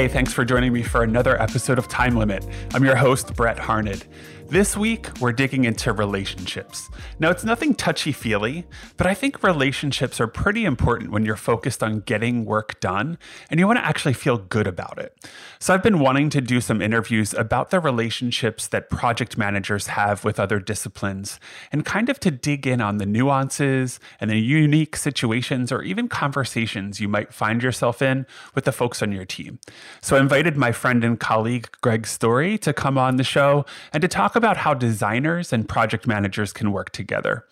Hey, 0.00 0.08
thanks 0.08 0.32
for 0.32 0.46
joining 0.46 0.72
me 0.72 0.82
for 0.82 1.02
another 1.02 1.38
episode 1.42 1.76
of 1.78 1.86
Time 1.86 2.16
Limit. 2.16 2.46
I'm 2.72 2.82
your 2.82 2.96
host, 2.96 3.36
Brett 3.36 3.58
Harned. 3.58 4.06
This 4.50 4.76
week, 4.76 5.20
we're 5.20 5.30
digging 5.30 5.64
into 5.64 5.92
relationships. 5.92 6.90
Now, 7.20 7.30
it's 7.30 7.44
nothing 7.44 7.72
touchy 7.72 8.10
feely, 8.10 8.66
but 8.96 9.06
I 9.06 9.14
think 9.14 9.44
relationships 9.44 10.20
are 10.20 10.26
pretty 10.26 10.64
important 10.64 11.12
when 11.12 11.24
you're 11.24 11.36
focused 11.36 11.84
on 11.84 12.00
getting 12.00 12.44
work 12.44 12.80
done 12.80 13.16
and 13.48 13.60
you 13.60 13.68
want 13.68 13.78
to 13.78 13.84
actually 13.84 14.14
feel 14.14 14.38
good 14.38 14.66
about 14.66 14.98
it. 14.98 15.16
So, 15.60 15.72
I've 15.72 15.84
been 15.84 16.00
wanting 16.00 16.30
to 16.30 16.40
do 16.40 16.60
some 16.60 16.82
interviews 16.82 17.32
about 17.32 17.70
the 17.70 17.78
relationships 17.78 18.66
that 18.66 18.90
project 18.90 19.38
managers 19.38 19.86
have 19.86 20.24
with 20.24 20.40
other 20.40 20.58
disciplines 20.58 21.38
and 21.70 21.84
kind 21.84 22.08
of 22.08 22.18
to 22.18 22.32
dig 22.32 22.66
in 22.66 22.80
on 22.80 22.96
the 22.96 23.06
nuances 23.06 24.00
and 24.20 24.30
the 24.30 24.40
unique 24.40 24.96
situations 24.96 25.70
or 25.70 25.80
even 25.82 26.08
conversations 26.08 26.98
you 26.98 27.06
might 27.06 27.32
find 27.32 27.62
yourself 27.62 28.02
in 28.02 28.26
with 28.56 28.64
the 28.64 28.72
folks 28.72 29.00
on 29.00 29.12
your 29.12 29.24
team. 29.24 29.60
So, 30.00 30.16
I 30.16 30.20
invited 30.20 30.56
my 30.56 30.72
friend 30.72 31.04
and 31.04 31.20
colleague, 31.20 31.68
Greg 31.82 32.04
Storey, 32.04 32.58
to 32.58 32.72
come 32.72 32.98
on 32.98 33.14
the 33.14 33.22
show 33.22 33.64
and 33.92 34.02
to 34.02 34.08
talk 34.08 34.34
about 34.40 34.56
how 34.56 34.72
designers 34.72 35.52
and 35.52 35.68
project 35.68 36.06
managers 36.06 36.54
can 36.54 36.72
work 36.72 36.88
together. 36.92 37.44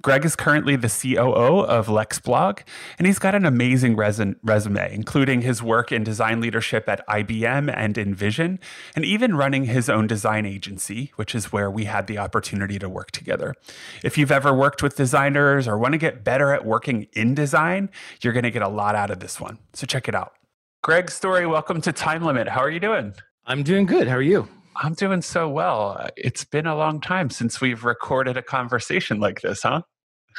Greg 0.00 0.24
is 0.24 0.34
currently 0.34 0.76
the 0.76 0.88
COO 0.88 1.60
of 1.60 1.88
LexBlog, 1.88 2.60
and 2.96 3.06
he's 3.06 3.18
got 3.18 3.34
an 3.34 3.44
amazing 3.44 3.96
resume, 3.96 4.94
including 4.94 5.42
his 5.42 5.62
work 5.62 5.92
in 5.92 6.02
design 6.02 6.40
leadership 6.40 6.88
at 6.88 7.06
IBM 7.06 7.70
and 7.76 7.96
InVision, 7.96 8.58
and 8.96 9.04
even 9.04 9.36
running 9.36 9.64
his 9.64 9.90
own 9.90 10.06
design 10.06 10.46
agency, 10.46 11.12
which 11.16 11.34
is 11.34 11.52
where 11.52 11.70
we 11.70 11.84
had 11.84 12.06
the 12.06 12.16
opportunity 12.16 12.78
to 12.78 12.88
work 12.88 13.10
together. 13.10 13.54
If 14.02 14.16
you've 14.16 14.32
ever 14.32 14.54
worked 14.54 14.82
with 14.82 14.96
designers 14.96 15.68
or 15.68 15.76
want 15.76 15.92
to 15.92 15.98
get 15.98 16.24
better 16.24 16.54
at 16.54 16.64
working 16.64 17.06
in 17.12 17.34
design, 17.34 17.90
you're 18.22 18.32
going 18.32 18.44
to 18.44 18.50
get 18.50 18.62
a 18.62 18.68
lot 18.68 18.94
out 18.94 19.10
of 19.10 19.20
this 19.20 19.38
one. 19.38 19.58
So 19.74 19.86
check 19.86 20.08
it 20.08 20.14
out. 20.14 20.32
Greg 20.82 21.10
Storey, 21.10 21.46
welcome 21.46 21.82
to 21.82 21.92
Time 21.92 22.24
Limit. 22.24 22.48
How 22.48 22.60
are 22.60 22.70
you 22.70 22.80
doing? 22.80 23.12
I'm 23.46 23.62
doing 23.62 23.84
good. 23.84 24.08
How 24.08 24.16
are 24.16 24.22
you? 24.22 24.48
I'm 24.76 24.94
doing 24.94 25.22
so 25.22 25.48
well. 25.48 26.08
It's 26.16 26.44
been 26.44 26.66
a 26.66 26.76
long 26.76 27.00
time 27.00 27.30
since 27.30 27.60
we've 27.60 27.84
recorded 27.84 28.36
a 28.36 28.42
conversation 28.42 29.20
like 29.20 29.40
this, 29.40 29.62
huh? 29.62 29.82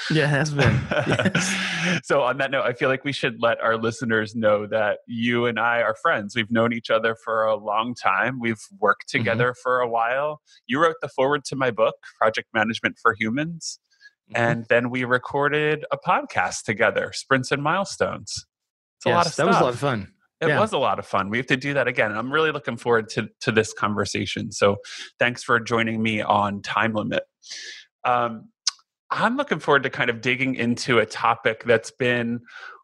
Yeah, 0.09 0.23
it 0.23 0.29
has 0.29 0.53
been. 0.53 0.79
Yes. 0.89 2.01
so, 2.03 2.21
on 2.21 2.37
that 2.37 2.49
note, 2.49 2.63
I 2.63 2.73
feel 2.73 2.89
like 2.89 3.03
we 3.03 3.11
should 3.11 3.41
let 3.41 3.59
our 3.59 3.77
listeners 3.77 4.35
know 4.35 4.65
that 4.67 4.99
you 5.05 5.45
and 5.45 5.59
I 5.59 5.81
are 5.81 5.95
friends. 6.01 6.35
We've 6.35 6.49
known 6.49 6.73
each 6.73 6.89
other 6.89 7.15
for 7.15 7.43
a 7.43 7.55
long 7.55 7.93
time. 7.93 8.39
We've 8.39 8.61
worked 8.79 9.09
mm-hmm. 9.09 9.19
together 9.19 9.51
mm-hmm. 9.51 9.61
for 9.61 9.79
a 9.79 9.89
while. 9.89 10.41
You 10.65 10.81
wrote 10.81 10.95
the 11.01 11.09
foreword 11.09 11.43
to 11.45 11.55
my 11.55 11.71
book, 11.71 11.95
Project 12.17 12.47
Management 12.53 12.97
for 13.01 13.15
Humans. 13.19 13.79
Mm-hmm. 14.33 14.41
And 14.41 14.65
then 14.69 14.89
we 14.89 15.03
recorded 15.03 15.85
a 15.91 15.97
podcast 15.97 16.63
together, 16.63 17.11
Sprints 17.13 17.51
and 17.51 17.61
Milestones. 17.61 18.45
It's 18.97 19.05
yes, 19.05 19.13
a 19.13 19.15
lot 19.15 19.25
of 19.25 19.33
stuff. 19.33 19.45
That 19.45 19.51
was 19.51 19.59
a 19.59 19.63
lot 19.63 19.73
of 19.73 19.79
fun. 19.79 20.13
It 20.41 20.47
yeah. 20.47 20.59
was 20.59 20.73
a 20.73 20.77
lot 20.77 20.97
of 20.97 21.05
fun. 21.05 21.29
We 21.29 21.37
have 21.37 21.47
to 21.47 21.57
do 21.57 21.75
that 21.75 21.87
again. 21.87 22.09
And 22.09 22.19
I'm 22.19 22.33
really 22.33 22.51
looking 22.51 22.75
forward 22.75 23.09
to, 23.09 23.29
to 23.41 23.51
this 23.51 23.73
conversation. 23.73 24.51
So 24.51 24.77
thanks 25.19 25.43
for 25.43 25.59
joining 25.59 26.01
me 26.01 26.21
on 26.21 26.61
Time 26.63 26.93
Limit. 26.93 27.23
Um, 28.03 28.49
I'm 29.11 29.37
looking 29.37 29.59
forward 29.59 29.83
to 29.83 29.89
kind 29.89 30.09
of 30.09 30.21
digging 30.21 30.55
into 30.55 30.99
a 30.99 31.05
topic 31.05 31.63
that's 31.65 31.91
been 31.91 32.39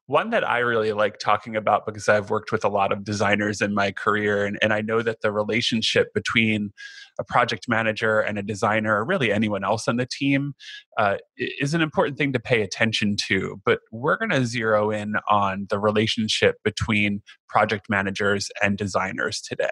one 0.08 0.30
that 0.30 0.48
I 0.48 0.60
really 0.60 0.94
like 0.94 1.20
talking 1.20 1.56
about 1.56 1.86
because 1.86 2.08
I've 2.08 2.30
worked 2.30 2.52
with 2.52 2.64
a 2.64 2.70
lot 2.70 2.94
of 2.94 3.04
designers 3.04 3.62
in 3.62 3.74
my 3.74 3.92
career, 3.92 4.46
and, 4.46 4.58
and 4.62 4.74
I 4.74 4.82
know 4.82 5.02
that 5.02 5.22
the 5.22 5.34
relationship 5.34 6.14
between 6.14 6.72
a 7.20 7.26
project 7.26 7.68
manager 7.68 8.20
and 8.20 8.40
a 8.40 8.44
designer, 8.44 8.96
or 8.96 9.06
really 9.06 9.34
anyone 9.34 9.66
else 9.66 9.88
on 9.88 9.98
the 9.98 10.08
team, 10.10 10.54
uh, 10.98 11.18
is 11.38 11.74
an 11.74 11.82
important 11.82 12.18
thing 12.18 12.32
to 12.34 12.40
pay 12.40 12.62
attention 12.62 13.18
to. 13.28 13.62
But 13.66 13.80
we're 13.92 14.18
going 14.18 14.30
to 14.30 14.46
zero 14.46 14.92
in 14.92 15.16
on 15.30 15.68
the 15.70 15.80
relationship 15.80 16.56
between 16.64 17.22
project 17.50 17.88
managers 17.90 18.50
and 18.64 18.78
designers 18.78 19.42
today. 19.42 19.70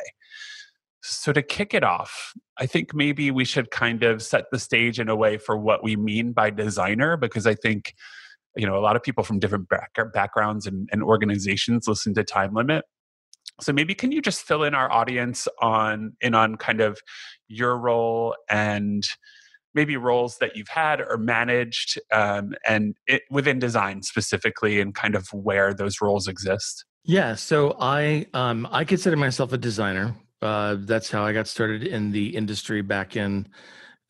So, 1.01 1.31
to 1.31 1.43
kick 1.43 1.73
it 1.73 1.83
off, 1.83 2.33
I 2.57 2.65
think 2.65 2.93
maybe 2.93 3.31
we 3.31 3.45
should 3.45 3.71
kind 3.71 4.03
of 4.03 4.21
set 4.21 4.45
the 4.51 4.59
stage 4.59 4.99
in 4.99 5.07
a 5.07 5.15
way 5.15 5.37
for 5.37 5.55
what 5.55 5.83
we 5.83 5.95
mean 5.95 6.33
by 6.33 6.49
designer, 6.49 7.15
because 7.15 7.47
I 7.47 7.53
think 7.53 7.93
you 8.55 8.65
know 8.65 8.77
a 8.77 8.81
lot 8.81 8.95
of 8.95 9.03
people 9.03 9.23
from 9.23 9.39
different 9.39 9.69
back- 9.69 9.97
backgrounds 10.13 10.65
and, 10.65 10.89
and 10.91 11.03
organizations 11.03 11.87
listen 11.87 12.13
to 12.15 12.23
time 12.23 12.53
limit. 12.53 12.85
So 13.61 13.71
maybe 13.71 13.95
can 13.95 14.11
you 14.11 14.21
just 14.21 14.41
fill 14.41 14.63
in 14.63 14.73
our 14.73 14.91
audience 14.91 15.47
on 15.61 16.13
in 16.21 16.33
on 16.33 16.57
kind 16.57 16.81
of 16.81 16.99
your 17.47 17.77
role 17.77 18.35
and 18.49 19.03
maybe 19.73 19.97
roles 19.97 20.37
that 20.37 20.55
you've 20.55 20.69
had 20.69 21.01
or 21.01 21.17
managed 21.17 21.99
um, 22.11 22.53
and 22.65 22.95
it, 23.07 23.23
within 23.29 23.59
design 23.59 24.01
specifically 24.01 24.79
and 24.79 24.95
kind 24.95 25.15
of 25.15 25.27
where 25.33 25.73
those 25.73 26.01
roles 26.01 26.27
exist? 26.27 26.85
Yeah 27.03 27.35
so 27.35 27.75
i 27.79 28.25
um, 28.33 28.67
i 28.71 28.83
consider 28.83 29.15
myself 29.15 29.53
a 29.53 29.57
designer. 29.57 30.15
Uh, 30.41 30.75
that's 30.79 31.09
how 31.09 31.23
i 31.23 31.31
got 31.33 31.47
started 31.47 31.83
in 31.83 32.11
the 32.11 32.35
industry 32.35 32.81
back 32.81 33.15
in 33.15 33.47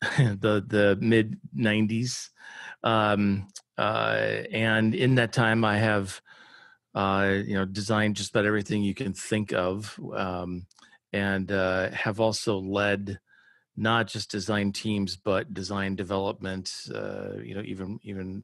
the 0.18 0.64
the 0.66 0.98
mid 1.00 1.38
90s 1.56 2.28
um, 2.82 3.46
uh, 3.78 4.42
and 4.50 4.94
in 4.94 5.16
that 5.16 5.32
time, 5.32 5.64
I 5.64 5.78
have 5.78 6.20
uh, 6.94 7.34
you 7.44 7.54
know 7.54 7.64
designed 7.64 8.16
just 8.16 8.30
about 8.30 8.46
everything 8.46 8.82
you 8.82 8.94
can 8.94 9.12
think 9.12 9.52
of, 9.52 9.98
um, 10.14 10.66
and 11.12 11.50
uh, 11.52 11.90
have 11.90 12.20
also 12.20 12.58
led 12.58 13.18
not 13.76 14.06
just 14.06 14.30
design 14.30 14.72
teams 14.72 15.16
but 15.16 15.52
design 15.52 15.94
development. 15.94 16.74
Uh, 16.94 17.36
you 17.42 17.54
know, 17.54 17.62
even 17.64 17.98
even 18.02 18.42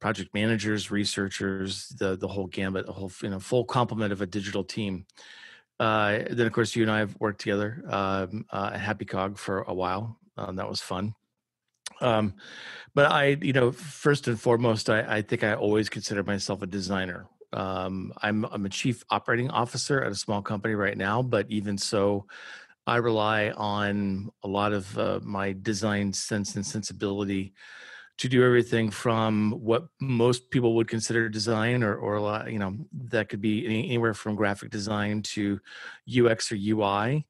project 0.00 0.32
managers, 0.34 0.90
researchers, 0.90 1.88
the 1.98 2.16
the 2.16 2.28
whole 2.28 2.46
gambit, 2.46 2.88
a 2.88 2.92
whole 2.92 3.10
you 3.22 3.30
know 3.30 3.40
full 3.40 3.64
complement 3.64 4.12
of 4.12 4.22
a 4.22 4.26
digital 4.26 4.64
team. 4.64 5.06
Uh, 5.80 6.20
then, 6.30 6.46
of 6.46 6.52
course, 6.52 6.74
you 6.74 6.82
and 6.82 6.90
I 6.90 6.98
have 6.98 7.16
worked 7.20 7.40
together 7.40 7.84
um, 7.88 8.44
uh, 8.50 8.70
at 8.74 8.80
Happy 8.80 9.04
Cog 9.04 9.38
for 9.38 9.62
a 9.62 9.74
while. 9.74 10.18
Um, 10.36 10.56
that 10.56 10.68
was 10.68 10.80
fun. 10.80 11.14
Um, 12.00 12.34
but 12.94 13.10
I, 13.10 13.36
you 13.40 13.52
know, 13.52 13.72
first 13.72 14.28
and 14.28 14.40
foremost, 14.40 14.90
I, 14.90 15.18
I 15.18 15.22
think 15.22 15.44
I 15.44 15.54
always 15.54 15.88
consider 15.88 16.22
myself 16.22 16.62
a 16.62 16.66
designer. 16.66 17.26
Um, 17.52 18.12
I'm 18.22 18.44
I'm 18.46 18.66
a 18.66 18.68
chief 18.68 19.02
operating 19.10 19.50
officer 19.50 20.02
at 20.02 20.12
a 20.12 20.16
small 20.16 20.42
company 20.42 20.74
right 20.74 20.96
now, 20.96 21.22
but 21.22 21.46
even 21.48 21.78
so, 21.78 22.26
I 22.86 22.96
rely 22.96 23.50
on 23.50 24.30
a 24.42 24.48
lot 24.48 24.72
of 24.72 24.98
uh, 24.98 25.20
my 25.22 25.54
design 25.60 26.12
sense 26.12 26.56
and 26.56 26.66
sensibility 26.66 27.54
to 28.18 28.28
do 28.28 28.44
everything 28.44 28.90
from 28.90 29.52
what 29.52 29.86
most 30.00 30.50
people 30.50 30.74
would 30.74 30.88
consider 30.88 31.28
design 31.28 31.84
or 31.84 31.94
or 31.96 32.20
lot, 32.20 32.50
you 32.52 32.58
know 32.58 32.76
that 32.92 33.28
could 33.28 33.40
be 33.40 33.64
any, 33.64 33.86
anywhere 33.86 34.14
from 34.14 34.34
graphic 34.34 34.70
design 34.70 35.22
to 35.22 35.60
UX 36.08 36.52
or 36.52 36.56
UI 36.56 37.26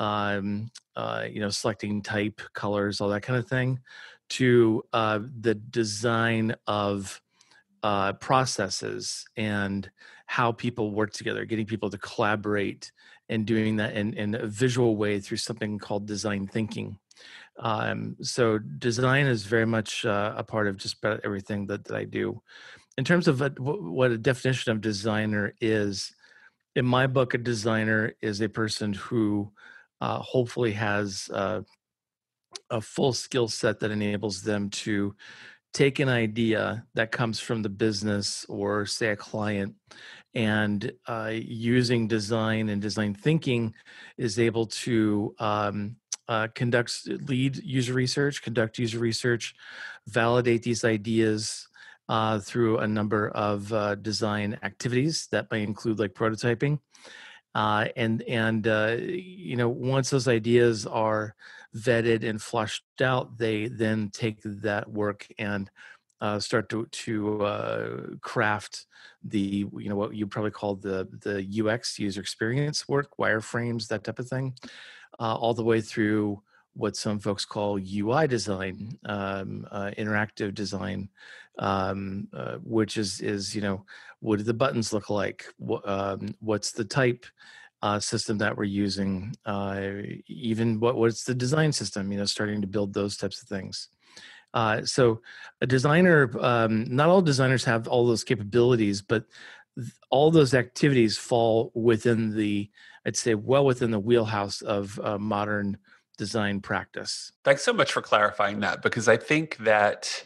um, 0.00 0.70
uh, 0.96 1.26
you 1.30 1.40
know, 1.40 1.50
selecting 1.50 2.02
type, 2.02 2.40
colors, 2.54 3.00
all 3.00 3.10
that 3.10 3.22
kind 3.22 3.38
of 3.38 3.46
thing, 3.46 3.78
to 4.30 4.82
uh, 4.92 5.20
the 5.40 5.54
design 5.54 6.54
of 6.66 7.20
uh, 7.82 8.14
processes 8.14 9.26
and 9.36 9.90
how 10.26 10.52
people 10.52 10.90
work 10.92 11.12
together, 11.12 11.44
getting 11.44 11.66
people 11.66 11.90
to 11.90 11.98
collaborate 11.98 12.90
and 13.28 13.46
doing 13.46 13.76
that 13.76 13.94
in, 13.94 14.14
in 14.14 14.34
a 14.34 14.46
visual 14.46 14.96
way 14.96 15.20
through 15.20 15.36
something 15.36 15.78
called 15.78 16.06
design 16.06 16.46
thinking. 16.46 16.98
Um, 17.58 18.16
so 18.22 18.58
design 18.58 19.26
is 19.26 19.44
very 19.44 19.66
much 19.66 20.06
uh, 20.06 20.32
a 20.36 20.42
part 20.42 20.66
of 20.66 20.78
just 20.78 20.96
about 20.98 21.20
everything 21.24 21.66
that, 21.66 21.84
that 21.84 21.96
I 21.96 22.04
do. 22.04 22.40
In 22.96 23.04
terms 23.04 23.28
of 23.28 23.40
what 23.58 24.10
a 24.10 24.18
definition 24.18 24.72
of 24.72 24.80
designer 24.80 25.54
is, 25.60 26.12
in 26.74 26.86
my 26.86 27.06
book, 27.06 27.34
a 27.34 27.38
designer 27.38 28.14
is 28.22 28.40
a 28.40 28.48
person 28.48 28.92
who 28.92 29.52
uh, 30.00 30.18
hopefully 30.18 30.72
has 30.72 31.30
uh, 31.32 31.60
a 32.70 32.80
full 32.80 33.12
skill 33.12 33.48
set 33.48 33.80
that 33.80 33.90
enables 33.90 34.42
them 34.42 34.70
to 34.70 35.14
take 35.72 36.00
an 36.00 36.08
idea 36.08 36.84
that 36.94 37.12
comes 37.12 37.38
from 37.38 37.62
the 37.62 37.68
business 37.68 38.44
or 38.48 38.86
say 38.86 39.10
a 39.10 39.16
client 39.16 39.74
and 40.34 40.92
uh, 41.06 41.32
using 41.32 42.08
design 42.08 42.68
and 42.68 42.82
design 42.82 43.14
thinking 43.14 43.74
is 44.16 44.38
able 44.38 44.66
to 44.66 45.34
um, 45.38 45.96
uh, 46.28 46.48
conduct 46.54 47.08
lead 47.28 47.56
user 47.56 47.92
research 47.92 48.42
conduct 48.42 48.78
user 48.78 48.98
research 48.98 49.54
validate 50.06 50.62
these 50.62 50.84
ideas 50.84 51.68
uh, 52.08 52.38
through 52.40 52.78
a 52.78 52.86
number 52.86 53.28
of 53.30 53.72
uh, 53.72 53.94
design 53.96 54.58
activities 54.62 55.28
that 55.30 55.50
may 55.50 55.62
include 55.62 55.98
like 55.98 56.14
prototyping 56.14 56.78
uh, 57.54 57.86
and 57.96 58.22
and 58.22 58.66
uh, 58.66 58.96
you 58.98 59.56
know 59.56 59.68
once 59.68 60.10
those 60.10 60.28
ideas 60.28 60.86
are 60.86 61.34
vetted 61.76 62.28
and 62.28 62.40
flushed 62.40 62.84
out, 63.00 63.38
they 63.38 63.68
then 63.68 64.10
take 64.12 64.40
that 64.44 64.90
work 64.90 65.26
and 65.38 65.70
uh, 66.20 66.38
start 66.38 66.68
to 66.68 66.86
to 66.86 67.44
uh, 67.44 67.96
craft 68.20 68.86
the 69.24 69.66
you 69.76 69.88
know 69.88 69.96
what 69.96 70.14
you 70.14 70.26
probably 70.26 70.50
call 70.50 70.76
the 70.76 71.08
the 71.20 71.66
UX 71.66 71.98
user 71.98 72.20
experience 72.20 72.88
work, 72.88 73.16
wireframes, 73.18 73.88
that 73.88 74.04
type 74.04 74.18
of 74.18 74.28
thing, 74.28 74.54
uh, 75.18 75.34
all 75.34 75.54
the 75.54 75.64
way 75.64 75.80
through 75.80 76.42
what 76.74 76.96
some 76.96 77.18
folks 77.18 77.44
call 77.44 77.78
UI 77.78 78.26
design, 78.28 78.96
um, 79.06 79.66
uh, 79.70 79.90
interactive 79.98 80.54
design, 80.54 81.08
um, 81.60 82.26
uh, 82.34 82.56
which 82.56 82.96
is 82.96 83.20
is 83.20 83.54
you 83.54 83.60
know 83.60 83.84
what 84.18 84.38
do 84.38 84.42
the 84.42 84.52
buttons 84.52 84.92
look 84.92 85.08
like? 85.08 85.46
What, 85.56 85.88
um, 85.88 86.34
what's 86.40 86.72
the 86.72 86.84
type? 86.84 87.24
uh, 87.82 87.98
system 87.98 88.38
that 88.38 88.56
we're 88.56 88.64
using, 88.64 89.34
uh, 89.46 89.80
even 90.26 90.80
what 90.80 90.96
what's 90.96 91.24
the 91.24 91.34
design 91.34 91.72
system, 91.72 92.12
you 92.12 92.18
know, 92.18 92.24
starting 92.24 92.60
to 92.60 92.66
build 92.66 92.92
those 92.92 93.16
types 93.16 93.42
of 93.42 93.48
things. 93.48 93.88
Uh, 94.52 94.84
so 94.84 95.20
a 95.60 95.66
designer, 95.66 96.30
um, 96.40 96.84
not 96.94 97.08
all 97.08 97.22
designers 97.22 97.64
have 97.64 97.86
all 97.88 98.06
those 98.06 98.24
capabilities, 98.24 99.00
but 99.00 99.24
th- 99.78 99.92
all 100.10 100.30
those 100.30 100.54
activities 100.54 101.16
fall 101.16 101.70
within 101.74 102.36
the, 102.36 102.68
I'd 103.06 103.16
say, 103.16 103.34
well 103.34 103.64
within 103.64 103.90
the 103.90 104.00
wheelhouse 104.00 104.60
of 104.60 104.98
modern 105.20 105.78
design 106.18 106.60
practice. 106.60 107.32
Thanks 107.44 107.62
so 107.62 107.72
much 107.72 107.92
for 107.92 108.02
clarifying 108.02 108.60
that 108.60 108.82
because 108.82 109.08
I 109.08 109.16
think 109.16 109.56
that 109.58 110.22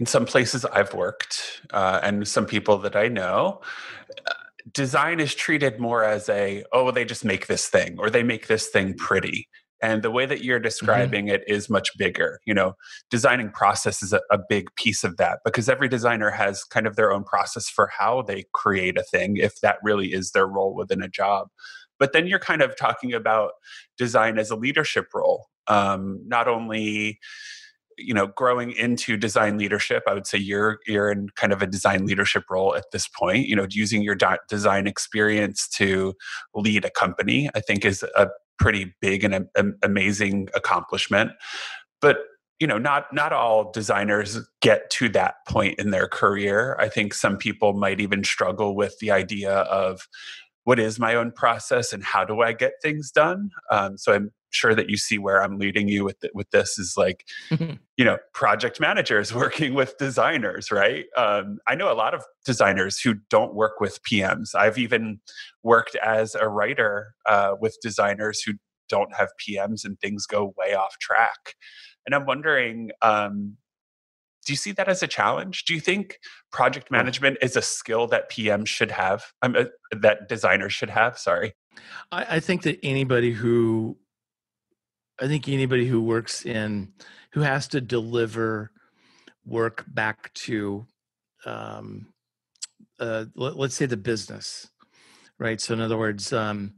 in 0.00 0.06
some 0.06 0.24
places 0.24 0.64
I've 0.64 0.94
worked 0.94 1.60
uh, 1.72 2.00
and 2.02 2.26
some 2.26 2.46
people 2.46 2.78
that 2.78 2.96
I 2.96 3.08
know, 3.08 3.60
uh, 4.26 4.32
design 4.72 5.20
is 5.20 5.34
treated 5.34 5.78
more 5.78 6.02
as 6.02 6.28
a, 6.30 6.64
oh, 6.72 6.90
they 6.90 7.04
just 7.04 7.24
make 7.24 7.46
this 7.46 7.68
thing 7.68 7.96
or 7.98 8.08
they 8.08 8.22
make 8.22 8.46
this 8.46 8.68
thing 8.68 8.94
pretty. 8.94 9.46
And 9.82 10.02
the 10.02 10.10
way 10.10 10.24
that 10.26 10.42
you're 10.42 10.58
mm-hmm. 10.58 10.64
describing 10.64 11.26
mm-hmm. 11.26 11.34
it 11.36 11.44
is 11.46 11.68
much 11.68 11.96
bigger. 11.98 12.40
You 12.46 12.54
know, 12.54 12.74
designing 13.10 13.50
process 13.50 14.02
is 14.02 14.14
a, 14.14 14.20
a, 14.30 14.38
big 14.48 14.74
piece 14.74 15.04
of 15.04 15.18
that 15.18 15.40
because 15.44 15.68
every 15.68 15.88
designer 15.88 16.30
has 16.30 16.64
kind 16.64 16.86
of 16.86 16.96
their 16.96 17.12
own 17.12 17.24
process 17.24 17.68
for 17.68 17.90
how 17.98 18.22
they 18.22 18.44
create 18.52 18.98
a 18.98 19.02
thing, 19.02 19.36
if 19.36 19.60
that 19.60 19.76
really 19.82 20.12
is 20.12 20.32
their 20.32 20.46
role 20.46 20.74
within 20.74 21.02
a 21.02 21.08
job. 21.08 21.48
But 21.98 22.14
then 22.14 22.26
you're 22.26 22.38
kind 22.38 22.62
of 22.62 22.76
talking 22.76 23.12
about 23.12 23.52
design 23.98 24.38
as 24.38 24.50
a 24.50 24.56
leadership 24.56 25.06
role, 25.14 25.48
um, 25.66 26.22
not 26.26 26.48
only 26.48 27.18
you 28.00 28.14
know 28.14 28.28
growing 28.28 28.72
into 28.72 29.16
design 29.16 29.58
leadership 29.58 30.02
i 30.06 30.14
would 30.14 30.26
say 30.26 30.38
you're 30.38 30.78
you're 30.86 31.10
in 31.10 31.28
kind 31.36 31.52
of 31.52 31.62
a 31.62 31.66
design 31.66 32.06
leadership 32.06 32.44
role 32.50 32.74
at 32.74 32.84
this 32.92 33.08
point. 33.08 33.46
You 33.46 33.56
know 33.56 33.66
using 33.70 34.02
your 34.02 34.16
design 34.48 34.86
experience 34.86 35.68
to 35.76 36.14
lead 36.54 36.84
a 36.84 36.90
company 36.90 37.48
i 37.54 37.60
think 37.60 37.84
is 37.84 38.04
a 38.16 38.28
pretty 38.60 38.94
big 39.00 39.24
and 39.24 39.34
a, 39.34 39.46
a, 39.56 39.64
amazing 39.82 40.48
accomplishment. 40.54 41.32
But 42.00 42.18
you 42.60 42.66
know 42.66 42.78
not 42.78 43.06
not 43.12 43.32
all 43.32 43.72
designers 43.72 44.38
get 44.60 44.90
to 44.90 45.08
that 45.08 45.36
point 45.48 45.78
in 45.80 45.90
their 45.90 46.06
career. 46.06 46.76
I 46.78 46.88
think 46.88 47.14
some 47.14 47.38
people 47.38 47.72
might 47.72 48.00
even 48.00 48.22
struggle 48.22 48.76
with 48.76 48.98
the 49.00 49.10
idea 49.10 49.50
of 49.50 50.06
what 50.70 50.78
is 50.78 51.00
my 51.00 51.16
own 51.16 51.32
process 51.32 51.92
and 51.92 52.04
how 52.04 52.24
do 52.24 52.42
I 52.42 52.52
get 52.52 52.74
things 52.80 53.10
done? 53.10 53.50
Um, 53.72 53.98
so 53.98 54.12
I'm 54.12 54.30
sure 54.50 54.72
that 54.72 54.88
you 54.88 54.96
see 54.96 55.18
where 55.18 55.42
I'm 55.42 55.58
leading 55.58 55.88
you 55.88 56.04
with 56.04 56.20
the, 56.20 56.30
with 56.32 56.48
this 56.52 56.78
is 56.78 56.94
like, 56.96 57.26
mm-hmm. 57.50 57.72
you 57.96 58.04
know, 58.04 58.18
project 58.34 58.78
managers 58.78 59.34
working 59.44 59.74
with 59.74 59.98
designers, 59.98 60.70
right? 60.70 61.06
Um, 61.16 61.58
I 61.66 61.74
know 61.74 61.90
a 61.90 61.94
lot 61.94 62.14
of 62.14 62.24
designers 62.44 63.00
who 63.00 63.14
don't 63.30 63.52
work 63.52 63.80
with 63.80 63.98
PMs. 64.04 64.54
I've 64.54 64.78
even 64.78 65.18
worked 65.64 65.96
as 65.96 66.36
a 66.36 66.48
writer 66.48 67.16
uh, 67.26 67.56
with 67.60 67.76
designers 67.82 68.40
who 68.40 68.52
don't 68.88 69.12
have 69.16 69.30
PMs 69.44 69.84
and 69.84 69.98
things 69.98 70.24
go 70.24 70.54
way 70.56 70.74
off 70.74 71.00
track. 71.00 71.56
And 72.06 72.14
I'm 72.14 72.26
wondering, 72.26 72.92
um, 73.02 73.56
do 74.44 74.52
you 74.52 74.56
see 74.56 74.72
that 74.72 74.88
as 74.88 75.02
a 75.02 75.06
challenge? 75.06 75.64
Do 75.64 75.74
you 75.74 75.80
think 75.80 76.18
project 76.50 76.90
management 76.90 77.38
is 77.42 77.56
a 77.56 77.62
skill 77.62 78.06
that 78.08 78.28
PM 78.28 78.64
should 78.64 78.90
have? 78.90 79.24
Um, 79.42 79.54
uh, 79.56 79.64
that 79.92 80.28
designers 80.28 80.72
should 80.72 80.90
have. 80.90 81.18
Sorry. 81.18 81.52
I, 82.10 82.36
I, 82.36 82.40
think 82.40 82.62
that 82.62 82.78
anybody 82.82 83.32
who, 83.32 83.96
I 85.20 85.26
think 85.26 85.48
anybody 85.48 85.86
who 85.86 86.00
works 86.00 86.44
in, 86.46 86.92
who 87.32 87.40
has 87.40 87.68
to 87.68 87.80
deliver 87.80 88.70
work 89.44 89.84
back 89.88 90.32
to, 90.34 90.86
um, 91.44 92.06
uh, 92.98 93.26
let, 93.34 93.56
us 93.56 93.74
say 93.74 93.86
the 93.86 93.96
business, 93.96 94.68
right? 95.38 95.60
So 95.60 95.74
in 95.74 95.80
other 95.80 95.98
words, 95.98 96.32
um, 96.32 96.74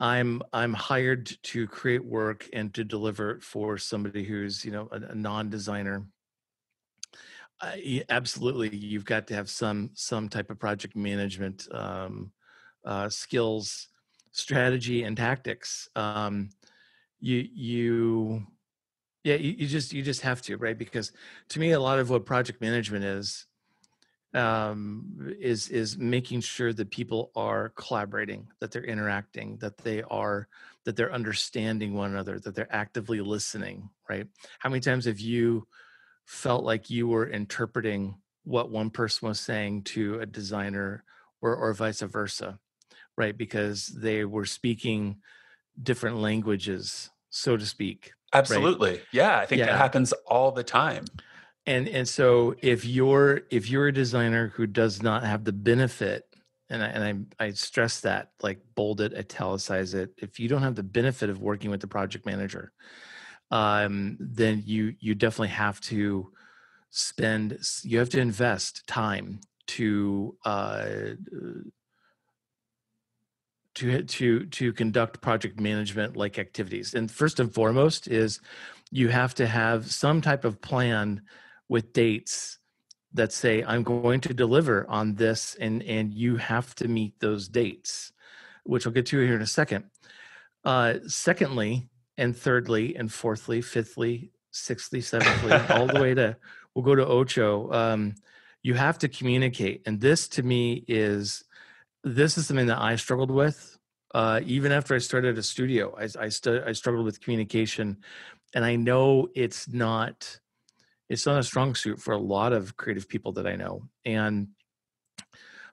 I'm 0.00 0.42
I'm 0.52 0.72
hired 0.72 1.30
to 1.44 1.66
create 1.68 2.04
work 2.04 2.48
and 2.52 2.74
to 2.74 2.82
deliver 2.82 3.30
it 3.30 3.42
for 3.42 3.78
somebody 3.78 4.24
who's 4.24 4.64
you 4.64 4.72
know 4.72 4.88
a, 4.90 4.96
a 4.96 5.14
non-designer 5.14 6.06
uh, 7.62 7.76
absolutely, 8.08 8.74
you've 8.74 9.04
got 9.04 9.26
to 9.28 9.34
have 9.34 9.48
some 9.48 9.90
some 9.94 10.28
type 10.28 10.50
of 10.50 10.58
project 10.58 10.96
management 10.96 11.68
um, 11.72 12.32
uh, 12.84 13.08
skills, 13.08 13.88
strategy, 14.32 15.04
and 15.04 15.16
tactics. 15.16 15.88
Um, 15.94 16.50
you 17.20 17.48
you 17.54 18.46
yeah 19.22 19.36
you, 19.36 19.52
you, 19.52 19.66
just 19.68 19.92
you 19.92 20.02
just 20.02 20.22
have 20.22 20.42
to 20.42 20.56
right 20.56 20.76
because 20.76 21.12
to 21.50 21.60
me 21.60 21.70
a 21.70 21.78
lot 21.78 22.00
of 22.00 22.10
what 22.10 22.26
project 22.26 22.60
management 22.60 23.04
is 23.04 23.46
um, 24.34 25.32
is 25.38 25.68
is 25.68 25.96
making 25.96 26.40
sure 26.40 26.72
that 26.72 26.90
people 26.90 27.30
are 27.36 27.68
collaborating, 27.76 28.48
that 28.60 28.72
they're 28.72 28.84
interacting, 28.84 29.56
that 29.58 29.78
they 29.78 30.02
are 30.02 30.48
that 30.84 30.96
they're 30.96 31.12
understanding 31.12 31.94
one 31.94 32.10
another, 32.10 32.40
that 32.40 32.56
they're 32.56 32.74
actively 32.74 33.20
listening. 33.20 33.88
Right? 34.08 34.26
How 34.58 34.68
many 34.68 34.80
times 34.80 35.04
have 35.04 35.20
you 35.20 35.66
felt 36.24 36.64
like 36.64 36.90
you 36.90 37.08
were 37.08 37.26
interpreting 37.26 38.16
what 38.44 38.70
one 38.70 38.90
person 38.90 39.28
was 39.28 39.40
saying 39.40 39.82
to 39.82 40.20
a 40.20 40.26
designer 40.26 41.04
or, 41.40 41.54
or 41.54 41.72
vice 41.72 42.00
versa, 42.00 42.58
right? 43.16 43.36
Because 43.36 43.86
they 43.86 44.24
were 44.24 44.44
speaking 44.44 45.18
different 45.80 46.18
languages, 46.18 47.10
so 47.30 47.56
to 47.56 47.66
speak. 47.66 48.12
Absolutely. 48.32 48.90
Right? 48.90 49.02
Yeah. 49.12 49.38
I 49.38 49.46
think 49.46 49.60
yeah. 49.60 49.66
that 49.66 49.78
happens 49.78 50.12
all 50.26 50.52
the 50.52 50.64
time. 50.64 51.04
And 51.64 51.86
and 51.88 52.08
so 52.08 52.56
if 52.60 52.84
you're 52.84 53.42
if 53.50 53.70
you're 53.70 53.86
a 53.86 53.92
designer 53.92 54.48
who 54.48 54.66
does 54.66 55.00
not 55.00 55.22
have 55.22 55.44
the 55.44 55.52
benefit 55.52 56.24
and 56.68 56.82
I, 56.82 56.86
and 56.86 57.28
I, 57.38 57.44
I 57.46 57.50
stress 57.52 58.00
that 58.00 58.30
like 58.42 58.58
bold 58.74 59.00
it 59.00 59.14
italicize 59.14 59.94
it 59.94 60.10
if 60.16 60.40
you 60.40 60.48
don't 60.48 60.62
have 60.62 60.74
the 60.74 60.82
benefit 60.82 61.30
of 61.30 61.40
working 61.40 61.70
with 61.70 61.80
the 61.80 61.86
project 61.86 62.26
manager 62.26 62.72
um, 63.52 64.16
then 64.18 64.62
you 64.64 64.94
you 64.98 65.14
definitely 65.14 65.48
have 65.48 65.80
to 65.82 66.32
spend 66.90 67.58
you 67.84 67.98
have 67.98 68.08
to 68.08 68.18
invest 68.18 68.86
time 68.86 69.40
to 69.66 70.34
uh, 70.46 70.86
to 73.74 74.02
to 74.02 74.46
to 74.46 74.72
conduct 74.72 75.20
project 75.20 75.60
management 75.60 76.16
like 76.16 76.38
activities. 76.38 76.94
And 76.94 77.10
first 77.10 77.40
and 77.40 77.52
foremost 77.52 78.08
is 78.08 78.40
you 78.90 79.08
have 79.08 79.34
to 79.34 79.46
have 79.46 79.92
some 79.92 80.22
type 80.22 80.44
of 80.46 80.60
plan 80.62 81.20
with 81.68 81.92
dates 81.92 82.58
that 83.14 83.30
say 83.32 83.62
i'm 83.64 83.82
going 83.82 84.20
to 84.20 84.32
deliver 84.32 84.86
on 84.88 85.14
this 85.14 85.54
and 85.60 85.82
and 85.82 86.14
you 86.14 86.36
have 86.36 86.74
to 86.74 86.88
meet 86.88 87.18
those 87.20 87.46
dates 87.46 88.12
which 88.64 88.86
i'll 88.86 88.92
get 88.92 89.04
to 89.04 89.18
here 89.18 89.34
in 89.34 89.42
a 89.42 89.46
second. 89.46 89.84
Uh, 90.64 90.94
secondly 91.06 91.90
and 92.18 92.36
thirdly 92.36 92.96
and 92.96 93.12
fourthly, 93.12 93.60
fifthly, 93.60 94.32
sixthly, 94.50 95.00
seventhly, 95.12 95.52
all 95.74 95.86
the 95.86 96.00
way 96.00 96.14
to 96.14 96.36
we'll 96.74 96.84
go 96.84 96.94
to 96.94 97.06
Ocho. 97.06 97.70
Um, 97.72 98.14
you 98.62 98.74
have 98.74 98.98
to 98.98 99.08
communicate, 99.08 99.82
and 99.86 100.00
this 100.00 100.28
to 100.28 100.42
me 100.42 100.84
is 100.86 101.44
this 102.04 102.38
is 102.38 102.46
something 102.46 102.66
that 102.66 102.80
I 102.80 102.96
struggled 102.96 103.30
with. 103.30 103.78
Uh, 104.14 104.40
even 104.44 104.72
after 104.72 104.94
I 104.94 104.98
started 104.98 105.38
a 105.38 105.42
studio, 105.42 105.96
I 105.98 106.08
I, 106.24 106.28
stu- 106.28 106.62
I 106.66 106.72
struggled 106.72 107.04
with 107.04 107.20
communication, 107.20 107.98
and 108.54 108.64
I 108.64 108.76
know 108.76 109.28
it's 109.34 109.68
not 109.68 110.38
it's 111.08 111.26
not 111.26 111.38
a 111.38 111.42
strong 111.42 111.74
suit 111.74 112.00
for 112.00 112.12
a 112.12 112.18
lot 112.18 112.52
of 112.52 112.76
creative 112.76 113.08
people 113.08 113.32
that 113.32 113.46
I 113.46 113.56
know, 113.56 113.88
and 114.04 114.48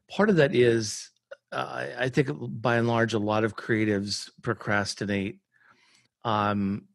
part 0.09 0.29
of 0.29 0.37
that 0.37 0.55
is 0.55 1.11
uh, 1.51 1.85
I 1.97 2.09
think 2.09 2.29
by 2.39 2.77
and 2.77 2.87
large 2.87 3.13
a 3.13 3.19
lot 3.19 3.43
of 3.43 3.55
creatives 3.55 4.29
procrastinate 4.41 5.39
um, 6.23 6.85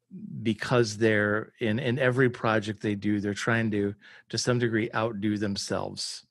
because 0.43 0.97
they're 0.97 1.53
in 1.61 1.79
in 1.79 1.99
every 1.99 2.31
project 2.31 2.81
they 2.81 2.95
do 2.95 3.19
they're 3.21 3.35
trying 3.35 3.71
to 3.71 3.95
to 4.29 4.39
some 4.39 4.59
degree 4.59 4.91
outdo 4.95 5.37
themselves. 5.39 6.27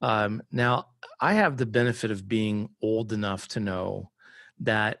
Um, 0.00 0.42
now 0.52 0.88
i 1.20 1.32
have 1.32 1.56
the 1.56 1.66
benefit 1.66 2.10
of 2.10 2.28
being 2.28 2.68
old 2.80 3.12
enough 3.12 3.48
to 3.48 3.60
know 3.60 4.10
that 4.60 5.00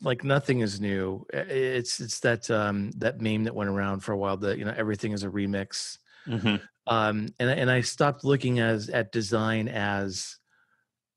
like 0.00 0.24
nothing 0.24 0.60
is 0.60 0.80
new. 0.80 1.26
It's 1.32 2.00
it's 2.00 2.20
that 2.20 2.50
um 2.50 2.90
that 2.98 3.20
meme 3.20 3.44
that 3.44 3.54
went 3.54 3.70
around 3.70 4.00
for 4.00 4.12
a 4.12 4.18
while 4.18 4.36
that 4.38 4.58
you 4.58 4.64
know 4.64 4.74
everything 4.76 5.12
is 5.12 5.24
a 5.24 5.28
remix. 5.28 5.98
Mm-hmm. 6.28 6.56
um 6.86 7.26
and 7.40 7.50
and 7.50 7.68
i 7.68 7.80
stopped 7.80 8.22
looking 8.22 8.60
as 8.60 8.88
at 8.88 9.10
design 9.10 9.66
as 9.66 10.36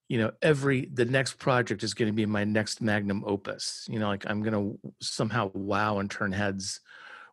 you 0.07 0.17
know 0.17 0.31
every 0.41 0.87
the 0.93 1.05
next 1.05 1.39
project 1.39 1.83
is 1.83 1.93
going 1.93 2.07
to 2.07 2.15
be 2.15 2.25
my 2.25 2.43
next 2.43 2.81
magnum 2.81 3.23
opus 3.25 3.87
you 3.89 3.97
know 3.97 4.07
like 4.07 4.23
i'm 4.29 4.43
going 4.43 4.53
to 4.53 4.91
somehow 4.99 5.49
wow 5.53 5.97
and 5.99 6.11
turn 6.11 6.31
heads 6.31 6.79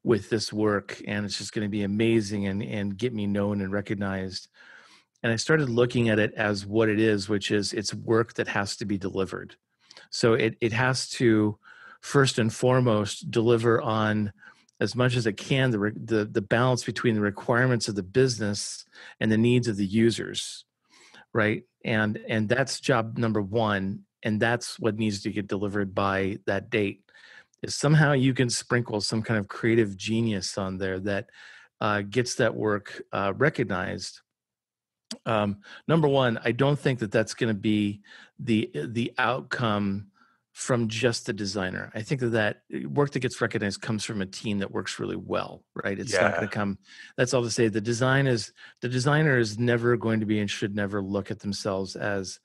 with 0.05 0.31
this 0.31 0.53
work 0.53 1.01
and 1.07 1.25
it's 1.25 1.39
just 1.39 1.53
going 1.53 1.67
to 1.67 1.71
be 1.71 1.83
amazing 1.83 2.47
and 2.47 2.63
and 2.63 2.97
get 2.97 3.15
me 3.15 3.27
known 3.27 3.61
and 3.61 3.73
recognized. 3.73 4.49
And 5.23 5.33
i 5.33 5.37
started 5.37 5.69
looking 5.69 6.09
at 6.09 6.19
it 6.19 6.35
as 6.35 6.67
what 6.67 6.89
it 6.89 6.99
is 6.99 7.29
which 7.29 7.51
is 7.51 7.73
it's 7.73 7.95
work 7.95 8.35
that 8.35 8.49
has 8.49 8.77
to 8.77 8.85
be 8.85 8.99
delivered. 8.99 9.57
So 10.11 10.35
it 10.35 10.57
it 10.61 10.73
has 10.73 11.09
to 11.11 11.59
first 12.01 12.39
and 12.39 12.53
foremost 12.53 13.31
deliver 13.31 13.81
on 13.81 14.33
as 14.81 14.97
much 14.97 15.15
as 15.15 15.27
it 15.27 15.37
can 15.37 15.71
the 15.71 15.93
the, 15.95 16.25
the 16.25 16.43
balance 16.43 16.83
between 16.83 17.15
the 17.15 17.21
requirements 17.21 17.87
of 17.87 17.95
the 17.95 18.03
business 18.03 18.85
and 19.21 19.31
the 19.31 19.39
needs 19.39 19.69
of 19.69 19.77
the 19.77 19.87
users 19.87 20.65
right? 21.35 21.65
And 21.85 22.19
and 22.29 22.49
that's 22.49 22.81
job 22.81 23.19
number 23.19 23.43
one 23.43 24.01
and 24.23 24.41
that's 24.41 24.79
what 24.79 24.99
needs 24.99 25.23
to 25.23 25.31
get 25.31 25.49
delivered 25.49 25.95
by 25.95 26.39
that 26.47 26.71
date 26.71 27.03
is 27.63 27.75
somehow 27.75 28.13
you 28.13 28.35
can 28.35 28.51
sprinkle 28.51 29.01
some 29.01 29.23
kind 29.23 29.39
of 29.39 29.49
creative 29.49 29.97
genius 29.97 30.59
on 30.59 30.79
there 30.79 31.01
that 31.01 31.27
uh, 31.81 32.03
gets 32.03 32.37
that 32.37 32.55
work 32.55 33.03
uh, 33.13 33.33
recognized. 33.37 34.21
Um, 35.27 35.59
number 35.87 36.09
one 36.09 36.39
i 36.43 36.53
don't 36.53 36.79
think 36.79 37.01
that 37.01 37.13
that's 37.13 37.35
going 37.35 37.55
to 37.55 37.61
be 37.61 38.01
the 38.39 38.71
the 38.75 39.13
outcome 39.19 40.07
from 40.53 40.87
just 40.87 41.25
the 41.27 41.33
designer. 41.33 41.91
I 41.95 42.03
think 42.03 42.21
that 42.21 42.29
that 42.29 42.63
uh, 42.75 42.89
work 42.89 43.11
that 43.13 43.21
gets 43.21 43.41
recognized 43.41 43.81
comes 43.81 44.05
from 44.05 44.21
a 44.21 44.27
team 44.27 44.59
that 44.59 44.71
works 44.71 44.99
really 44.99 45.17
well 45.17 45.65
right? 45.83 45.99
It's 45.99 46.13
yeah. 46.13 46.23
not 46.23 46.37
going 46.37 46.49
to 46.49 46.55
come 46.55 46.79
that's 47.17 47.33
all 47.35 47.43
to 47.43 47.51
say 47.51 47.69
the 47.69 47.81
design 47.81 48.27
is 48.27 48.53
the 48.81 48.89
designer 48.89 49.39
is 49.39 49.59
never 49.59 49.97
going 49.97 50.21
to 50.21 50.27
be 50.27 50.41
and 50.41 50.51
should 50.51 50.75
never 50.75 51.03
look 51.03 51.31
at 51.31 51.41
themselves 51.41 51.97
as 51.97 52.39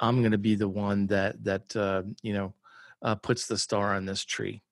i'm 0.00 0.20
going 0.20 0.32
to 0.32 0.38
be 0.38 0.56
the 0.56 0.68
one 0.68 1.06
that 1.06 1.42
that 1.44 1.76
uh, 1.76 2.02
you 2.22 2.32
know 2.32 2.54
uh, 3.02 3.14
puts 3.14 3.46
the 3.46 3.58
star 3.58 3.94
on 3.94 4.06
this 4.06 4.24
tree. 4.24 4.62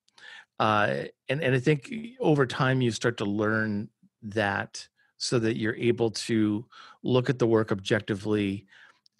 Uh, 0.58 1.04
and 1.28 1.42
and 1.42 1.54
i 1.54 1.60
think 1.60 1.92
over 2.20 2.46
time 2.46 2.80
you 2.80 2.90
start 2.90 3.16
to 3.18 3.24
learn 3.24 3.88
that 4.22 4.86
so 5.18 5.38
that 5.38 5.56
you're 5.56 5.76
able 5.76 6.10
to 6.10 6.64
look 7.02 7.30
at 7.30 7.38
the 7.38 7.46
work 7.46 7.70
objectively 7.72 8.66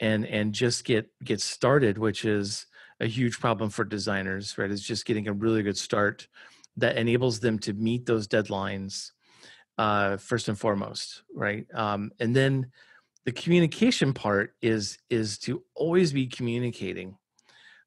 and 0.01 0.27
and 0.27 0.53
just 0.53 0.85
get 0.85 1.09
get 1.23 1.41
started 1.41 1.99
which 1.99 2.25
is 2.25 2.67
a 3.03 3.07
huge 3.07 3.39
problem 3.41 3.69
for 3.69 3.85
designers 3.85 4.57
right 4.57 4.71
is 4.71 4.83
just 4.83 5.05
getting 5.05 5.29
a 5.29 5.33
really 5.33 5.63
good 5.63 5.77
start 5.77 6.29
that 6.77 6.97
enables 6.97 7.41
them 7.41 7.59
to 7.59 7.75
meet 7.75 8.07
those 8.07 8.27
deadlines 8.27 9.11
uh, 9.79 10.17
first 10.17 10.49
and 10.49 10.59
foremost 10.59 11.23
right? 11.35 11.67
Um, 11.75 12.13
and 12.21 12.35
then 12.35 12.71
the 13.25 13.33
communication 13.33 14.13
part 14.13 14.55
is 14.61 14.99
is 15.11 15.39
to 15.39 15.63
always 15.75 16.13
be 16.13 16.27
communicating. 16.27 17.17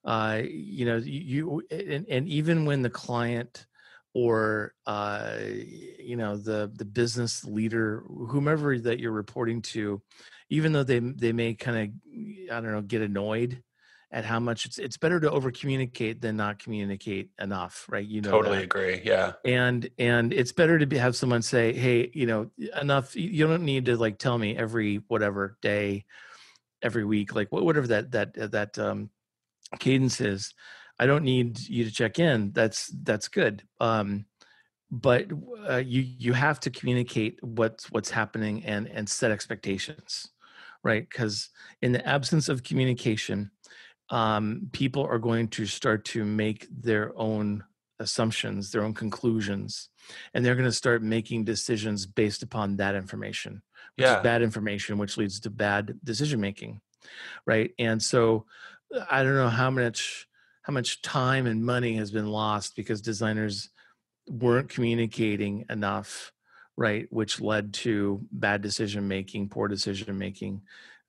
Uh, 0.04 0.42
you 0.46 0.86
know 0.86 0.98
you 0.98 1.64
and, 1.72 2.06
and 2.10 2.30
even 2.30 2.66
when 2.66 2.82
the 2.82 2.90
client 2.90 3.66
or 4.14 4.74
uh, 4.86 5.38
you 6.00 6.16
know 6.16 6.38
the 6.38 6.72
the 6.76 6.86
business 6.86 7.44
leader 7.44 8.04
whomever 8.08 8.78
that 8.78 9.00
you're 9.00 9.12
reporting 9.12 9.62
to 9.62 10.02
even 10.50 10.72
though 10.72 10.84
they 10.84 11.00
they 11.00 11.34
may 11.34 11.56
kind 11.56 11.78
of 11.78 12.56
i 12.56 12.62
don't 12.62 12.72
know 12.72 12.82
get 12.82 13.02
annoyed 13.02 13.64
at 14.12 14.26
how 14.26 14.40
much 14.40 14.66
it's 14.66 14.78
it's 14.78 14.98
better 14.98 15.20
to 15.20 15.30
over 15.32 15.52
communicate 15.52 16.22
than 16.22 16.38
not 16.38 16.60
communicate 16.60 17.30
enough 17.40 17.86
right 17.90 18.08
you 18.08 18.22
know 18.22 18.32
totally 18.32 18.58
that. 18.58 18.66
agree 18.66 19.02
yeah 19.04 19.34
and 19.44 19.90
and 19.98 20.34
it's 20.34 20.52
better 20.52 20.80
to 20.80 20.86
be, 20.86 20.98
have 20.98 21.16
someone 21.16 21.42
say 21.42 21.74
hey 21.74 22.10
you 22.14 22.26
know 22.26 22.50
enough 22.80 23.16
you 23.16 23.46
don't 23.48 23.64
need 23.64 23.86
to 23.86 23.98
like 23.98 24.18
tell 24.18 24.38
me 24.38 24.56
every 24.56 24.98
whatever 25.08 25.58
day 25.62 26.06
every 26.82 27.04
week 27.06 27.36
like 27.36 27.52
whatever 27.52 27.88
that 27.88 28.12
that 28.12 28.52
that 28.52 28.78
um 28.80 29.10
cadence 29.80 30.22
is 30.22 30.54
I 31.00 31.06
don't 31.06 31.24
need 31.24 31.60
you 31.60 31.84
to 31.84 31.92
check 31.92 32.20
in. 32.20 32.52
That's 32.52 32.88
that's 33.04 33.28
good. 33.28 33.64
Um, 33.80 34.26
but 34.92 35.28
uh, 35.68 35.78
you 35.78 36.02
you 36.02 36.34
have 36.34 36.60
to 36.62 36.70
communicate 36.70 37.44
what's 37.44 37.92
what's 37.92 38.10
happening 38.10 38.64
and 38.66 38.88
and 38.88 39.10
set 39.10 39.32
expectations, 39.32 40.30
right? 40.84 41.08
Because 41.10 41.50
in 41.82 41.92
the 41.92 42.08
absence 42.08 42.48
of 42.48 42.64
communication, 42.64 43.52
um, 44.10 44.70
people 44.72 45.06
are 45.06 45.20
going 45.20 45.48
to 45.50 45.66
start 45.66 46.06
to 46.06 46.24
make 46.24 46.68
their 46.70 47.12
own 47.16 47.64
assumptions, 48.00 48.72
their 48.72 48.84
own 48.84 48.94
conclusions, 48.94 49.90
and 50.34 50.46
they're 50.46 50.56
going 50.56 50.66
to 50.66 50.72
start 50.72 51.02
making 51.02 51.44
decisions 51.44 52.06
based 52.06 52.44
upon 52.44 52.78
that 52.78 52.96
information, 52.96 53.62
which 53.96 54.06
yeah. 54.06 54.18
is 54.18 54.24
bad 54.24 54.42
information, 54.42 54.98
which 54.98 55.18
leads 55.18 55.40
to 55.40 55.50
bad 55.50 55.98
decision 56.04 56.40
making, 56.40 56.82
right? 57.46 57.72
And 57.80 58.02
so, 58.02 58.46
I 59.10 59.24
don't 59.24 59.36
know 59.36 59.50
how 59.50 59.72
much 59.72 60.28
how 60.62 60.74
much 60.74 61.02
time 61.02 61.46
and 61.46 61.64
money 61.64 61.96
has 61.98 62.12
been 62.12 62.28
lost 62.28 62.76
because 62.76 63.02
designers 63.02 63.70
weren't 64.28 64.70
communicating 64.70 65.66
enough 65.70 66.32
right 66.78 67.08
which 67.12 67.40
led 67.40 67.74
to 67.74 68.22
bad 68.32 68.62
decision 68.62 69.08
making 69.08 69.48
poor 69.48 69.68
decision 69.68 70.18
making 70.18 70.62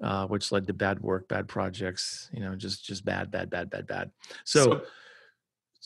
uh, 0.03 0.27
which 0.27 0.53
led 0.53 0.67
to 0.67 0.73
bad 0.73 1.01
work 1.01 1.29
bad 1.29 1.49
projects 1.49 2.31
you 2.33 2.41
know 2.41 2.55
just 2.55 2.85
just 2.85 3.05
bad 3.05 3.31
bad 3.31 3.51
bad 3.51 3.71
bad 3.71 3.87
bad 3.87 4.11
so, 4.45 4.65
so 4.65 4.83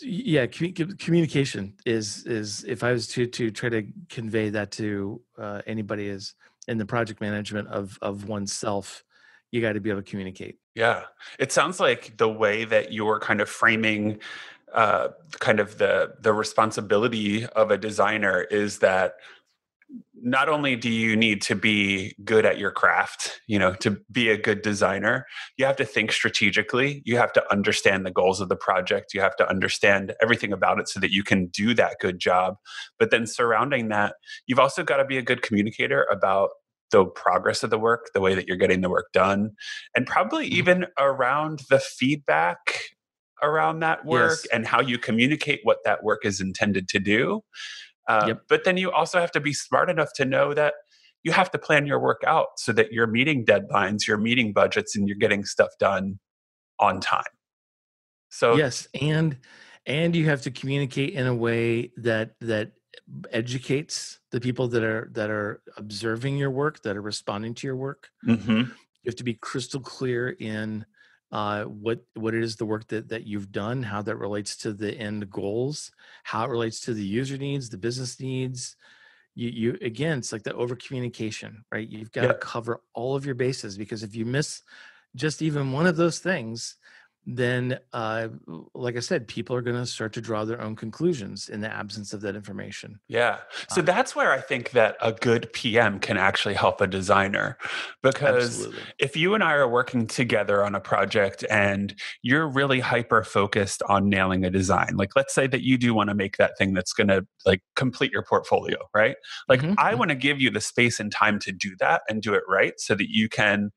yeah 0.02 0.46
communication 0.46 1.74
is 1.84 2.26
is 2.26 2.64
if 2.64 2.82
i 2.82 2.92
was 2.92 3.06
to 3.06 3.26
to 3.26 3.50
try 3.50 3.68
to 3.68 3.86
convey 4.08 4.48
that 4.48 4.70
to 4.70 5.20
uh, 5.38 5.60
anybody 5.66 6.08
is 6.08 6.34
in 6.68 6.78
the 6.78 6.86
project 6.86 7.20
management 7.20 7.68
of 7.68 7.98
of 8.02 8.28
oneself 8.28 9.04
you 9.50 9.60
got 9.60 9.72
to 9.72 9.80
be 9.80 9.90
able 9.90 10.02
to 10.02 10.10
communicate 10.10 10.58
yeah. 10.74 11.02
It 11.38 11.52
sounds 11.52 11.80
like 11.80 12.16
the 12.16 12.28
way 12.28 12.64
that 12.64 12.92
you're 12.92 13.18
kind 13.20 13.40
of 13.40 13.48
framing 13.48 14.20
uh, 14.72 15.08
kind 15.40 15.58
of 15.58 15.78
the 15.78 16.14
the 16.20 16.32
responsibility 16.32 17.44
of 17.44 17.72
a 17.72 17.76
designer 17.76 18.42
is 18.42 18.78
that 18.78 19.16
not 20.22 20.48
only 20.48 20.76
do 20.76 20.90
you 20.90 21.16
need 21.16 21.40
to 21.42 21.54
be 21.54 22.14
good 22.24 22.44
at 22.44 22.58
your 22.58 22.70
craft, 22.70 23.40
you 23.46 23.58
know, 23.58 23.72
to 23.74 23.98
be 24.12 24.28
a 24.28 24.36
good 24.36 24.62
designer, 24.62 25.26
you 25.56 25.64
have 25.64 25.76
to 25.76 25.84
think 25.84 26.12
strategically. 26.12 27.02
You 27.04 27.16
have 27.16 27.32
to 27.32 27.50
understand 27.50 28.04
the 28.04 28.10
goals 28.10 28.40
of 28.40 28.48
the 28.48 28.56
project. 28.56 29.14
You 29.14 29.20
have 29.22 29.36
to 29.36 29.48
understand 29.48 30.14
everything 30.22 30.52
about 30.52 30.78
it 30.78 30.88
so 30.88 31.00
that 31.00 31.10
you 31.10 31.24
can 31.24 31.46
do 31.46 31.74
that 31.74 31.96
good 32.00 32.18
job. 32.18 32.56
But 32.98 33.10
then 33.10 33.26
surrounding 33.26 33.88
that, 33.88 34.14
you've 34.46 34.58
also 34.58 34.84
got 34.84 34.98
to 34.98 35.04
be 35.04 35.18
a 35.18 35.22
good 35.22 35.42
communicator 35.42 36.06
about 36.10 36.50
the 36.90 37.04
progress 37.06 37.62
of 37.62 37.70
the 37.70 37.78
work, 37.78 38.10
the 38.14 38.20
way 38.20 38.34
that 38.34 38.46
you're 38.46 38.56
getting 38.56 38.80
the 38.80 38.90
work 38.90 39.12
done, 39.12 39.52
and 39.94 40.06
probably 40.06 40.46
mm-hmm. 40.46 40.58
even 40.58 40.86
around 40.98 41.62
the 41.70 41.78
feedback 41.78 42.58
around 43.42 43.80
that 43.80 44.04
work 44.04 44.38
yes. 44.44 44.46
and 44.52 44.66
how 44.66 44.80
you 44.80 44.98
communicate 44.98 45.60
what 45.62 45.78
that 45.84 46.02
work 46.04 46.24
is 46.24 46.40
intended 46.40 46.88
to 46.88 46.98
do. 46.98 47.42
Uh, 48.10 48.24
yep. 48.28 48.42
But 48.48 48.64
then 48.64 48.76
you 48.76 48.90
also 48.90 49.20
have 49.20 49.30
to 49.32 49.40
be 49.40 49.52
smart 49.52 49.88
enough 49.88 50.12
to 50.16 50.24
know 50.24 50.52
that 50.54 50.74
you 51.22 51.30
have 51.32 51.50
to 51.52 51.58
plan 51.58 51.86
your 51.86 52.00
work 52.00 52.22
out 52.26 52.48
so 52.56 52.72
that 52.72 52.92
you're 52.92 53.06
meeting 53.06 53.44
deadlines, 53.44 54.06
you're 54.08 54.18
meeting 54.18 54.52
budgets, 54.52 54.96
and 54.96 55.06
you're 55.06 55.16
getting 55.16 55.44
stuff 55.44 55.68
done 55.78 56.18
on 56.80 57.00
time. 57.00 57.22
So 58.30 58.56
yes, 58.56 58.88
and 59.00 59.38
and 59.86 60.16
you 60.16 60.26
have 60.26 60.42
to 60.42 60.50
communicate 60.50 61.14
in 61.14 61.26
a 61.26 61.34
way 61.34 61.92
that 61.98 62.34
that 62.40 62.72
educates 63.30 64.18
the 64.32 64.40
people 64.40 64.66
that 64.68 64.82
are 64.82 65.08
that 65.12 65.30
are 65.30 65.62
observing 65.76 66.36
your 66.36 66.50
work 66.50 66.82
that 66.82 66.96
are 66.96 67.02
responding 67.02 67.54
to 67.54 67.66
your 67.66 67.76
work 67.76 68.08
mm-hmm. 68.26 68.58
you 68.60 69.06
have 69.06 69.16
to 69.16 69.24
be 69.24 69.34
crystal 69.34 69.80
clear 69.80 70.30
in 70.40 70.84
uh, 71.32 71.64
what 71.64 72.00
what 72.14 72.34
it 72.34 72.42
is 72.42 72.56
the 72.56 72.66
work 72.66 72.88
that 72.88 73.08
that 73.08 73.26
you've 73.26 73.52
done 73.52 73.82
how 73.82 74.02
that 74.02 74.16
relates 74.16 74.56
to 74.56 74.72
the 74.72 74.92
end 74.92 75.30
goals 75.30 75.92
how 76.24 76.44
it 76.44 76.50
relates 76.50 76.80
to 76.80 76.94
the 76.94 77.04
user 77.04 77.38
needs 77.38 77.68
the 77.68 77.78
business 77.78 78.20
needs. 78.20 78.76
You 79.34 79.48
you 79.48 79.78
again 79.80 80.18
it's 80.18 80.32
like 80.32 80.42
the 80.42 80.54
over 80.54 80.74
communication 80.74 81.64
right? 81.70 81.88
You've 81.88 82.12
got 82.12 82.26
to 82.26 82.34
cover 82.34 82.80
all 82.94 83.14
of 83.14 83.24
your 83.24 83.36
bases 83.36 83.78
because 83.78 84.02
if 84.02 84.16
you 84.16 84.24
miss 84.24 84.62
just 85.14 85.42
even 85.42 85.72
one 85.72 85.86
of 85.86 85.96
those 85.96 86.18
things 86.18 86.76
then 87.26 87.78
uh, 87.92 88.28
like 88.74 88.96
i 88.96 89.00
said 89.00 89.28
people 89.28 89.54
are 89.54 89.60
going 89.60 89.76
to 89.76 89.86
start 89.86 90.12
to 90.12 90.20
draw 90.20 90.44
their 90.44 90.60
own 90.60 90.74
conclusions 90.74 91.48
in 91.48 91.60
the 91.60 91.72
absence 91.72 92.12
of 92.12 92.20
that 92.20 92.34
information 92.34 92.98
yeah 93.08 93.38
so 93.68 93.80
uh, 93.80 93.84
that's 93.84 94.16
where 94.16 94.32
i 94.32 94.40
think 94.40 94.70
that 94.70 94.96
a 95.02 95.12
good 95.12 95.52
pm 95.52 95.98
can 95.98 96.16
actually 96.16 96.54
help 96.54 96.80
a 96.80 96.86
designer 96.86 97.58
because 98.02 98.60
absolutely. 98.60 98.82
if 98.98 99.16
you 99.16 99.34
and 99.34 99.44
i 99.44 99.52
are 99.52 99.68
working 99.68 100.06
together 100.06 100.64
on 100.64 100.74
a 100.74 100.80
project 100.80 101.44
and 101.50 101.94
you're 102.22 102.48
really 102.48 102.80
hyper 102.80 103.22
focused 103.22 103.82
on 103.88 104.08
nailing 104.08 104.44
a 104.44 104.50
design 104.50 104.96
like 104.96 105.10
let's 105.14 105.34
say 105.34 105.46
that 105.46 105.62
you 105.62 105.76
do 105.76 105.92
want 105.92 106.08
to 106.08 106.14
make 106.14 106.36
that 106.38 106.56
thing 106.56 106.72
that's 106.72 106.92
going 106.92 107.08
to 107.08 107.26
like 107.44 107.62
complete 107.76 108.10
your 108.12 108.22
portfolio 108.22 108.78
right 108.94 109.16
like 109.48 109.60
mm-hmm. 109.60 109.74
i 109.78 109.90
mm-hmm. 109.90 109.98
want 109.98 110.08
to 110.08 110.14
give 110.14 110.40
you 110.40 110.50
the 110.50 110.60
space 110.60 110.98
and 110.98 111.12
time 111.12 111.38
to 111.38 111.52
do 111.52 111.76
that 111.78 112.02
and 112.08 112.22
do 112.22 112.32
it 112.32 112.42
right 112.48 112.74
so 112.78 112.94
that 112.94 113.10
you 113.10 113.28
can 113.28 113.70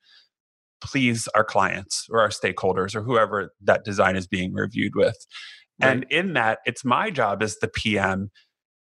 please 0.84 1.28
our 1.36 1.44
clients 1.44 2.08
or 2.10 2.20
our 2.20 2.30
stakeholders 2.30 2.96
or 2.96 3.02
whoever 3.02 3.54
that 3.62 3.84
design 3.84 4.16
is 4.16 4.28
being 4.28 4.54
reviewed 4.54 4.96
with. 4.96 5.18
Right. 5.82 5.90
And 5.90 6.06
in 6.10 6.34
that, 6.34 6.60
it's 6.66 6.86
my 6.86 7.10
job 7.10 7.42
as 7.42 7.58
the 7.58 7.68
PM 7.68 8.30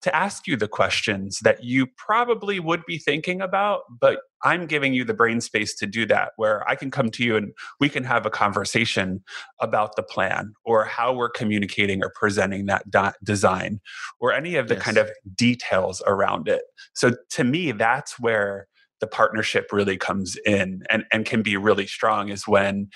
to 0.02 0.14
ask 0.14 0.48
you 0.48 0.56
the 0.56 0.68
questions 0.68 1.38
that 1.42 1.62
you 1.62 1.86
probably 1.96 2.58
would 2.58 2.84
be 2.86 2.98
thinking 2.98 3.40
about, 3.40 3.82
but 4.00 4.18
I'm 4.42 4.66
giving 4.66 4.92
you 4.92 5.04
the 5.04 5.14
brain 5.14 5.40
space 5.40 5.76
to 5.76 5.86
do 5.86 6.04
that, 6.06 6.32
where 6.36 6.68
I 6.68 6.74
can 6.74 6.90
come 6.90 7.08
to 7.12 7.24
you 7.24 7.36
and 7.36 7.52
we 7.78 7.88
can 7.88 8.02
have 8.02 8.26
a 8.26 8.30
conversation 8.30 9.22
about 9.60 9.94
the 9.94 10.02
plan 10.02 10.54
or 10.64 10.84
how 10.84 11.12
we're 11.12 11.30
communicating 11.30 12.02
or 12.02 12.12
presenting 12.16 12.66
that 12.66 13.14
design 13.22 13.80
or 14.18 14.32
any 14.32 14.56
of 14.56 14.66
the 14.66 14.74
yes. 14.74 14.82
kind 14.82 14.98
of 14.98 15.08
details 15.36 16.02
around 16.04 16.48
it. 16.48 16.62
So 16.94 17.12
to 17.30 17.44
me, 17.44 17.70
that's 17.70 18.18
where 18.18 18.66
the 19.02 19.06
partnership 19.08 19.72
really 19.72 19.96
comes 19.96 20.36
in 20.46 20.84
and, 20.88 21.04
and 21.12 21.26
can 21.26 21.42
be 21.42 21.56
really 21.56 21.88
strong 21.88 22.28
is 22.28 22.46
when 22.46 22.88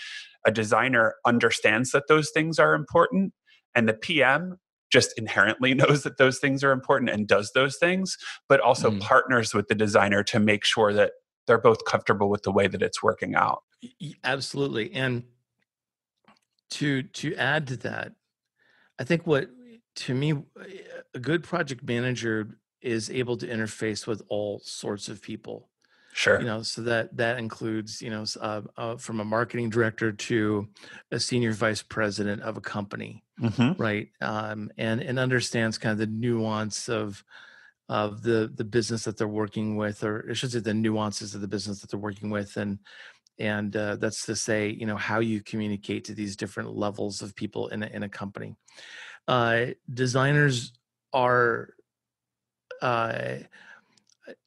a 0.47 0.53
designer 0.53 1.17
understands 1.27 1.91
that 1.91 2.05
those 2.07 2.31
things 2.31 2.61
are 2.61 2.75
important 2.75 3.33
and 3.75 3.89
the 3.89 3.93
PM 3.93 4.57
just 4.89 5.19
inherently 5.19 5.75
knows 5.83 6.05
that 6.05 6.17
those 6.17 6.39
things 6.39 6.63
are 6.63 6.71
important 6.71 7.11
and 7.11 7.27
does 7.27 7.51
those 7.57 7.77
things, 7.77 8.17
but 8.49 8.61
also 8.61 8.93
mm. 8.93 9.01
partners 9.01 9.53
with 9.53 9.67
the 9.67 9.75
designer 9.75 10.23
to 10.23 10.39
make 10.39 10.65
sure 10.65 10.93
that 10.93 11.11
they're 11.49 11.59
both 11.59 11.85
comfortable 11.85 12.31
with 12.31 12.45
the 12.45 12.53
way 12.53 12.69
that 12.69 12.83
it's 12.83 13.03
working 13.03 13.35
out. 13.35 13.65
Absolutely. 14.23 14.93
And 14.95 15.25
to 16.71 17.03
to 17.03 17.35
add 17.35 17.67
to 17.67 17.77
that, 17.79 18.13
I 18.97 19.03
think 19.03 19.27
what 19.27 19.49
to 19.97 20.15
me 20.15 20.35
a 21.15 21.19
good 21.19 21.43
project 21.43 21.83
manager 21.83 22.59
is 22.81 23.11
able 23.11 23.37
to 23.39 23.47
interface 23.49 24.07
with 24.07 24.23
all 24.29 24.61
sorts 24.65 25.09
of 25.09 25.21
people 25.21 25.69
Sure. 26.17 26.41
you 26.41 26.47
know 26.47 26.63
so 26.63 26.81
that 26.81 27.15
that 27.15 27.39
includes 27.39 28.01
you 28.01 28.09
know 28.09 28.25
uh, 28.41 28.63
uh, 28.79 28.97
from 28.97 29.21
a 29.21 29.25
marketing 29.25 29.69
director 29.69 30.13
to 30.13 30.67
a 31.13 31.21
senior 31.21 31.53
vice 31.53 31.83
president 31.83 32.41
of 32.43 32.57
a 32.57 32.61
company 32.61 33.23
hmm 33.39 33.73
right? 33.77 34.09
Um, 34.23 34.71
and 34.79 35.03
and 35.03 35.19
understands 35.19 35.77
kind 35.77 35.93
of 35.93 35.99
the 35.99 36.07
nuance 36.07 36.89
of 36.89 37.23
of 37.91 38.23
the 38.23 38.51
the 38.55 38.65
business 38.65 39.05
that 39.05 39.19
they're 39.19 39.29
working 39.29 39.77
with 39.77 40.03
or 40.03 40.27
i 40.31 40.33
should 40.33 40.51
say 40.51 40.59
the 40.59 40.75
nuances 40.75 41.35
of 41.35 41.41
the 41.43 41.47
business 41.47 41.81
that 41.81 41.91
they're 41.91 42.01
working 42.01 42.31
with 42.31 42.57
and 42.57 42.79
and 43.39 43.77
uh, 43.77 43.97
that's 43.97 44.25
to 44.27 44.35
say 44.35 44.71
you 44.71 44.87
know 44.87 44.97
how 44.97 45.21
you 45.21 45.43
communicate 45.43 46.05
to 46.05 46.15
these 46.15 46.37
different 46.37 46.75
levels 46.75 47.23
of 47.23 47.37
people 47.37 47.69
in 47.69 47.83
a, 47.83 47.87
in 47.89 48.03
a 48.03 48.09
company. 48.09 48.57
Uh, 49.29 49.67
designers 49.93 50.73
are 51.13 51.75
uh, 52.81 53.37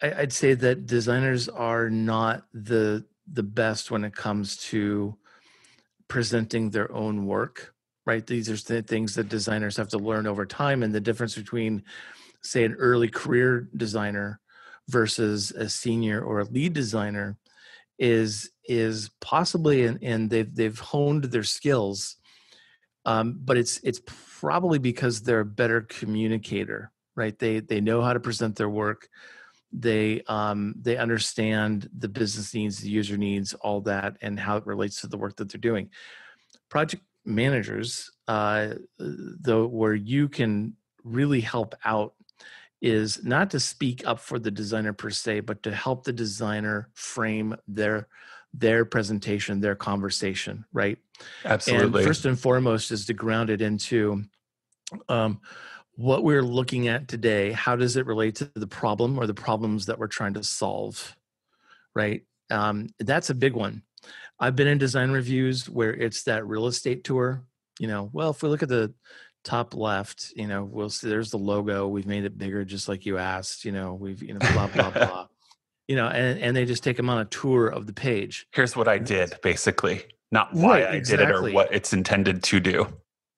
I, 0.01 0.13
I'd 0.13 0.33
say 0.33 0.53
that 0.55 0.85
designers 0.85 1.49
are 1.49 1.89
not 1.89 2.45
the 2.53 3.05
the 3.31 3.43
best 3.43 3.91
when 3.91 4.03
it 4.03 4.15
comes 4.15 4.57
to 4.57 5.15
presenting 6.07 6.69
their 6.71 6.91
own 6.91 7.25
work. 7.25 7.73
Right? 8.05 8.25
These 8.25 8.49
are 8.49 8.57
the 8.57 8.81
things 8.81 9.13
that 9.15 9.29
designers 9.29 9.77
have 9.77 9.89
to 9.89 9.99
learn 9.99 10.25
over 10.25 10.45
time, 10.45 10.81
and 10.81 10.93
the 10.93 10.99
difference 10.99 11.35
between, 11.35 11.83
say, 12.41 12.63
an 12.63 12.73
early 12.73 13.07
career 13.07 13.69
designer 13.77 14.39
versus 14.87 15.51
a 15.51 15.69
senior 15.69 16.21
or 16.21 16.39
a 16.39 16.45
lead 16.45 16.73
designer 16.73 17.37
is 17.99 18.49
is 18.67 19.09
possibly 19.19 19.85
and, 19.85 19.99
and 20.01 20.29
they've 20.29 20.55
they've 20.55 20.79
honed 20.79 21.25
their 21.25 21.43
skills 21.43 22.15
um, 23.05 23.39
but 23.43 23.57
it's 23.57 23.79
it's 23.83 24.01
probably 24.39 24.79
because 24.79 25.21
they're 25.21 25.41
a 25.41 25.45
better 25.45 25.81
communicator 25.81 26.91
right 27.15 27.37
they 27.39 27.59
they 27.59 27.81
know 27.81 28.01
how 28.01 28.13
to 28.13 28.19
present 28.19 28.55
their 28.55 28.69
work 28.69 29.09
they 29.71 30.21
um 30.27 30.73
they 30.81 30.97
understand 30.97 31.89
the 31.97 32.07
business 32.07 32.53
needs 32.53 32.79
the 32.79 32.89
user 32.89 33.17
needs 33.17 33.53
all 33.55 33.81
that 33.81 34.17
and 34.21 34.39
how 34.39 34.57
it 34.57 34.65
relates 34.65 35.01
to 35.01 35.07
the 35.07 35.17
work 35.17 35.35
that 35.35 35.49
they're 35.49 35.59
doing 35.59 35.89
project 36.69 37.03
managers 37.25 38.11
uh 38.27 38.69
though 38.97 39.67
where 39.67 39.93
you 39.93 40.27
can 40.27 40.75
really 41.03 41.41
help 41.41 41.75
out 41.85 42.13
is 42.81 43.23
not 43.23 43.51
to 43.51 43.59
speak 43.59 44.01
up 44.07 44.19
for 44.19 44.39
the 44.39 44.49
designer 44.49 44.93
per 44.93 45.09
se 45.09 45.41
but 45.41 45.61
to 45.61 45.71
help 45.71 46.03
the 46.03 46.13
designer 46.13 46.89
frame 46.93 47.55
their 47.67 48.07
their 48.53 48.85
presentation 48.85 49.59
their 49.59 49.75
conversation 49.75 50.65
right 50.73 50.97
Absolutely. 51.45 51.99
and 52.01 52.07
first 52.07 52.25
and 52.25 52.39
foremost 52.39 52.91
is 52.91 53.05
to 53.05 53.13
ground 53.13 53.51
it 53.51 53.61
into 53.61 54.23
um, 55.07 55.39
what 55.99 56.23
we're 56.23 56.41
looking 56.41 56.87
at 56.87 57.09
today. 57.09 57.51
How 57.51 57.75
does 57.75 57.97
it 57.97 58.05
relate 58.05 58.35
to 58.35 58.49
the 58.55 58.67
problem 58.67 59.19
or 59.19 59.27
the 59.27 59.33
problems 59.33 59.87
that 59.87 59.99
we're 59.99 60.07
trying 60.07 60.35
to 60.35 60.43
solve? 60.45 61.13
Right. 61.93 62.23
Um, 62.49 62.87
that's 62.99 63.29
a 63.29 63.35
big 63.35 63.53
one. 63.53 63.83
I've 64.39 64.55
been 64.55 64.67
in 64.67 64.77
design 64.77 65.11
reviews 65.11 65.69
where 65.69 65.93
it's 65.93 66.23
that 66.23 66.47
real 66.47 66.67
estate 66.67 67.03
tour. 67.03 67.43
You 67.79 67.87
know, 67.87 68.09
well, 68.13 68.29
if 68.29 68.41
we 68.41 68.47
look 68.47 68.63
at 68.63 68.69
the 68.69 68.93
top 69.43 69.75
left, 69.75 70.31
you 70.37 70.47
know, 70.47 70.63
we'll 70.63 70.89
see 70.89 71.09
there's 71.09 71.31
the 71.31 71.37
logo. 71.37 71.89
We've 71.89 72.07
made 72.07 72.23
it 72.23 72.37
bigger, 72.37 72.63
just 72.63 72.87
like 72.87 73.05
you 73.05 73.17
asked. 73.17 73.65
You 73.65 73.73
know, 73.73 73.93
we've 73.93 74.23
you 74.23 74.33
know 74.33 74.39
blah 74.53 74.67
blah 74.67 74.89
blah. 74.91 75.27
You 75.89 75.97
know, 75.97 76.07
and 76.07 76.39
and 76.39 76.55
they 76.55 76.63
just 76.63 76.83
take 76.83 76.95
them 76.95 77.09
on 77.09 77.19
a 77.19 77.25
tour 77.25 77.67
of 77.67 77.87
the 77.87 77.93
page. 77.93 78.47
Here's 78.53 78.73
what 78.73 78.87
I 78.87 78.99
did, 78.99 79.37
basically, 79.43 80.05
not 80.31 80.53
why 80.53 80.83
Right, 80.83 80.95
I 80.95 80.99
did 80.99 81.19
it 81.19 81.29
or 81.29 81.51
what 81.51 81.73
it's 81.73 81.91
intended 81.91 82.41
to 82.43 82.61
do. 82.61 82.87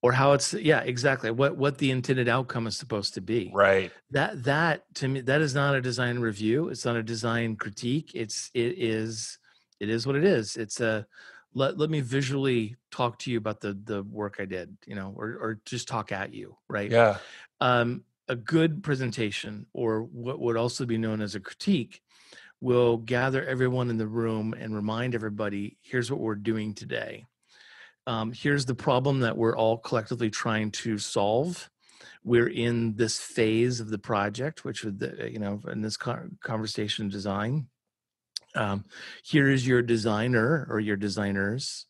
Or 0.02 0.12
how 0.12 0.34
it's 0.34 0.54
yeah 0.54 0.80
exactly 0.80 1.32
what 1.32 1.56
what 1.58 1.78
the 1.78 1.92
intended 1.92 2.28
outcome 2.28 2.68
is 2.68 2.78
supposed 2.78 3.14
to 3.14 3.22
be 3.22 3.52
Right. 3.54 3.92
that 4.12 4.44
that 4.44 4.84
to 4.96 5.08
me 5.08 5.22
that 5.22 5.42
is 5.42 5.54
not 5.54 5.76
a 5.76 5.82
design 5.82 6.20
review 6.20 6.70
it's 6.70 6.86
not 6.86 6.96
a 6.96 7.04
design 7.04 7.56
critique 7.56 8.12
it's 8.14 8.50
it 8.54 8.78
is 8.78 9.38
it 9.80 9.90
is 9.90 10.06
what 10.06 10.16
it 10.16 10.26
is 10.26 10.58
it's 10.58 10.80
a 10.80 11.06
let, 11.54 11.78
let 11.78 11.90
me 11.90 12.00
visually 12.00 12.78
talk 12.92 13.20
to 13.20 13.32
you 13.32 13.38
about 13.38 13.60
the 13.62 13.78
the 13.84 14.04
work 14.04 14.38
i 14.40 14.46
did 14.46 14.76
you 14.86 14.96
know 14.96 15.14
or 15.16 15.28
or 15.40 15.60
just 15.66 15.88
talk 15.88 16.12
at 16.12 16.34
you 16.34 16.58
right 16.70 16.92
Yeah. 16.92 17.18
um 17.60 18.04
a 18.28 18.36
good 18.36 18.82
presentation 18.84 19.66
or 19.74 20.04
what 20.04 20.40
would 20.40 20.56
also 20.56 20.86
be 20.86 20.98
known 20.98 21.22
as 21.22 21.36
a 21.36 21.40
critique 21.40 22.02
will 22.62 22.98
gather 22.98 23.44
everyone 23.46 23.90
in 23.90 23.98
the 23.98 24.08
room 24.08 24.54
and 24.54 24.74
remind 24.76 25.16
everybody 25.16 25.78
here's 25.82 26.10
what 26.12 26.20
we're 26.22 26.36
doing 26.36 26.74
today 26.74 27.26
um, 28.12 28.34
here's 28.34 28.66
the 28.66 28.76
problem 28.76 29.22
that 29.22 29.38
we're 29.38 29.56
all 29.56 29.78
collectively 29.78 30.30
trying 30.30 30.70
to 30.72 30.98
solve. 30.98 31.70
We're 32.26 32.50
in 32.50 32.94
this 32.96 33.18
phase 33.18 33.80
of 33.80 33.90
the 33.90 33.98
project 33.98 34.66
which 34.66 34.84
would 34.84 35.30
you 35.32 35.40
know 35.40 35.62
in 35.72 35.82
this 35.82 35.96
conversation 35.98 37.08
design. 37.08 37.68
Um, 38.54 38.84
here 39.24 39.50
is 39.50 39.66
your 39.66 39.82
designer 39.82 40.68
or 40.70 40.82
your 40.82 40.98
designers. 40.98 41.86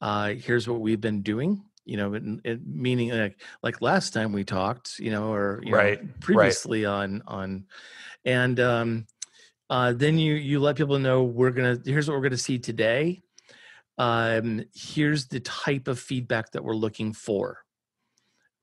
Uh, 0.00 0.30
here's 0.30 0.68
what 0.68 0.80
we've 0.80 1.00
been 1.00 1.22
doing 1.22 1.62
you 1.86 1.96
know 1.96 2.12
it, 2.12 2.22
it, 2.44 2.60
meaning 2.66 3.08
like 3.10 3.40
like 3.62 3.80
last 3.80 4.12
time 4.12 4.32
we 4.32 4.44
talked 4.44 4.98
you 4.98 5.10
know 5.10 5.32
or 5.32 5.60
you 5.64 5.70
know, 5.70 5.78
Right, 5.78 6.00
right. 6.00 6.20
previously 6.20 6.84
on 6.84 7.22
on 7.26 7.64
and 8.26 8.60
um 8.60 9.06
uh 9.70 9.90
then 9.94 10.18
you 10.18 10.34
you 10.34 10.60
let 10.60 10.76
people 10.76 10.98
know 10.98 11.24
we're 11.24 11.50
gonna 11.50 11.78
here's 11.84 12.06
what 12.06 12.16
we're 12.16 12.22
gonna 12.22 12.36
see 12.36 12.58
today 12.58 13.22
um 14.00 14.64
here's 14.74 15.26
the 15.26 15.40
type 15.40 15.86
of 15.86 16.00
feedback 16.00 16.50
that 16.50 16.64
we're 16.64 16.74
looking 16.74 17.12
for 17.12 17.58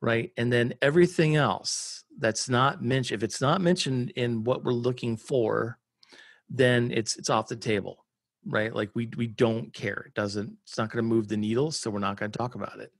right? 0.02 0.32
And 0.38 0.52
then 0.52 0.74
everything 0.82 1.36
else 1.36 2.04
that's 2.20 2.50
not 2.50 2.84
mentioned 2.84 3.20
if 3.20 3.24
it's 3.24 3.42
not 3.42 3.62
mentioned 3.62 4.12
in 4.12 4.44
what 4.44 4.64
we're 4.64 4.74
looking 4.74 5.16
for 5.16 5.78
then 6.50 6.92
it's 6.92 7.18
it's 7.18 7.30
off 7.30 7.48
the 7.48 7.56
table 7.56 8.04
right? 8.48 8.74
Like 8.74 8.90
we 8.96 9.10
we 9.16 9.28
don't 9.28 9.72
care. 9.74 10.06
It 10.08 10.16
doesn't 10.16 10.58
it's 10.64 10.78
not 10.78 10.90
going 10.90 11.04
to 11.04 11.16
move 11.16 11.28
the 11.28 11.38
needle 11.38 11.70
so 11.72 11.92
we're 11.92 12.00
not 12.00 12.18
going 12.18 12.32
to 12.32 12.38
talk 12.38 12.56
about 12.56 12.80
it. 12.80 12.92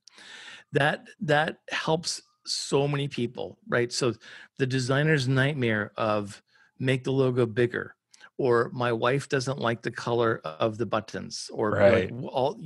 That 0.74 1.08
that 1.22 1.58
helps 1.72 2.22
so 2.46 2.88
many 2.88 3.08
people 3.08 3.58
right? 3.68 3.92
So 3.92 4.14
the 4.60 4.68
designer's 4.68 5.28
nightmare 5.28 5.92
of 5.98 6.40
make 6.78 7.04
the 7.04 7.12
logo 7.12 7.48
bigger 7.48 7.96
or 8.38 8.70
my 8.74 8.92
wife 8.92 9.28
doesn't 9.30 9.60
like 9.60 9.82
the 9.82 9.92
color 9.92 10.42
of 10.44 10.78
the 10.78 10.86
buttons 10.86 11.50
or 11.54 11.72
Right. 11.72 12.10
w- 12.10 12.28
all 12.30 12.60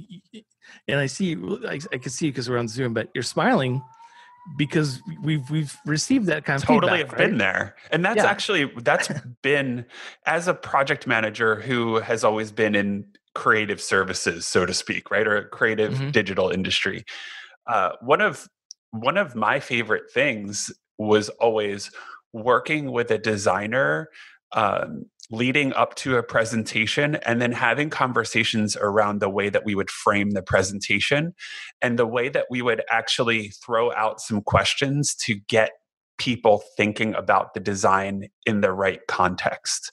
and 0.88 0.99
i 0.99 1.05
see 1.05 1.36
i, 1.67 1.79
I 1.91 1.97
can 1.97 2.12
see 2.12 2.29
because 2.29 2.49
we're 2.49 2.57
on 2.57 2.67
zoom 2.67 2.93
but 2.93 3.10
you're 3.13 3.23
smiling 3.23 3.81
because 4.57 4.99
we've 5.23 5.47
we've 5.49 5.75
received 5.86 6.25
that 6.27 6.45
kind 6.45 6.62
of 6.62 6.67
totally 6.67 6.93
feedback, 6.93 7.12
have 7.12 7.19
right? 7.19 7.29
been 7.29 7.38
there 7.38 7.75
and 7.91 8.03
that's 8.03 8.23
Yeah. 8.23 8.29
actually 8.29 8.71
that's 8.84 9.10
been 9.43 9.86
as 10.25 10.47
a 10.47 10.53
project 10.53 11.07
manager 11.07 11.55
who 11.62 11.95
has 11.97 12.23
always 12.23 12.51
been 12.51 12.75
in 12.75 13.05
creative 13.34 13.79
services 13.81 14.45
so 14.47 14.65
to 14.65 14.73
speak 14.73 15.10
right 15.12 15.27
or 15.27 15.38
a 15.38 15.45
creative 15.47 15.93
Mhm. 15.93 16.12
digital 16.12 16.49
industry 16.49 17.05
uh, 17.67 17.91
one 18.01 18.19
of 18.21 18.47
one 18.91 19.17
of 19.17 19.36
my 19.36 19.60
favorite 19.60 20.12
things 20.12 20.71
was 20.97 21.29
always 21.29 21.89
working 22.34 22.91
with 22.91 23.10
a 23.12 23.17
designer 23.17 24.10
um, 24.53 25.05
leading 25.32 25.72
up 25.74 25.96
to 25.96 26.17
a 26.17 26.24
presentation 26.24 27.15
and 27.26 27.41
then 27.41 27.54
having 27.54 27.89
conversations 27.89 28.76
around 28.76 29.20
the 29.20 29.30
way 29.30 29.50
that 29.50 29.65
we 29.65 29.74
would 29.74 29.89
frame 29.89 30.32
the 30.32 30.44
presentation 30.44 31.34
and 31.82 31.98
the 31.98 32.06
way 32.06 32.28
that 32.28 32.46
we 32.50 32.62
would 32.62 32.82
actually 32.89 33.50
throw 33.65 33.94
out 33.94 34.20
some 34.20 34.41
questions 34.41 35.15
to 35.15 35.36
get 35.48 35.72
people 36.17 36.62
thinking 36.78 37.15
about 37.15 37.54
the 37.54 37.60
design 37.60 38.28
in 38.46 38.62
the 38.62 38.72
right 38.72 39.00
context. 39.08 39.89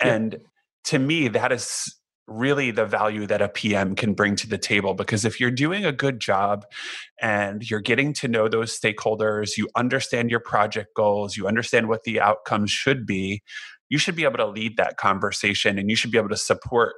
Yeah. 0.00 0.14
And 0.14 0.36
to 0.84 0.98
me, 0.98 1.28
that 1.28 1.52
is 1.52 1.94
really 2.26 2.70
the 2.70 2.86
value 2.86 3.26
that 3.26 3.42
a 3.42 3.48
PM 3.48 3.94
can 3.94 4.14
bring 4.14 4.36
to 4.36 4.48
the 4.48 4.58
table 4.58 4.94
because 4.94 5.24
if 5.24 5.40
you're 5.40 5.50
doing 5.50 5.84
a 5.84 5.92
good 5.92 6.20
job 6.20 6.64
and 7.20 7.68
you're 7.68 7.80
getting 7.80 8.12
to 8.14 8.28
know 8.28 8.48
those 8.48 8.78
stakeholders, 8.78 9.56
you 9.56 9.68
understand 9.76 10.30
your 10.30 10.40
project 10.40 10.88
goals, 10.94 11.36
you 11.36 11.46
understand 11.46 11.88
what 11.88 12.04
the 12.04 12.20
outcomes 12.20 12.70
should 12.70 13.06
be, 13.06 13.42
you 13.92 13.98
should 13.98 14.16
be 14.16 14.24
able 14.24 14.38
to 14.38 14.46
lead 14.46 14.78
that 14.78 14.96
conversation 14.96 15.78
and 15.78 15.90
you 15.90 15.96
should 15.96 16.10
be 16.10 16.16
able 16.16 16.30
to 16.30 16.36
support 16.36 16.94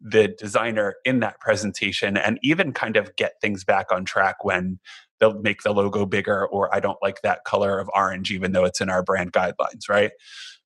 the 0.00 0.28
designer 0.28 0.94
in 1.04 1.18
that 1.18 1.40
presentation 1.40 2.16
and 2.16 2.38
even 2.44 2.72
kind 2.72 2.96
of 2.96 3.10
get 3.16 3.32
things 3.40 3.64
back 3.64 3.86
on 3.90 4.04
track 4.04 4.44
when 4.44 4.78
they'll 5.18 5.40
make 5.42 5.62
the 5.62 5.72
logo 5.72 6.06
bigger 6.06 6.46
or 6.46 6.72
I 6.72 6.78
don't 6.78 6.98
like 7.02 7.22
that 7.22 7.42
color 7.44 7.80
of 7.80 7.90
orange 7.92 8.30
even 8.30 8.52
though 8.52 8.64
it's 8.64 8.80
in 8.80 8.88
our 8.88 9.02
brand 9.02 9.32
guidelines, 9.32 9.88
right? 9.88 10.12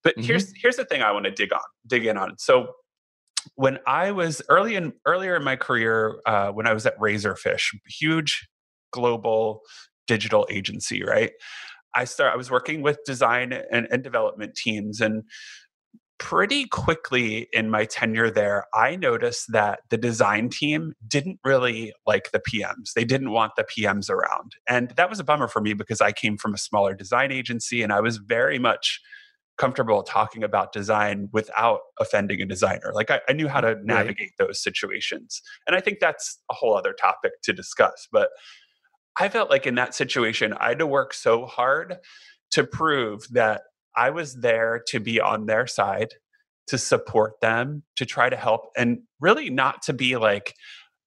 But 0.05 0.17
Mhm. 0.19 0.25
here's 0.27 0.53
here's 0.61 0.77
the 0.77 0.85
thing 0.85 1.01
I 1.01 1.11
want 1.11 1.25
to 1.25 1.31
dig 1.31 1.55
on, 1.55 1.63
dig 1.87 2.05
in 2.05 2.19
on. 2.19 2.37
So 2.37 2.75
when 3.55 3.79
I 3.87 4.11
was 4.11 4.43
early 4.51 4.75
in 4.75 4.93
earlier 5.07 5.37
in 5.37 5.43
my 5.43 5.57
career, 5.57 6.21
uh, 6.27 6.51
when 6.51 6.67
I 6.67 6.75
was 6.75 6.85
at 6.85 6.99
Razorfish, 6.99 7.75
huge 7.89 8.47
global 8.93 9.63
digital 10.07 10.47
agency, 10.51 11.03
right? 11.03 11.33
I 11.95 12.05
start 12.05 12.33
I 12.33 12.37
was 12.37 12.51
working 12.51 12.83
with 12.83 12.99
design 13.05 13.53
and, 13.53 13.87
and 13.91 14.03
development 14.03 14.55
teams 14.55 15.01
and 15.01 15.25
pretty 16.23 16.67
quickly 16.67 17.49
in 17.53 17.69
my 17.69 17.85
tenure 17.85 18.31
there, 18.31 18.65
I 18.73 18.95
noticed 18.95 19.51
that 19.51 19.81
the 19.91 19.97
design 19.97 20.51
team 20.51 20.95
didn't 21.09 21.41
really 21.45 21.93
like 22.07 22.31
the 22.31 22.39
PMs. 22.39 22.93
They 22.95 23.05
didn't 23.05 23.33
want 23.33 23.57
the 23.57 23.65
PMs 23.65 24.09
around. 24.09 24.55
And 24.69 24.91
that 24.91 25.11
was 25.11 25.19
a 25.19 25.25
bummer 25.25 25.49
for 25.49 25.61
me 25.61 25.75
because 25.75 26.01
I 26.01 26.13
came 26.13 26.39
from 26.39 26.55
a 26.55 26.59
smaller 26.59 26.95
design 26.95 27.33
agency 27.33 27.83
and 27.83 27.93
I 27.93 28.01
was 28.01 28.19
very 28.19 28.61
much 28.61 29.01
comfortable 29.59 30.05
talking 30.05 30.45
about 30.45 30.73
design 30.73 31.29
without 31.33 31.81
offending 31.99 32.41
a 32.41 32.47
designer. 32.47 32.93
Like 32.95 33.11
I, 33.11 33.21
I 33.29 33.33
knew 33.33 33.49
how 33.49 33.61
to 33.61 33.77
navigate 33.83 34.31
right. 34.39 34.47
those 34.47 34.63
situations. 34.63 35.43
And 35.67 35.75
I 35.75 35.81
think 35.81 35.99
that's 36.01 36.39
a 36.53 36.55
whole 36.55 36.77
other 36.77 36.93
topic 36.93 37.33
to 37.43 37.53
discuss. 37.53 38.07
But 38.13 38.29
I 39.19 39.29
felt 39.29 39.51
like 39.51 39.67
in 39.67 39.75
that 39.77 39.95
situation, 39.95 40.55
I 40.55 40.71
had 40.71 40.79
to 40.79 40.87
work 40.87 41.15
so 41.15 41.47
hard 41.47 41.97
to 42.53 42.65
prove 42.65 43.27
that 43.33 43.63
I 43.97 44.11
was 44.11 44.35
there 44.35 44.83
to 44.89 45.01
be 45.01 45.21
on 45.21 45.47
their 45.47 45.67
side, 45.67 46.15
to 46.69 46.79
support 46.79 47.41
them, 47.41 47.83
to 47.97 48.07
try 48.07 48.31
to 48.31 48.37
help, 48.37 48.71
and 48.77 49.01
really 49.21 49.51
not 49.51 49.83
to 49.83 49.93
be 49.93 50.17
like, 50.17 50.55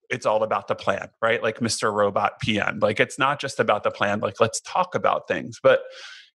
it's 0.09 0.25
all 0.25 0.43
about 0.43 0.67
the 0.67 0.75
plan, 0.75 1.09
right? 1.21 1.41
Like 1.41 1.59
Mr. 1.59 1.91
Robot 1.91 2.39
PM. 2.39 2.79
Like 2.79 2.99
it's 2.99 3.17
not 3.17 3.39
just 3.39 3.59
about 3.59 3.83
the 3.83 3.91
plan, 3.91 4.19
like 4.19 4.39
let's 4.39 4.61
talk 4.61 4.93
about 4.93 5.27
things. 5.27 5.59
But, 5.61 5.81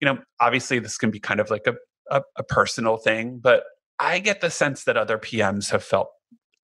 you 0.00 0.06
know, 0.06 0.18
obviously 0.40 0.78
this 0.78 0.96
can 0.96 1.10
be 1.10 1.18
kind 1.18 1.40
of 1.40 1.50
like 1.50 1.66
a, 1.66 1.74
a, 2.10 2.22
a 2.36 2.44
personal 2.44 2.96
thing, 2.96 3.40
but 3.42 3.64
I 3.98 4.18
get 4.18 4.40
the 4.40 4.50
sense 4.50 4.84
that 4.84 4.96
other 4.96 5.18
PMs 5.18 5.70
have 5.70 5.82
felt 5.82 6.08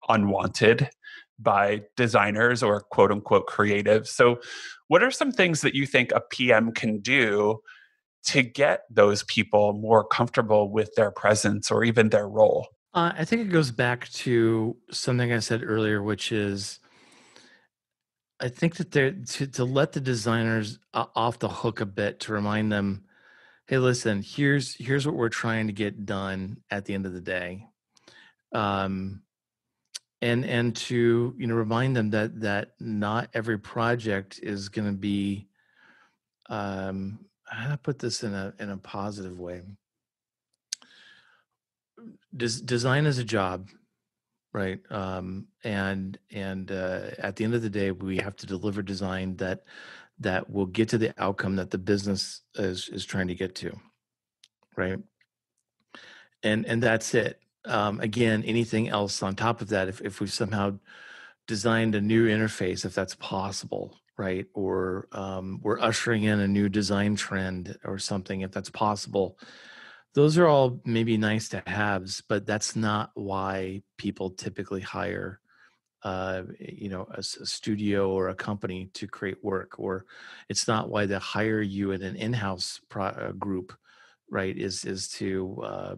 unwanted 0.09 0.89
by 1.37 1.83
designers 1.95 2.61
or 2.63 2.81
quote 2.81 3.11
unquote 3.11 3.47
creatives. 3.47 4.07
So, 4.07 4.39
what 4.89 5.01
are 5.01 5.11
some 5.11 5.31
things 5.31 5.61
that 5.61 5.75
you 5.75 5.85
think 5.85 6.11
a 6.11 6.19
PM 6.19 6.73
can 6.73 6.99
do 6.99 7.61
to 8.25 8.41
get 8.41 8.81
those 8.89 9.23
people 9.23 9.73
more 9.73 10.03
comfortable 10.03 10.69
with 10.69 10.93
their 10.95 11.11
presence 11.11 11.71
or 11.71 11.83
even 11.83 12.09
their 12.09 12.27
role? 12.27 12.67
Uh, 12.93 13.13
I 13.15 13.23
think 13.23 13.43
it 13.43 13.51
goes 13.51 13.71
back 13.71 14.09
to 14.09 14.75
something 14.91 15.31
I 15.31 15.39
said 15.39 15.61
earlier, 15.63 16.01
which 16.01 16.31
is 16.31 16.79
I 18.39 18.49
think 18.49 18.77
that 18.77 18.91
they're 18.91 19.11
to, 19.11 19.47
to 19.47 19.63
let 19.63 19.91
the 19.91 19.99
designers 20.01 20.79
uh, 20.93 21.05
off 21.15 21.39
the 21.39 21.49
hook 21.49 21.81
a 21.81 21.85
bit 21.85 22.21
to 22.21 22.33
remind 22.33 22.71
them, 22.71 23.03
hey, 23.67 23.77
listen, 23.77 24.23
here's 24.25 24.73
here's 24.75 25.05
what 25.05 25.15
we're 25.15 25.29
trying 25.29 25.67
to 25.67 25.73
get 25.73 26.05
done 26.05 26.57
at 26.71 26.85
the 26.85 26.95
end 26.95 27.05
of 27.05 27.13
the 27.13 27.21
day, 27.21 27.67
um, 28.53 29.21
and 30.21 30.45
and 30.45 30.75
to 30.75 31.33
you 31.37 31.47
know 31.47 31.55
remind 31.55 31.95
them 31.95 32.09
that 32.11 32.41
that 32.41 32.73
not 32.79 33.29
every 33.33 33.57
project 33.57 34.39
is 34.43 34.69
going 34.69 34.87
to 34.87 34.97
be 34.97 35.47
um, 36.49 37.19
how 37.45 37.69
to 37.69 37.77
put 37.77 37.99
this 37.99 38.23
in 38.23 38.33
a 38.33 38.53
in 38.59 38.69
a 38.69 38.77
positive 38.77 39.39
way. 39.39 39.61
Des- 42.35 42.63
design 42.63 43.05
is 43.05 43.17
a 43.17 43.23
job, 43.23 43.69
right? 44.53 44.79
Um, 44.89 45.47
and 45.63 46.17
and 46.31 46.71
uh, 46.71 47.11
at 47.17 47.35
the 47.35 47.43
end 47.45 47.53
of 47.53 47.61
the 47.61 47.69
day, 47.69 47.91
we 47.91 48.17
have 48.17 48.35
to 48.37 48.45
deliver 48.45 48.81
design 48.81 49.37
that 49.37 49.63
that 50.19 50.49
will 50.49 50.65
get 50.65 50.89
to 50.89 50.97
the 50.97 51.13
outcome 51.17 51.55
that 51.55 51.71
the 51.71 51.77
business 51.77 52.41
is 52.55 52.89
is 52.89 53.05
trying 53.05 53.27
to 53.27 53.35
get 53.35 53.55
to, 53.55 53.77
right? 54.75 54.99
And 56.43 56.65
and 56.65 56.83
that's 56.83 57.13
it. 57.13 57.39
Um, 57.65 57.99
again, 57.99 58.43
anything 58.43 58.89
else 58.89 59.21
on 59.21 59.35
top 59.35 59.61
of 59.61 59.69
that, 59.69 59.87
if 59.87 60.01
if 60.01 60.19
we've 60.19 60.31
somehow 60.31 60.79
designed 61.49 61.95
a 61.95 62.01
new 62.01 62.27
interface, 62.27 62.85
if 62.85 62.93
that's 62.93 63.15
possible, 63.15 63.97
right? 64.19 64.45
Or 64.53 65.07
um, 65.11 65.59
we're 65.63 65.79
ushering 65.79 66.23
in 66.23 66.39
a 66.39 66.47
new 66.47 66.69
design 66.69 67.15
trend 67.15 67.75
or 67.83 67.97
something, 67.97 68.41
if 68.41 68.51
that's 68.51 68.69
possible. 68.69 69.39
Those 70.13 70.37
are 70.37 70.47
all 70.47 70.79
maybe 70.85 71.17
nice 71.17 71.49
to 71.49 71.63
haves, 71.65 72.21
but 72.29 72.45
that's 72.45 72.75
not 72.75 73.09
why 73.15 73.81
people 73.97 74.29
typically 74.29 74.81
hire, 74.81 75.39
uh, 76.03 76.43
you 76.59 76.89
know, 76.89 77.07
a, 77.11 77.19
a, 77.19 77.45
studio 77.45 78.11
or 78.11 78.29
a 78.29 78.35
company 78.35 78.89
to 78.93 79.07
create 79.07 79.43
work, 79.43 79.79
or 79.79 80.05
it's 80.49 80.67
not 80.67 80.89
why 80.89 81.05
they 81.07 81.15
hire 81.15 81.61
you 81.61 81.91
in 81.91 82.03
an 82.03 82.15
in-house 82.15 82.79
pro- 82.89 83.05
uh, 83.05 83.31
group, 83.31 83.73
right? 84.29 84.55
Is 84.55 84.85
is 84.85 85.07
to 85.19 85.61
uh, 85.63 85.95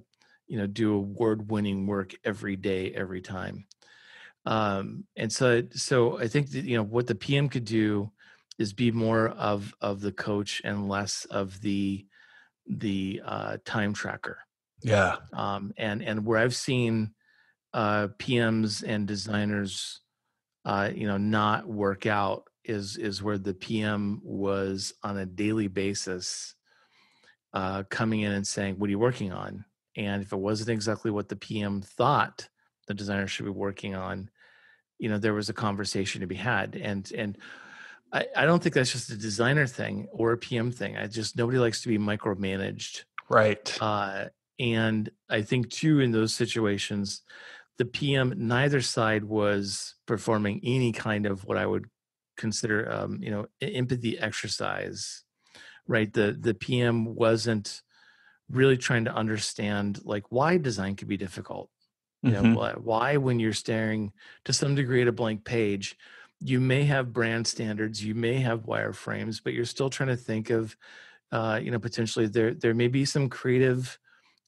you 0.52 0.58
know 0.58 0.68
do 0.68 0.96
award-winning 0.96 1.88
work 1.88 2.14
every 2.26 2.58
day, 2.58 2.92
every 2.94 3.22
time. 3.22 3.66
Um, 4.46 5.06
and 5.16 5.32
so 5.32 5.64
so 5.72 6.20
i 6.20 6.28
think 6.28 6.50
that 6.52 6.66
you 6.66 6.76
know 6.76 6.84
what 6.84 7.08
the 7.08 7.16
pm 7.16 7.48
could 7.48 7.64
do 7.64 8.12
is 8.58 8.74
be 8.74 8.92
more 8.92 9.30
of 9.30 9.74
of 9.80 10.02
the 10.02 10.12
coach 10.12 10.62
and 10.66 10.90
less 10.90 11.26
of 11.26 11.62
the 11.62 12.06
the 12.68 13.22
uh, 13.26 13.58
time 13.66 13.94
tracker. 13.94 14.40
Yeah. 14.84 15.18
Um, 15.32 15.72
and 15.78 16.04
and 16.04 16.26
where 16.26 16.40
i've 16.40 16.56
seen 16.56 17.14
uh, 17.74 18.10
pms 18.20 18.84
and 18.86 19.08
designers 19.08 20.02
uh, 20.66 20.90
you 20.94 21.08
know 21.08 21.18
not 21.18 21.66
work 21.66 22.06
out 22.06 22.44
is 22.66 22.98
is 22.98 23.24
where 23.24 23.38
the 23.38 23.54
pm 23.54 24.20
was 24.24 24.94
on 25.02 25.18
a 25.18 25.26
daily 25.26 25.70
basis 25.70 26.56
uh, 27.54 27.84
coming 27.90 28.22
in 28.22 28.34
and 28.34 28.48
saying 28.48 28.76
what 28.78 28.88
are 28.88 28.92
you 28.92 29.00
working 29.00 29.32
on 29.32 29.64
and 29.96 30.24
if 30.24 30.32
it 30.32 30.38
wasn't 30.38 30.70
exactly 30.70 31.12
what 31.12 31.30
the 31.30 31.36
pm 31.36 31.82
thought 31.82 32.48
the 32.88 32.94
designer 32.94 33.28
should 33.28 33.46
be 33.46 33.52
working 33.52 33.96
on 33.96 34.30
you 35.00 35.10
know 35.10 35.18
there 35.18 35.34
was 35.34 35.50
a 35.50 35.54
conversation 35.54 36.22
to 36.22 36.28
be 36.28 36.36
had 36.36 36.76
and 36.76 37.12
and 37.12 37.38
I, 38.14 38.26
I 38.36 38.46
don't 38.46 38.62
think 38.62 38.76
that's 38.76 38.92
just 38.92 39.10
a 39.10 39.16
designer 39.16 39.68
thing 39.68 40.08
or 40.12 40.32
a 40.32 40.38
pm 40.38 40.72
thing 40.72 40.98
i 40.98 41.08
just 41.08 41.38
nobody 41.38 41.58
likes 41.58 41.82
to 41.82 41.90
be 41.90 41.98
micromanaged 41.98 43.04
right. 43.30 43.78
uh, 43.82 44.26
and 44.60 45.10
i 45.30 45.42
think 45.42 45.70
too 45.70 46.00
in 46.00 46.12
those 46.12 46.34
situations 46.34 47.22
the 47.78 47.86
pm 47.86 48.34
neither 48.38 48.82
side 48.82 49.24
was 49.24 49.96
performing 50.06 50.62
any 50.64 50.92
kind 50.92 51.26
of 51.26 51.46
what 51.46 51.58
i 51.58 51.66
would 51.66 51.86
consider 52.38 52.92
um, 52.92 53.20
you 53.22 53.30
know 53.30 53.46
empathy 53.62 54.18
exercise 54.18 55.24
right? 55.88 56.12
The 56.12 56.38
the 56.40 56.54
pm 56.54 57.16
wasn't 57.16 57.82
really 58.52 58.78
trying 58.78 59.06
to 59.06 59.14
understand 59.14 60.00
like 60.04 60.24
why 60.30 60.58
design 60.58 60.96
could 60.96 61.08
be 61.08 61.18
difficult 61.18 61.70
you 62.24 62.32
know 62.32 62.42
mm-hmm. 62.42 62.84
why 62.84 63.18
when 63.18 63.40
you're 63.40 63.54
staring 63.54 64.12
to 64.46 64.54
some 64.54 64.76
degree 64.76 65.02
at 65.02 65.08
a 65.08 65.12
blank 65.12 65.44
page 65.44 65.98
you 66.40 66.60
may 66.60 66.84
have 66.84 67.14
brand 67.14 67.46
standards 67.46 68.04
you 68.04 68.16
may 68.16 68.40
have 68.40 68.66
wireframes 68.66 69.42
but 69.44 69.54
you're 69.54 69.66
still 69.66 69.90
trying 69.90 70.10
to 70.10 70.18
think 70.18 70.50
of 70.50 70.76
uh, 71.32 71.60
you 71.62 71.72
know 71.72 71.80
potentially 71.80 72.28
there 72.28 72.54
there 72.54 72.74
may 72.74 72.88
be 72.88 73.06
some 73.06 73.30
creative 73.30 73.98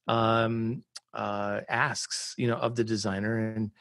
um, 0.08 0.84
uh, 1.13 1.62
asks 1.70 2.36
you 2.38 2.48
know 2.48 2.56
of 2.56 2.76
the 2.76 2.84
designer 2.84 3.54
and 3.54 3.72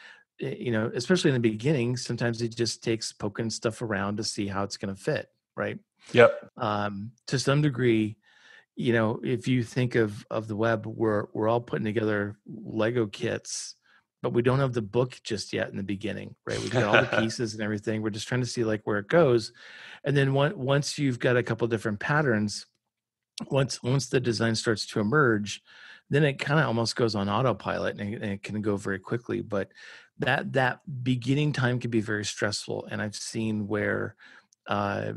eh, 0.41 0.55
you 0.59 0.71
know 0.71 0.91
especially 0.95 1.31
in 1.31 1.35
the 1.35 1.41
beginning 1.41 1.97
sometimes 1.97 2.43
it 2.43 2.57
just 2.57 2.83
takes 2.83 3.13
poking 3.13 3.51
stuff 3.51 3.83
around 3.83 4.17
to 4.17 4.25
see 4.25 4.47
how 4.47 4.63
it's 4.63 4.77
going 4.77 4.95
to 4.95 5.01
fit 5.01 5.29
right 5.57 5.79
yep 6.13 6.51
um, 6.57 7.11
to 7.27 7.39
some 7.39 7.61
degree 7.61 8.17
you 8.75 8.93
know 8.93 9.21
if 9.23 9.47
you 9.47 9.63
think 9.63 9.95
of 9.95 10.25
of 10.31 10.49
the 10.49 10.57
web 10.57 10.87
we're 10.87 11.27
we're 11.35 11.49
all 11.49 11.61
putting 11.61 11.85
together 11.85 12.37
lego 12.47 13.07
kits 13.07 13.77
but 14.23 14.33
we 14.33 14.43
don't 14.43 14.61
have 14.61 14.73
the 14.73 14.83
book 14.83 15.19
just 15.25 15.53
yet 15.53 15.69
in 15.69 15.77
the 15.77 15.83
beginning, 15.83 16.35
right? 16.47 16.59
We've 16.59 16.71
got 16.71 16.85
all 16.85 16.93
the 16.93 17.17
pieces 17.21 17.55
and 17.55 17.63
everything. 17.63 18.03
We're 18.03 18.11
just 18.11 18.29
trying 18.29 18.41
to 18.41 18.47
see 18.47 18.65
like 18.65 18.83
where 18.85 18.99
it 18.99 19.09
goes, 19.09 19.53
and 20.05 20.17
then 20.17 20.33
one, 20.33 20.57
once 20.57 20.99
you've 20.99 21.19
got 21.19 21.37
a 21.37 21.43
couple 21.43 21.67
different 21.67 21.99
patterns, 22.01 22.67
once 23.51 23.83
once 23.83 24.09
the 24.09 24.21
design 24.21 24.55
starts 24.55 24.87
to 24.87 25.01
emerge, 25.01 25.61
then 26.09 26.25
it 26.25 26.39
kind 26.39 26.61
of 26.61 26.67
almost 26.67 26.95
goes 26.95 27.15
on 27.15 27.29
autopilot 27.29 28.01
and 28.01 28.15
it, 28.15 28.23
and 28.23 28.33
it, 28.33 28.43
can 28.43 28.63
go 28.63 28.77
very 28.77 29.01
quickly. 29.01 29.43
But 29.43 29.73
that 30.21 30.53
that 30.53 30.81
beginning 31.03 31.53
time 31.53 31.81
can 31.81 31.91
be 31.91 32.01
very 32.01 32.25
stressful, 32.25 32.87
and 32.91 33.03
I've 33.03 33.17
seen 33.17 33.67
where 33.67 34.15
uh, 34.69 35.13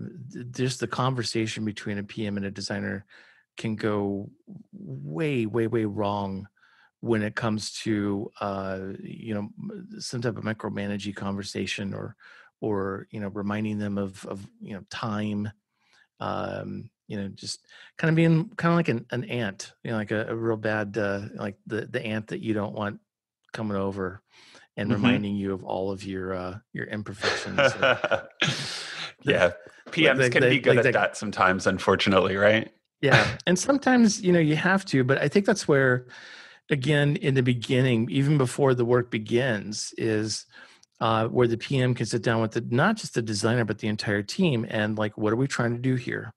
just 0.49 0.79
the 0.79 0.87
conversation 0.87 1.63
between 1.63 1.99
a 1.99 2.03
PM 2.03 2.37
and 2.37 2.45
a 2.47 2.51
designer 2.51 3.05
can 3.57 3.75
go 3.75 4.29
way 4.73 5.45
way 5.45 5.67
way 5.67 5.85
wrong 5.85 6.47
when 7.01 7.21
it 7.21 7.35
comes 7.35 7.71
to 7.71 8.31
uh, 8.41 8.79
you 8.99 9.33
know 9.33 9.49
some 9.99 10.21
type 10.21 10.37
of 10.37 10.43
micromanaging 10.43 11.15
conversation 11.15 11.93
or 11.93 12.15
or 12.61 13.07
you 13.11 13.19
know 13.19 13.27
reminding 13.29 13.77
them 13.77 13.97
of 13.97 14.25
of 14.25 14.45
you 14.59 14.73
know 14.73 14.81
time 14.89 15.51
um 16.19 16.89
you 17.07 17.17
know 17.17 17.27
just 17.35 17.59
kind 17.97 18.09
of 18.09 18.15
being 18.15 18.49
kind 18.55 18.71
of 18.71 18.77
like 18.77 18.87
an, 18.87 19.05
an 19.11 19.23
ant 19.25 19.73
you 19.83 19.91
know 19.91 19.97
like 19.97 20.11
a, 20.11 20.27
a 20.29 20.35
real 20.35 20.57
bad 20.57 20.97
uh 20.97 21.21
like 21.35 21.57
the 21.67 21.85
the 21.85 22.03
ant 22.03 22.27
that 22.27 22.41
you 22.41 22.53
don't 22.53 22.73
want 22.73 22.99
coming 23.53 23.77
over 23.77 24.21
and 24.77 24.89
mm-hmm. 24.89 25.03
reminding 25.03 25.35
you 25.35 25.53
of 25.53 25.63
all 25.63 25.91
of 25.91 26.03
your 26.03 26.33
uh 26.33 26.57
your 26.73 26.85
imperfections 26.85 27.57
yeah 29.21 29.51
pms 29.91 30.19
like, 30.19 30.31
can 30.31 30.41
be 30.41 30.59
good 30.59 30.77
like 30.77 30.85
at 30.85 30.93
that 30.93 31.17
sometimes 31.17 31.67
unfortunately 31.67 32.35
right 32.35 32.71
yeah 33.05 33.37
and 33.47 33.57
sometimes 33.57 34.21
you 34.21 34.33
know 34.33 34.39
you 34.39 34.55
have 34.55 34.83
to 34.85 35.03
but 35.03 35.17
i 35.21 35.27
think 35.27 35.45
that's 35.45 35.67
where 35.67 36.05
again 36.69 37.15
in 37.17 37.33
the 37.33 37.43
beginning, 37.43 38.07
even 38.09 38.37
before 38.37 38.73
the 38.73 38.85
work 38.85 39.11
begins, 39.11 39.93
is 39.97 40.45
uh, 40.99 41.27
where 41.27 41.47
the 41.47 41.57
PM 41.57 41.93
can 41.93 42.05
sit 42.05 42.23
down 42.23 42.41
with 42.41 42.51
the, 42.51 42.65
not 42.69 42.95
just 42.97 43.13
the 43.13 43.21
designer 43.21 43.65
but 43.65 43.79
the 43.79 43.87
entire 43.87 44.23
team 44.23 44.65
and 44.69 44.97
like, 44.97 45.17
what 45.17 45.33
are 45.33 45.37
we 45.37 45.47
trying 45.47 45.73
to 45.73 45.81
do 45.81 45.95
here? 45.95 46.33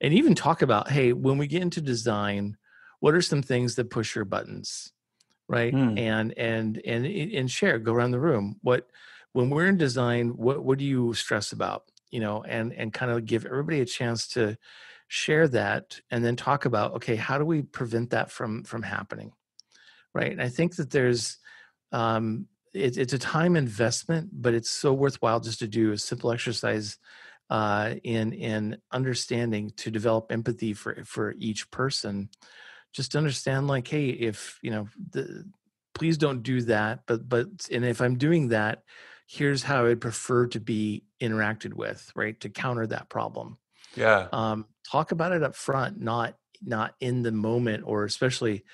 And 0.00 0.14
even 0.14 0.34
talk 0.34 0.62
about, 0.62 0.90
hey, 0.90 1.12
when 1.12 1.38
we 1.38 1.46
get 1.46 1.62
into 1.62 1.80
design, 1.80 2.56
what 3.00 3.14
are 3.14 3.22
some 3.22 3.42
things 3.42 3.74
that 3.74 3.90
push 3.90 4.14
your 4.14 4.24
buttons? 4.24 4.92
right 5.50 5.72
mm. 5.72 5.98
and 5.98 6.36
and 6.36 6.78
and 6.84 7.06
and 7.06 7.50
share 7.50 7.78
go 7.78 7.94
around 7.94 8.10
the 8.10 8.20
room 8.20 8.56
what 8.60 8.86
when 9.32 9.48
we're 9.48 9.66
in 9.66 9.78
design 9.78 10.28
what 10.36 10.62
what 10.62 10.76
do 10.76 10.84
you 10.84 11.14
stress 11.14 11.52
about 11.52 11.84
you 12.10 12.20
know 12.20 12.44
and 12.44 12.74
and 12.74 12.92
kind 12.92 13.10
of 13.10 13.24
give 13.24 13.46
everybody 13.46 13.80
a 13.80 13.86
chance 13.86 14.28
to 14.28 14.58
share 15.08 15.48
that 15.48 16.00
and 16.10 16.24
then 16.24 16.36
talk 16.36 16.66
about 16.66 16.94
okay 16.94 17.16
how 17.16 17.38
do 17.38 17.44
we 17.44 17.62
prevent 17.62 18.10
that 18.10 18.30
from 18.30 18.62
from 18.64 18.82
happening? 18.82 19.32
Right? 20.14 20.32
And 20.32 20.42
i 20.42 20.48
think 20.48 20.76
that 20.76 20.90
there's 20.90 21.38
um 21.92 22.46
it, 22.74 22.98
it's 22.98 23.14
a 23.14 23.18
time 23.18 23.56
investment 23.56 24.28
but 24.32 24.54
it's 24.54 24.68
so 24.68 24.92
worthwhile 24.92 25.40
just 25.40 25.58
to 25.60 25.68
do 25.68 25.92
a 25.92 25.98
simple 25.98 26.30
exercise 26.30 26.98
uh 27.48 27.94
in 28.04 28.32
in 28.34 28.76
understanding 28.92 29.72
to 29.76 29.90
develop 29.90 30.30
empathy 30.30 30.74
for 30.74 31.02
for 31.04 31.34
each 31.38 31.70
person. 31.70 32.28
Just 32.92 33.16
understand 33.16 33.68
like 33.68 33.88
hey 33.88 34.08
if 34.08 34.58
you 34.62 34.70
know 34.70 34.88
the 35.10 35.44
please 35.94 36.18
don't 36.18 36.42
do 36.42 36.60
that 36.62 37.00
but 37.06 37.28
but 37.28 37.48
and 37.72 37.84
if 37.84 38.00
i'm 38.00 38.16
doing 38.16 38.48
that 38.48 38.82
here's 39.26 39.62
how 39.62 39.86
i'd 39.86 40.00
prefer 40.00 40.46
to 40.46 40.60
be 40.60 41.02
interacted 41.20 41.74
with 41.74 42.10
right? 42.14 42.38
To 42.40 42.48
counter 42.48 42.86
that 42.86 43.08
problem. 43.08 43.58
Yeah. 43.94 44.28
Um 44.32 44.66
talk 44.90 45.12
about 45.12 45.32
it 45.32 45.42
up 45.42 45.54
front 45.54 46.00
not 46.00 46.34
not 46.62 46.94
in 47.00 47.22
the 47.22 47.32
moment 47.32 47.84
or 47.86 48.04
especially 48.04 48.64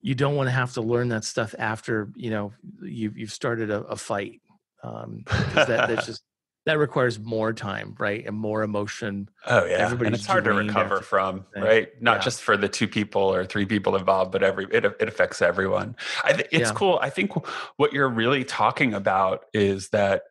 you 0.00 0.14
don't 0.14 0.36
want 0.36 0.46
to 0.46 0.52
have 0.52 0.72
to 0.74 0.80
learn 0.80 1.08
that 1.08 1.24
stuff 1.24 1.54
after 1.58 2.10
you 2.16 2.30
know 2.30 2.52
you've 2.82 3.16
you've 3.16 3.32
started 3.32 3.70
a, 3.70 3.80
a 3.84 3.96
fight 3.96 4.40
um 4.82 5.24
that, 5.54 5.66
that's 5.66 6.06
just 6.06 6.22
that 6.66 6.78
requires 6.78 7.18
more 7.18 7.52
time 7.52 7.94
right 7.98 8.26
and 8.26 8.36
more 8.36 8.62
emotion 8.62 9.28
oh 9.46 9.64
yeah 9.64 9.78
Everybody's 9.78 10.06
and 10.06 10.14
it's 10.16 10.26
hard 10.26 10.44
to 10.44 10.52
recover 10.52 11.00
from 11.00 11.46
right 11.56 11.88
not 12.00 12.18
yeah. 12.18 12.22
just 12.22 12.42
for 12.42 12.56
the 12.56 12.68
two 12.68 12.86
people 12.86 13.22
or 13.22 13.44
three 13.44 13.66
people 13.66 13.96
involved 13.96 14.32
but 14.32 14.42
every 14.42 14.66
it, 14.70 14.84
it 14.84 15.08
affects 15.08 15.42
everyone 15.42 15.96
I 16.24 16.32
th- 16.34 16.48
it's 16.52 16.70
yeah. 16.70 16.74
cool 16.74 16.98
i 17.02 17.10
think 17.10 17.32
what 17.76 17.92
you're 17.92 18.08
really 18.08 18.44
talking 18.44 18.94
about 18.94 19.46
is 19.52 19.88
that 19.90 20.22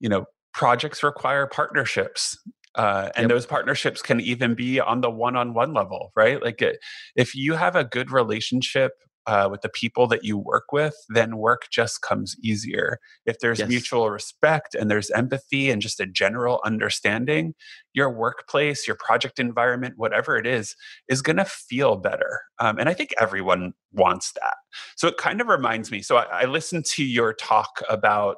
you 0.00 0.08
know 0.08 0.24
projects 0.52 1.02
require 1.02 1.46
partnerships 1.46 2.38
uh, 2.76 3.10
and 3.14 3.24
yep. 3.24 3.28
those 3.28 3.46
partnerships 3.46 4.02
can 4.02 4.20
even 4.20 4.54
be 4.54 4.80
on 4.80 5.00
the 5.00 5.10
one-on-one 5.10 5.72
level 5.72 6.12
right 6.16 6.42
like 6.42 6.60
it, 6.62 6.78
if 7.16 7.34
you 7.34 7.54
have 7.54 7.76
a 7.76 7.84
good 7.84 8.10
relationship 8.10 8.92
uh, 9.26 9.48
with 9.50 9.62
the 9.62 9.70
people 9.70 10.06
that 10.06 10.22
you 10.22 10.36
work 10.36 10.72
with 10.72 10.94
then 11.08 11.38
work 11.38 11.66
just 11.70 12.02
comes 12.02 12.36
easier 12.42 12.98
if 13.24 13.38
there's 13.38 13.60
yes. 13.60 13.68
mutual 13.68 14.10
respect 14.10 14.74
and 14.74 14.90
there's 14.90 15.10
empathy 15.10 15.70
and 15.70 15.80
just 15.80 15.98
a 15.98 16.06
general 16.06 16.60
understanding 16.64 17.54
your 17.94 18.10
workplace 18.10 18.86
your 18.86 18.96
project 18.96 19.38
environment 19.38 19.94
whatever 19.96 20.36
it 20.36 20.46
is 20.46 20.76
is 21.08 21.22
going 21.22 21.36
to 21.36 21.44
feel 21.44 21.96
better 21.96 22.42
um, 22.58 22.78
and 22.78 22.88
i 22.88 22.92
think 22.92 23.14
everyone 23.18 23.72
wants 23.92 24.32
that 24.42 24.56
so 24.96 25.08
it 25.08 25.16
kind 25.16 25.40
of 25.40 25.46
reminds 25.46 25.90
me 25.90 26.02
so 26.02 26.16
i, 26.16 26.42
I 26.42 26.44
listened 26.44 26.84
to 26.86 27.04
your 27.04 27.32
talk 27.32 27.80
about 27.88 28.36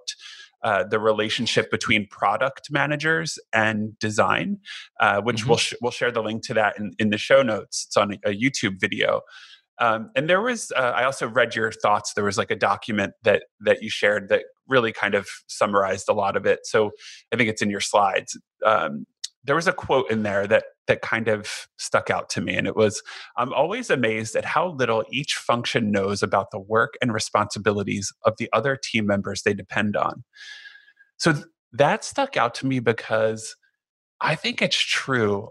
uh, 0.63 0.85
the 0.85 0.99
relationship 0.99 1.71
between 1.71 2.07
product 2.09 2.69
managers 2.71 3.39
and 3.53 3.99
design, 3.99 4.59
uh, 5.01 5.21
which 5.21 5.41
mm-hmm. 5.41 5.51
we'll 5.51 5.59
sh- 5.59 5.75
we'll 5.81 5.93
share 5.93 6.11
the 6.11 6.23
link 6.23 6.43
to 6.47 6.55
that 6.55 6.79
in, 6.79 6.93
in 6.99 7.11
the 7.11 7.19
show 7.19 7.43
notes. 7.43 7.87
It's 7.89 7.97
on 7.97 8.13
a, 8.13 8.31
a 8.31 8.35
YouTube 8.35 8.81
video. 8.81 9.21
Um, 9.79 10.11
and 10.17 10.29
there 10.29 10.41
was 10.41 10.73
uh, 10.75 10.93
I 10.97 11.05
also 11.05 11.29
read 11.29 11.55
your 11.55 11.71
thoughts. 11.71 12.15
There 12.15 12.25
was 12.25 12.39
like 12.39 12.51
a 12.51 12.57
document 12.57 13.13
that 13.25 13.45
that 13.61 13.83
you 13.83 13.91
shared 13.91 14.29
that 14.31 14.45
really 14.67 14.93
kind 14.93 15.15
of 15.15 15.29
summarized 15.47 16.09
a 16.09 16.15
lot 16.15 16.37
of 16.37 16.47
it. 16.47 16.61
So 16.65 16.91
I 17.33 17.37
think 17.37 17.51
it's 17.51 17.63
in 17.63 17.71
your 17.71 17.81
slides. 17.81 18.39
Um, 18.65 19.07
there 19.45 19.55
was 19.55 19.69
a 19.69 19.73
quote 19.73 20.11
in 20.11 20.23
there 20.23 20.47
that 20.47 20.65
that 20.87 21.03
kind 21.03 21.29
of 21.29 21.69
stuck 21.79 22.11
out 22.11 22.29
to 22.31 22.41
me 22.41 22.55
and 22.55 22.67
it 22.67 22.77
was 22.77 23.03
i'm 23.37 23.53
always 23.53 23.91
amazed 23.91 24.37
at 24.37 24.45
how 24.45 24.69
little 24.69 25.05
each 25.11 25.35
function 25.35 25.91
knows 25.91 26.23
about 26.23 26.51
the 26.51 26.59
work 26.59 26.95
and 27.01 27.13
responsibilities 27.13 28.13
of 28.25 28.35
the 28.39 28.49
other 28.53 28.77
team 28.77 29.07
members 29.07 29.43
they 29.43 29.55
depend 29.55 29.97
on. 29.97 30.25
So 31.17 31.35
that 31.73 32.05
stuck 32.05 32.37
out 32.37 32.55
to 32.57 32.67
me 32.67 32.79
because 32.81 33.57
i 34.21 34.35
think 34.35 34.63
it's 34.63 34.77
true 34.79 35.49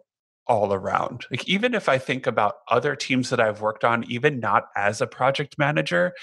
all 0.48 0.74
around. 0.74 1.26
Like 1.32 1.48
even 1.48 1.74
if 1.74 1.90
i 1.90 1.98
think 1.98 2.28
about 2.28 2.56
other 2.70 2.96
teams 2.96 3.30
that 3.30 3.40
i've 3.40 3.62
worked 3.62 3.84
on 3.84 4.10
even 4.10 4.40
not 4.40 4.66
as 4.76 5.02
a 5.02 5.08
project 5.08 5.56
manager 5.58 6.14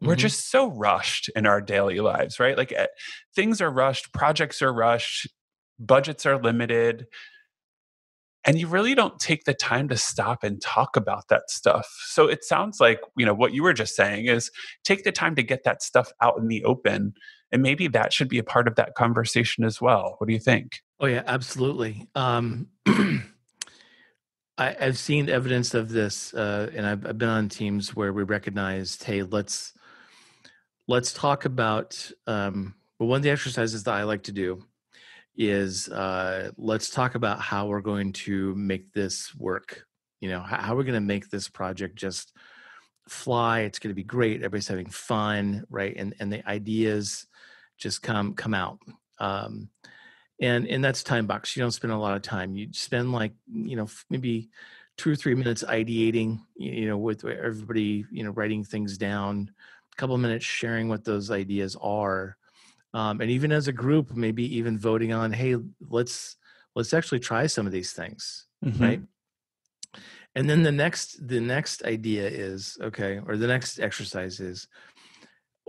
we're 0.00 0.14
mm-hmm. 0.14 0.20
just 0.20 0.50
so 0.50 0.68
rushed 0.68 1.28
in 1.36 1.44
our 1.46 1.60
daily 1.60 2.00
lives 2.00 2.40
right? 2.40 2.56
Like 2.56 2.72
eh, 2.72 2.86
things 3.34 3.60
are 3.60 3.70
rushed 3.70 4.12
projects 4.12 4.62
are 4.62 4.72
rushed 4.72 5.28
budgets 5.78 6.24
are 6.26 6.40
limited 6.40 7.06
and 8.44 8.58
you 8.58 8.66
really 8.66 8.94
don't 8.94 9.18
take 9.18 9.44
the 9.44 9.54
time 9.54 9.88
to 9.88 9.96
stop 9.96 10.42
and 10.42 10.60
talk 10.60 10.96
about 10.96 11.28
that 11.28 11.50
stuff. 11.50 11.86
So 12.06 12.26
it 12.26 12.44
sounds 12.44 12.80
like 12.80 13.00
you 13.16 13.26
know 13.26 13.34
what 13.34 13.54
you 13.54 13.62
were 13.62 13.72
just 13.72 13.94
saying 13.94 14.26
is 14.26 14.50
take 14.84 15.04
the 15.04 15.12
time 15.12 15.34
to 15.36 15.42
get 15.42 15.64
that 15.64 15.82
stuff 15.82 16.12
out 16.20 16.38
in 16.38 16.48
the 16.48 16.64
open 16.64 17.14
and 17.50 17.62
maybe 17.62 17.86
that 17.88 18.12
should 18.12 18.28
be 18.28 18.38
a 18.38 18.44
part 18.44 18.66
of 18.66 18.76
that 18.76 18.94
conversation 18.94 19.64
as 19.64 19.80
well. 19.80 20.16
What 20.18 20.26
do 20.26 20.32
you 20.32 20.40
think? 20.40 20.80
Oh 21.00 21.06
yeah 21.06 21.22
absolutely. 21.26 22.08
Um 22.14 22.68
I, 24.58 24.76
have 24.78 24.98
seen 24.98 25.28
evidence 25.28 25.74
of 25.74 25.88
this, 25.88 26.34
uh, 26.34 26.70
and 26.74 26.86
I've, 26.86 27.06
I've, 27.06 27.18
been 27.18 27.28
on 27.28 27.48
teams 27.48 27.96
where 27.96 28.12
we 28.12 28.22
recognized, 28.22 29.02
hey, 29.02 29.22
let's 29.22 29.72
let's 30.86 31.12
talk 31.12 31.46
about. 31.46 32.10
Um, 32.26 32.74
well, 32.98 33.08
one 33.08 33.16
of 33.16 33.22
the 33.22 33.30
exercises 33.30 33.82
that 33.84 33.94
I 33.94 34.04
like 34.04 34.24
to 34.24 34.32
do 34.32 34.62
is 35.36 35.88
uh, 35.88 36.50
let's 36.56 36.90
talk 36.90 37.14
about 37.14 37.40
how 37.40 37.66
we're 37.66 37.80
going 37.80 38.12
to 38.12 38.54
make 38.54 38.92
this 38.92 39.34
work. 39.34 39.86
You 40.20 40.28
know, 40.28 40.40
how, 40.40 40.76
we're 40.76 40.84
going 40.84 40.94
to 40.94 41.00
make 41.00 41.30
this 41.30 41.48
project 41.48 41.96
just 41.96 42.32
fly. 43.08 43.60
It's 43.60 43.78
going 43.78 43.90
to 43.90 43.94
be 43.94 44.04
great. 44.04 44.36
Everybody's 44.36 44.68
having 44.68 44.86
fun, 44.86 45.64
right? 45.70 45.94
And 45.96 46.14
and 46.20 46.32
the 46.32 46.48
ideas 46.48 47.26
just 47.78 48.02
come 48.02 48.34
come 48.34 48.54
out. 48.54 48.78
Um, 49.18 49.68
and 50.40 50.66
and 50.66 50.84
that's 50.84 51.02
time 51.02 51.26
box. 51.26 51.56
You 51.56 51.62
don't 51.62 51.72
spend 51.72 51.92
a 51.92 51.98
lot 51.98 52.16
of 52.16 52.22
time. 52.22 52.54
You 52.54 52.68
spend 52.72 53.12
like 53.12 53.32
you 53.52 53.76
know 53.76 53.88
maybe 54.10 54.50
two 54.96 55.10
or 55.10 55.16
three 55.16 55.34
minutes 55.34 55.64
ideating. 55.64 56.40
You 56.56 56.88
know, 56.88 56.98
with 56.98 57.24
everybody 57.24 58.04
you 58.10 58.24
know 58.24 58.30
writing 58.30 58.64
things 58.64 58.98
down. 58.98 59.50
A 59.92 59.96
couple 59.96 60.16
minutes 60.16 60.44
sharing 60.44 60.88
what 60.88 61.04
those 61.04 61.30
ideas 61.30 61.76
are 61.80 62.38
um, 62.94 63.20
and 63.20 63.30
even 63.30 63.52
as 63.52 63.68
a 63.68 63.72
group 63.72 64.14
maybe 64.14 64.56
even 64.56 64.78
voting 64.78 65.12
on 65.12 65.32
hey 65.32 65.56
let's 65.88 66.36
let's 66.74 66.94
actually 66.94 67.20
try 67.20 67.46
some 67.46 67.66
of 67.66 67.72
these 67.72 67.92
things 67.92 68.46
mm-hmm. 68.64 68.82
right 68.82 69.02
and 70.34 70.48
then 70.48 70.62
the 70.62 70.72
next 70.72 71.26
the 71.26 71.40
next 71.40 71.84
idea 71.84 72.26
is 72.26 72.78
okay 72.80 73.20
or 73.26 73.36
the 73.36 73.46
next 73.46 73.78
exercise 73.80 74.40
is 74.40 74.68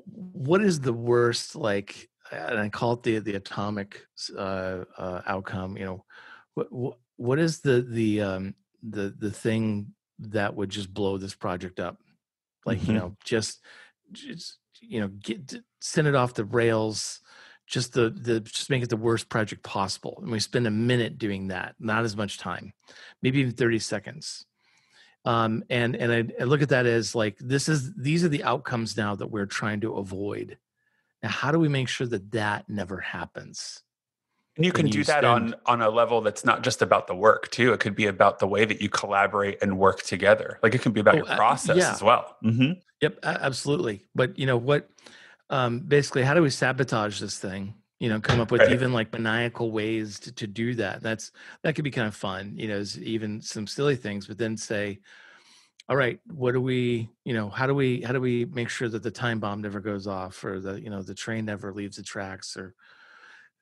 what 0.06 0.62
is 0.62 0.80
the 0.80 0.94
worst 0.94 1.56
like 1.56 2.10
and 2.32 2.60
i 2.60 2.70
call 2.70 2.94
it 2.94 3.04
the 3.04 3.20
the 3.20 3.36
atomic 3.36 4.06
uh, 4.38 4.84
uh 4.98 5.22
outcome 5.28 5.78
you 5.78 5.86
know 5.86 6.04
what 6.54 6.98
what 7.18 7.40
is 7.40 7.60
the 7.62 7.86
the 7.90 8.22
um 8.22 8.54
the 8.82 9.14
the 9.20 9.32
thing 9.32 9.94
that 10.20 10.56
would 10.56 10.70
just 10.70 10.94
blow 10.94 11.18
this 11.18 11.36
project 11.36 11.80
up 11.80 11.98
like 12.66 12.80
mm-hmm. 12.80 12.92
you 12.92 12.98
know 12.98 13.16
just 13.24 13.62
just 14.12 14.58
you 14.88 15.00
know 15.00 15.08
get 15.08 15.56
send 15.80 16.08
it 16.08 16.16
off 16.16 16.34
the 16.34 16.46
rails 16.46 17.22
just 17.68 17.94
the 17.94 18.10
the 18.10 18.40
just 18.42 18.70
make 18.70 18.84
it 18.84 18.90
the 18.90 18.98
worst 18.98 19.30
project 19.30 19.64
possible 19.64 20.20
and 20.22 20.32
we 20.32 20.40
spend 20.40 20.68
a 20.68 20.72
minute 20.72 21.18
doing 21.18 21.48
that 21.48 21.76
not 21.80 22.04
as 22.04 22.16
much 22.16 22.38
time 22.38 22.74
maybe 23.24 23.40
even 23.40 23.54
30 23.54 23.80
seconds. 23.80 24.46
Um, 25.26 25.64
and 25.70 25.96
and 25.96 26.12
I, 26.12 26.42
I, 26.42 26.44
look 26.44 26.62
at 26.62 26.70
that 26.70 26.86
as 26.86 27.16
like 27.16 27.38
this 27.40 27.70
is 27.70 27.94
these 27.96 28.26
are 28.26 28.30
the 28.30 28.44
outcomes 28.44 28.98
now 28.98 29.16
that 29.16 29.32
we're 29.32 29.46
trying 29.46 29.80
to 29.82 29.94
avoid. 29.94 30.58
Now 31.24 31.30
how 31.30 31.54
do 31.54 31.60
we 31.60 31.70
make 31.70 31.88
sure 31.88 32.06
that 32.08 32.32
that 32.32 32.68
never 32.68 33.00
happens 33.00 33.82
and 34.56 34.66
you 34.66 34.72
can 34.72 34.88
do 34.88 35.04
that 35.04 35.24
spend, 35.24 35.26
on 35.26 35.56
on 35.66 35.82
a 35.82 35.90
level 35.90 36.22
that's 36.22 36.46
not 36.46 36.64
just 36.64 36.82
about 36.82 37.08
the 37.08 37.16
work 37.16 37.50
too. 37.50 37.74
It 37.74 37.80
could 37.80 37.96
be 37.96 38.06
about 38.06 38.40
the 38.40 38.48
way 38.48 38.66
that 38.66 38.82
you 38.82 38.90
collaborate 38.90 39.62
and 39.62 39.80
work 39.80 40.04
together. 40.04 40.60
Like 40.62 40.76
it 40.76 40.82
can 40.82 40.92
be 40.92 41.00
about 41.00 41.16
oh, 41.16 41.18
your 41.18 41.26
process 41.26 41.76
uh, 41.76 41.80
yeah. 41.80 41.92
as 41.92 42.04
well. 42.04 42.38
Mm-hmm. 42.44 42.74
Yep, 43.02 43.20
absolutely. 43.24 44.06
But 44.14 44.38
you 44.38 44.46
know 44.46 44.58
what? 44.58 44.90
Um, 45.50 45.80
basically, 45.80 46.24
how 46.24 46.34
do 46.34 46.42
we 46.42 46.50
sabotage 46.50 47.20
this 47.20 47.38
thing? 47.38 47.74
You 48.00 48.10
know, 48.10 48.20
come 48.20 48.40
up 48.40 48.52
with 48.52 48.62
right. 48.62 48.72
even 48.72 48.94
like 48.94 49.12
maniacal 49.12 49.72
ways 49.72 50.20
to, 50.22 50.32
to 50.34 50.48
do 50.48 50.76
that. 50.76 51.02
That's 51.02 51.32
that 51.64 51.74
could 51.76 51.84
be 51.84 51.92
kind 51.92 52.08
of 52.08 52.16
fun. 52.16 52.54
You 52.56 52.68
know, 52.68 52.84
even 53.02 53.42
some 53.42 53.66
silly 53.66 53.96
things, 53.96 54.28
but 54.28 54.38
then 54.38 54.58
say, 54.58 55.00
all 55.90 55.96
right, 55.96 56.20
what 56.28 56.52
do 56.52 56.62
we? 56.62 57.10
You 57.26 57.34
know, 57.34 57.50
how 57.50 57.66
do 57.66 57.74
we? 57.74 58.02
How 58.02 58.14
do 58.14 58.22
we 58.22 58.46
make 58.46 58.70
sure 58.70 58.88
that 58.90 59.04
the 59.04 59.12
time 59.12 59.40
bomb 59.40 59.62
never 59.62 59.80
goes 59.80 60.06
off, 60.06 60.44
or 60.44 60.60
the 60.60 60.80
you 60.80 60.90
know 60.90 61.02
the 61.02 61.16
train 61.16 61.46
never 61.46 61.74
leaves 61.74 61.98
the 61.98 62.04
tracks, 62.04 62.56
or 62.56 62.76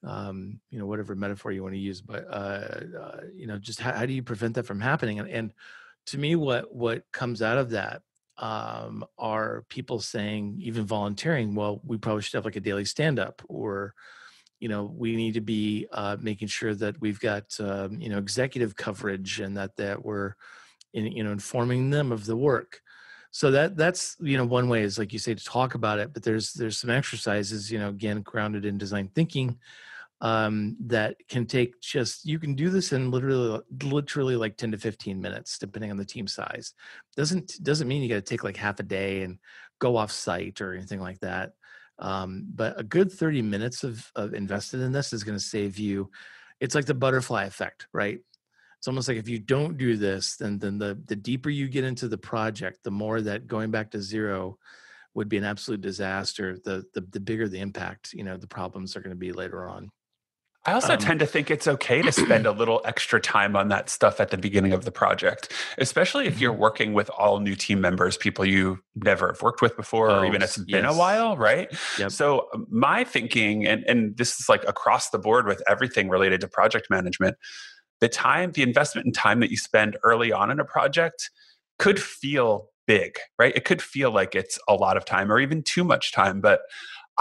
um, 0.03 0.59
you 0.69 0.79
know 0.79 0.85
whatever 0.85 1.15
metaphor 1.15 1.51
you 1.51 1.61
want 1.61 1.75
to 1.75 1.79
use 1.79 2.01
but 2.01 2.25
uh, 2.29 2.81
uh, 2.99 3.21
you 3.35 3.47
know 3.47 3.57
just 3.57 3.79
how, 3.79 3.91
how, 3.91 4.05
do 4.05 4.13
you 4.13 4.23
prevent 4.23 4.55
that 4.55 4.65
from 4.65 4.81
happening? 4.81 5.19
And, 5.19 5.29
and 5.29 5.53
to 6.07 6.17
me 6.17 6.35
what 6.35 6.73
what 6.73 7.03
comes 7.11 7.41
out 7.41 7.57
of 7.57 7.71
that 7.71 8.01
um, 8.37 9.05
are 9.17 9.63
people 9.69 9.99
saying 9.99 10.57
even 10.59 10.85
volunteering 10.85 11.53
well 11.53 11.81
we 11.85 11.97
probably 11.97 12.23
should 12.23 12.33
have 12.33 12.45
like 12.45 12.55
a 12.55 12.61
daily 12.61 12.85
stand 12.85 13.19
up 13.19 13.41
or 13.47 13.93
you 14.59 14.69
know 14.69 14.91
we 14.95 15.15
need 15.15 15.33
to 15.33 15.41
be 15.41 15.87
uh, 15.91 16.17
making 16.19 16.47
sure 16.47 16.73
that 16.75 16.99
we've 17.01 17.19
got 17.19 17.45
um, 17.59 17.99
you 17.99 18.09
know 18.09 18.17
executive 18.17 18.75
coverage 18.75 19.39
and 19.39 19.57
that 19.57 19.75
that 19.75 20.03
we're 20.03 20.33
in, 20.93 21.11
you 21.11 21.23
know 21.23 21.31
informing 21.31 21.89
them 21.89 22.11
of 22.11 22.25
the 22.25 22.37
work. 22.37 22.81
So 23.31 23.51
that 23.51 23.77
that's 23.77 24.17
you 24.19 24.37
know 24.37 24.45
one 24.45 24.69
way 24.69 24.83
is 24.83 24.99
like 24.99 25.13
you 25.13 25.19
say 25.19 25.33
to 25.33 25.43
talk 25.43 25.73
about 25.73 25.99
it 25.99 26.13
but 26.13 26.21
there's 26.21 26.53
there's 26.53 26.77
some 26.77 26.89
exercises 26.89 27.71
you 27.71 27.79
know 27.79 27.89
again 27.89 28.21
grounded 28.21 28.65
in 28.65 28.77
design 28.77 29.09
thinking 29.15 29.57
um, 30.21 30.77
that 30.85 31.15
can 31.27 31.45
take 31.45 31.81
just 31.81 32.25
you 32.25 32.39
can 32.39 32.53
do 32.53 32.69
this 32.69 32.93
in 32.93 33.11
literally 33.11 33.59
literally 33.83 34.35
like 34.35 34.55
10 34.55 34.71
to 34.71 34.77
15 34.77 35.19
minutes 35.19 35.57
depending 35.57 35.91
on 35.91 35.97
the 35.97 36.05
team 36.05 36.27
size. 36.27 36.73
Doesn't 37.17 37.53
doesn't 37.63 37.87
mean 37.87 38.01
you 38.01 38.09
got 38.09 38.15
to 38.15 38.21
take 38.21 38.43
like 38.43 38.57
half 38.57 38.79
a 38.79 38.83
day 38.83 39.23
and 39.23 39.39
go 39.79 39.97
off 39.97 40.11
site 40.11 40.61
or 40.61 40.73
anything 40.73 41.01
like 41.01 41.19
that 41.19 41.53
um, 42.01 42.45
but 42.53 42.79
a 42.79 42.83
good 42.83 43.11
30 43.11 43.41
minutes 43.41 43.83
of, 43.83 44.09
of 44.15 44.33
invested 44.33 44.81
in 44.81 44.91
this 44.91 45.13
is 45.13 45.23
going 45.23 45.37
to 45.37 45.43
save 45.43 45.77
you 45.77 46.09
it's 46.59 46.75
like 46.75 46.85
the 46.85 46.93
butterfly 46.93 47.45
effect 47.45 47.87
right? 47.93 48.19
It's 48.77 48.87
almost 48.87 49.07
like 49.07 49.17
if 49.17 49.29
you 49.29 49.37
don't 49.37 49.77
do 49.77 49.95
this 49.95 50.37
then 50.37 50.57
then 50.57 50.79
the 50.79 50.99
the 51.05 51.15
deeper 51.15 51.49
you 51.49 51.67
get 51.67 51.83
into 51.83 52.07
the 52.07 52.17
project 52.17 52.83
the 52.83 52.91
more 52.91 53.21
that 53.21 53.47
going 53.47 53.69
back 53.69 53.91
to 53.91 54.01
zero 54.01 54.57
would 55.13 55.29
be 55.29 55.37
an 55.37 55.43
absolute 55.43 55.81
disaster 55.81 56.57
the 56.63 56.83
the, 56.95 57.01
the 57.11 57.19
bigger 57.19 57.47
the 57.47 57.59
impact 57.59 58.13
you 58.13 58.23
know 58.23 58.37
the 58.37 58.47
problems 58.47 58.95
are 58.95 59.01
going 59.01 59.11
to 59.11 59.15
be 59.15 59.31
later 59.31 59.67
on 59.67 59.91
I 60.65 60.73
also 60.73 60.93
um, 60.93 60.99
tend 60.99 61.19
to 61.21 61.25
think 61.25 61.49
it's 61.49 61.67
okay 61.67 62.03
to 62.03 62.11
spend 62.11 62.45
a 62.45 62.51
little 62.51 62.81
extra 62.85 63.19
time 63.19 63.55
on 63.55 63.69
that 63.69 63.89
stuff 63.89 64.19
at 64.19 64.29
the 64.29 64.37
beginning 64.37 64.73
of 64.73 64.85
the 64.85 64.91
project, 64.91 65.51
especially 65.79 66.27
if 66.27 66.39
you're 66.39 66.51
mm-hmm. 66.51 66.61
working 66.61 66.93
with 66.93 67.09
all 67.09 67.39
new 67.39 67.55
team 67.55 67.81
members, 67.81 68.15
people 68.15 68.45
you 68.45 68.79
never 68.95 69.27
have 69.27 69.41
worked 69.41 69.61
with 69.61 69.75
before, 69.75 70.11
oh, 70.11 70.19
or 70.19 70.25
even 70.25 70.43
it's 70.43 70.57
been 70.57 70.83
yes. 70.83 70.95
a 70.95 70.97
while, 70.97 71.35
right? 71.35 71.67
Yep. 71.97 72.11
So 72.11 72.47
um, 72.53 72.67
my 72.69 73.03
thinking, 73.03 73.65
and, 73.65 73.83
and 73.85 74.15
this 74.17 74.39
is 74.39 74.49
like 74.49 74.63
across 74.67 75.09
the 75.09 75.17
board 75.17 75.47
with 75.47 75.63
everything 75.67 76.09
related 76.09 76.41
to 76.41 76.47
project 76.47 76.87
management, 76.91 77.37
the 77.99 78.09
time, 78.09 78.51
the 78.51 78.61
investment 78.61 79.07
in 79.07 79.13
time 79.13 79.39
that 79.39 79.49
you 79.49 79.57
spend 79.57 79.97
early 80.03 80.31
on 80.31 80.51
in 80.51 80.59
a 80.59 80.65
project 80.65 81.31
could 81.79 81.99
feel 81.99 82.69
big, 82.85 83.17
right? 83.39 83.55
It 83.55 83.65
could 83.65 83.81
feel 83.81 84.11
like 84.11 84.35
it's 84.35 84.59
a 84.67 84.75
lot 84.75 84.97
of 84.97 85.05
time 85.05 85.31
or 85.31 85.39
even 85.39 85.63
too 85.63 85.83
much 85.83 86.11
time, 86.11 86.41
but 86.41 86.61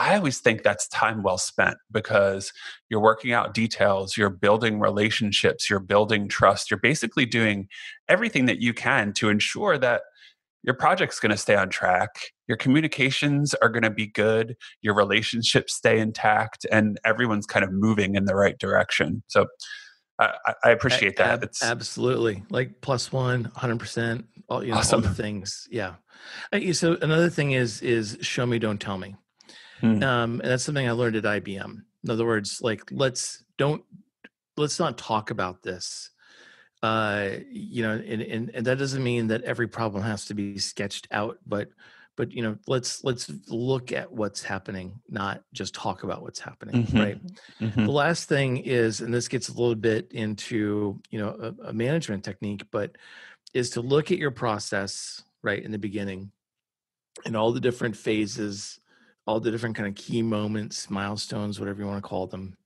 I 0.01 0.17
always 0.17 0.39
think 0.39 0.63
that's 0.63 0.89
time 0.89 1.23
well 1.23 1.37
spent 1.37 1.77
because 1.93 2.55
you're 2.89 3.03
working 3.03 3.33
out 3.33 3.53
details, 3.53 4.17
you're 4.17 4.31
building 4.31 4.81
relationships, 4.81 5.69
you're 5.69 5.79
building 5.79 6.27
trust, 6.27 6.71
you're 6.71 6.81
basically 6.81 7.27
doing 7.27 7.69
everything 8.09 8.47
that 8.47 8.63
you 8.63 8.73
can 8.73 9.13
to 9.15 9.29
ensure 9.29 9.77
that 9.77 10.01
your 10.63 10.75
project's 10.75 11.21
going 11.21 11.31
to 11.31 11.37
stay 11.37 11.55
on 11.55 11.69
track, 11.69 12.09
your 12.49 12.57
communications 12.57 13.53
are 13.55 13.69
going 13.69 13.83
to 13.83 13.91
be 13.91 14.07
good, 14.07 14.57
your 14.81 14.95
relationships 14.95 15.75
stay 15.75 15.99
intact, 16.01 16.65
and 16.73 16.99
everyone's 17.05 17.47
kind 17.47 17.65
of 17.65 17.71
moving 17.71 18.15
in 18.15 18.25
the 18.25 18.35
right 18.35 18.59
direction. 18.59 19.23
So 19.27 19.47
I, 20.19 20.55
I 20.65 20.71
appreciate 20.71 21.17
that. 21.19 21.43
Ab- 21.43 21.51
absolutely. 21.63 22.43
Like 22.49 22.81
plus 22.81 23.13
one, 23.13 23.53
100%, 23.55 24.25
all, 24.49 24.65
you 24.65 24.71
know, 24.71 24.79
awesome. 24.79 25.03
all 25.03 25.09
the 25.09 25.15
things. 25.15 25.69
Yeah. 25.71 25.97
Uh, 26.53 26.73
so 26.73 26.97
another 27.03 27.29
thing 27.29 27.53
is, 27.53 27.83
is 27.83 28.17
show 28.23 28.47
me, 28.47 28.59
don't 28.59 28.81
tell 28.81 28.97
me. 28.97 29.15
Hmm. 29.81 30.03
Um, 30.03 30.41
and 30.41 30.51
that's 30.51 30.65
something 30.65 30.89
I 30.89 30.93
learned 30.93 31.17
at 31.17 31.25
IBM. 31.25 31.83
In 32.05 32.11
other 32.11 32.27
words, 32.27 32.61
like 32.63 32.83
let's 32.91 33.43
don't 33.59 33.85
let's 34.57 34.79
not 34.79 34.99
talk 34.99 35.31
about 35.31 35.63
this. 35.63 36.11
Uh, 36.83 37.31
you 37.51 37.83
know, 37.83 37.93
and, 37.93 38.23
and 38.23 38.51
and 38.55 38.67
that 38.67 38.79
doesn't 38.79 39.03
mean 39.03 39.29
that 39.29 39.43
every 39.43 39.69
problem 39.69 40.03
has 40.03 40.27
to 40.27 40.35
be 40.35 40.59
sketched 40.59 41.09
out, 41.11 41.39
but 41.47 41.69
but 42.17 42.33
you 42.33 42.43
know, 42.43 42.57
let's 42.67 43.05
let's 43.05 43.31
look 43.49 43.93
at 43.93 44.11
what's 44.11 44.43
happening, 44.43 45.01
not 45.09 45.43
just 45.53 45.75
talk 45.75 46.03
about 46.03 46.23
what's 46.23 46.41
happening, 46.41 46.85
mm-hmm. 46.85 46.99
right? 46.99 47.27
Mm-hmm. 47.61 47.85
The 47.85 47.93
last 47.93 48.29
thing 48.29 48.59
is, 48.59 49.01
and 49.01 49.13
this 49.13 49.29
gets 49.29 49.49
a 49.49 49.53
little 49.53 49.75
bit 49.75 50.13
into 50.13 51.01
you 51.11 51.19
know 51.19 51.55
a, 51.63 51.69
a 51.69 51.73
management 51.73 52.25
technique, 52.25 52.65
but 52.71 52.97
is 53.55 53.71
to 53.71 53.81
look 53.81 54.11
at 54.11 54.19
your 54.19 54.31
process 54.31 55.23
right 55.43 55.63
in 55.63 55.73
the 55.73 55.79
beginning 55.79 56.33
and 57.25 57.37
all 57.37 57.53
the 57.53 57.61
different 57.61 57.97
phases 57.97 58.80
all 59.31 59.39
the 59.39 59.53
different 59.53 59.77
kind 59.77 59.89
of 59.89 59.95
key 59.95 60.23
moments, 60.23 60.91
milestones, 60.91 61.61
whatever 61.61 61.81
you 61.81 61.87
want 61.87 62.03
to 62.03 62.09
call 62.09 62.27
them, 62.27 62.57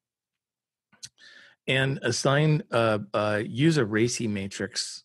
and 1.66 1.98
assign 2.00 2.62
uh, 2.70 3.00
uh, 3.12 3.42
use 3.44 3.76
a 3.76 3.84
RACI 3.84 4.30
matrix 4.30 5.04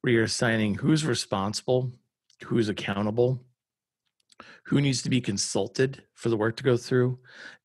where 0.00 0.14
you're 0.14 0.24
assigning 0.24 0.74
who's 0.74 1.04
responsible, 1.04 1.92
who's 2.46 2.70
accountable, 2.70 3.44
who 4.64 4.80
needs 4.80 5.02
to 5.02 5.10
be 5.10 5.20
consulted 5.20 6.02
for 6.14 6.30
the 6.30 6.36
work 6.36 6.56
to 6.56 6.62
go 6.62 6.78
through, 6.78 7.18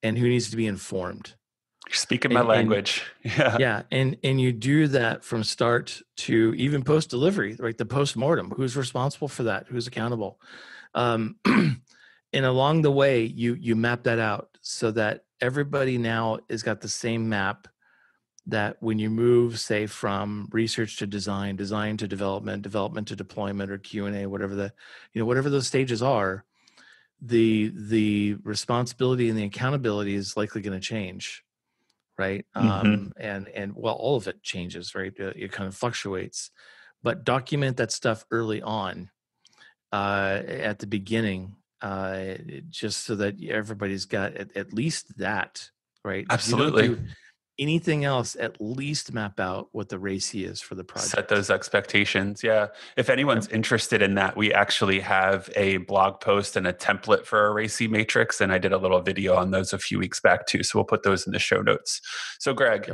and 0.04 0.18
who 0.18 0.28
needs 0.28 0.50
to 0.50 0.58
be 0.58 0.68
informed. 0.68 1.36
You're 1.88 1.96
speaking 1.96 2.34
my 2.34 2.42
and, 2.42 2.50
language. 2.50 3.02
And, 3.24 3.34
yeah. 3.38 3.58
Yeah. 3.60 3.82
And 3.92 4.18
and 4.26 4.42
you 4.42 4.52
do 4.52 4.88
that 4.88 5.24
from 5.24 5.46
start 5.46 6.02
to 6.18 6.54
even 6.58 6.84
post 6.84 7.10
delivery, 7.10 7.56
right? 7.58 7.78
The 7.78 7.86
post 7.86 8.18
mortem. 8.18 8.52
Who's 8.52 8.76
responsible 8.76 9.30
for 9.30 9.44
that? 9.44 9.68
Who's 9.70 9.88
accountable? 9.88 10.38
Um, 10.94 11.38
and 12.34 12.46
along 12.46 12.82
the 12.82 12.92
way 12.92 13.24
you 13.24 13.56
you 13.56 13.76
map 13.76 14.04
that 14.04 14.20
out 14.20 14.58
so 14.62 14.92
that 14.92 15.26
everybody 15.40 15.98
now 15.98 16.40
has 16.50 16.64
got 16.64 16.82
the 16.82 16.88
same 16.88 17.28
map 17.28 17.68
that 18.48 18.78
when 18.80 18.98
you 18.98 19.10
move 19.10 19.60
say 19.60 19.86
from 19.86 20.48
research 20.52 20.98
to 20.98 21.08
design 21.08 21.56
design 21.56 21.98
to 21.98 22.08
development 22.08 22.62
development 22.62 23.08
to 23.08 23.16
deployment 23.16 23.72
or 23.72 23.78
q&a 23.78 24.26
whatever 24.26 24.56
the 24.56 24.74
you 25.14 25.20
know 25.20 25.26
whatever 25.26 25.50
those 25.50 25.68
stages 25.68 26.02
are 26.02 26.44
the 27.22 27.72
the 27.76 28.36
responsibility 28.44 29.30
and 29.30 29.38
the 29.38 29.44
accountability 29.44 30.16
is 30.16 30.36
likely 30.36 30.62
going 30.62 30.80
to 30.80 30.86
change 30.86 31.44
right? 32.18 32.46
Mm-hmm. 32.56 32.68
um 32.68 33.14
and 33.18 33.48
and 33.50 33.74
well 33.76 33.96
all 33.96 34.16
of 34.16 34.28
it 34.28 34.44
changes 34.44 34.94
right? 34.96 35.14
It, 35.18 35.36
it 35.36 35.52
kind 35.52 35.68
of 35.68 35.76
fluctuates. 35.76 36.52
But 37.04 37.24
document 37.24 37.78
that 37.78 37.92
stuff 37.92 38.26
early 38.32 38.62
on 38.62 39.10
uh 39.92 40.42
at 40.48 40.80
the 40.80 40.88
beginning 40.88 41.56
uh, 41.82 42.36
just 42.70 43.06
so 43.06 43.16
that 43.16 43.44
everybody's 43.44 44.06
got 44.06 44.36
at, 44.36 44.56
at 44.56 44.74
least 44.74 45.18
that 45.18 45.70
right. 46.04 46.26
Absolutely. 46.30 46.98
anything 47.60 48.06
else, 48.06 48.36
at 48.40 48.60
least 48.60 49.14
map 49.14 49.40
out 49.40 49.70
what 49.72 49.90
the 49.90 49.98
RACI 49.98 50.50
is 50.50 50.62
for 50.62 50.76
the 50.76 50.84
project. 50.84 51.12
Set 51.12 51.28
those 51.28 51.50
expectations. 51.50 52.44
Yeah. 52.44 52.68
If 52.98 53.10
anyone's 53.10 53.48
interested 53.50 54.02
in 54.02 54.16
that, 54.16 54.36
we 54.36 54.54
actually 54.54 55.00
have 55.00 55.50
a 55.56 55.78
blog 55.78 56.20
post 56.22 56.56
and 56.56 56.66
a 56.66 56.74
template 56.74 57.26
for 57.26 57.48
a 57.48 57.54
RACI 57.54 57.90
matrix. 57.90 58.42
And 58.42 58.52
I 58.52 58.58
did 58.58 58.74
a 58.74 58.78
little 58.78 59.02
video 59.02 59.36
on 59.36 59.52
those 59.52 59.74
a 59.74 59.78
few 59.78 60.00
weeks 60.00 60.20
back 60.20 60.48
too. 60.48 60.64
So 60.64 60.80
we'll 60.80 60.86
put 60.86 61.04
those 61.04 61.26
in 61.28 61.34
the 61.34 61.40
show 61.40 61.62
notes. 61.62 62.02
So, 62.40 62.54
Greg, 62.54 62.92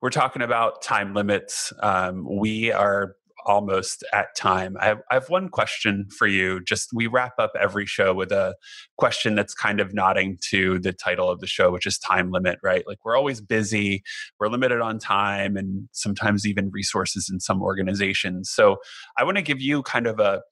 we're 0.00 0.10
talking 0.10 0.42
about 0.42 0.82
time 0.82 1.14
limits. 1.14 1.72
Um, 1.80 2.26
we 2.28 2.72
are 2.72 3.16
almost 3.46 4.04
at 4.12 4.34
time. 4.36 4.76
I 4.80 4.86
have, 4.86 5.02
I 5.10 5.14
have, 5.14 5.28
one 5.28 5.48
question 5.48 6.08
for 6.16 6.26
you. 6.26 6.62
Just 6.62 6.90
we 6.92 7.06
wrap 7.06 7.34
up 7.38 7.52
every 7.60 7.86
show 7.86 8.14
with 8.14 8.32
a 8.32 8.54
question 8.98 9.34
that's 9.34 9.54
kind 9.54 9.80
of 9.80 9.94
nodding 9.94 10.38
to 10.50 10.78
the 10.78 10.92
title 10.92 11.28
of 11.30 11.40
the 11.40 11.46
show, 11.46 11.70
which 11.70 11.86
is 11.86 11.98
time 11.98 12.30
limit, 12.30 12.58
right? 12.62 12.84
Like 12.86 13.04
we're 13.04 13.16
always 13.16 13.40
busy, 13.40 14.02
we're 14.38 14.48
limited 14.48 14.80
on 14.80 14.98
time, 14.98 15.56
and 15.56 15.88
sometimes 15.92 16.46
even 16.46 16.70
resources 16.70 17.28
in 17.30 17.40
some 17.40 17.62
organizations. 17.62 18.50
So 18.50 18.78
I 19.16 19.24
want 19.24 19.36
to 19.36 19.42
give 19.42 19.60
you 19.60 19.82
kind 19.82 20.06
of 20.06 20.20
a 20.20 20.42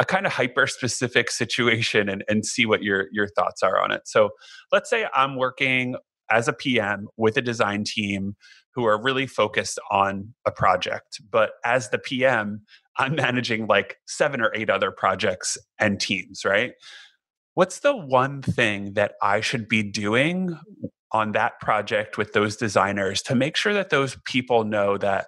a 0.00 0.04
kind 0.04 0.26
of 0.26 0.32
hyper 0.32 0.66
specific 0.66 1.30
situation 1.30 2.08
and, 2.08 2.24
and 2.28 2.44
see 2.44 2.66
what 2.66 2.82
your 2.82 3.06
your 3.12 3.28
thoughts 3.28 3.62
are 3.62 3.82
on 3.82 3.90
it. 3.90 4.02
So 4.06 4.30
let's 4.72 4.90
say 4.90 5.06
I'm 5.14 5.36
working 5.36 5.96
as 6.30 6.48
a 6.48 6.52
PM 6.52 7.08
with 7.16 7.36
a 7.36 7.42
design 7.42 7.84
team 7.84 8.36
who 8.78 8.84
are 8.84 9.02
really 9.02 9.26
focused 9.26 9.80
on 9.90 10.32
a 10.46 10.52
project. 10.52 11.20
But 11.32 11.54
as 11.64 11.90
the 11.90 11.98
PM, 11.98 12.62
I'm 12.96 13.16
managing 13.16 13.66
like 13.66 13.96
seven 14.06 14.40
or 14.40 14.52
eight 14.54 14.70
other 14.70 14.92
projects 14.92 15.58
and 15.80 15.98
teams, 15.98 16.44
right? 16.44 16.74
What's 17.54 17.80
the 17.80 17.96
one 17.96 18.40
thing 18.40 18.92
that 18.92 19.14
I 19.20 19.40
should 19.40 19.68
be 19.68 19.82
doing 19.82 20.56
on 21.10 21.32
that 21.32 21.58
project 21.58 22.18
with 22.18 22.34
those 22.34 22.54
designers 22.56 23.20
to 23.22 23.34
make 23.34 23.56
sure 23.56 23.74
that 23.74 23.90
those 23.90 24.16
people 24.26 24.62
know 24.62 24.96
that 24.96 25.26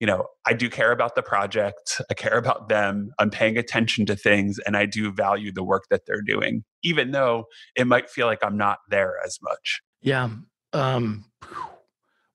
you 0.00 0.06
know 0.06 0.26
i 0.44 0.52
do 0.52 0.68
care 0.68 0.90
about 0.90 1.14
the 1.14 1.22
project 1.22 2.02
i 2.10 2.14
care 2.14 2.36
about 2.36 2.68
them 2.68 3.12
i'm 3.20 3.30
paying 3.30 3.56
attention 3.56 4.04
to 4.04 4.16
things 4.16 4.58
and 4.66 4.76
i 4.76 4.84
do 4.84 5.12
value 5.12 5.52
the 5.52 5.62
work 5.62 5.84
that 5.90 6.06
they're 6.08 6.22
doing 6.22 6.64
even 6.82 7.12
though 7.12 7.44
it 7.76 7.86
might 7.86 8.10
feel 8.10 8.26
like 8.26 8.40
i'm 8.42 8.56
not 8.56 8.78
there 8.90 9.14
as 9.24 9.38
much 9.40 9.80
yeah 10.02 10.28
um 10.72 11.24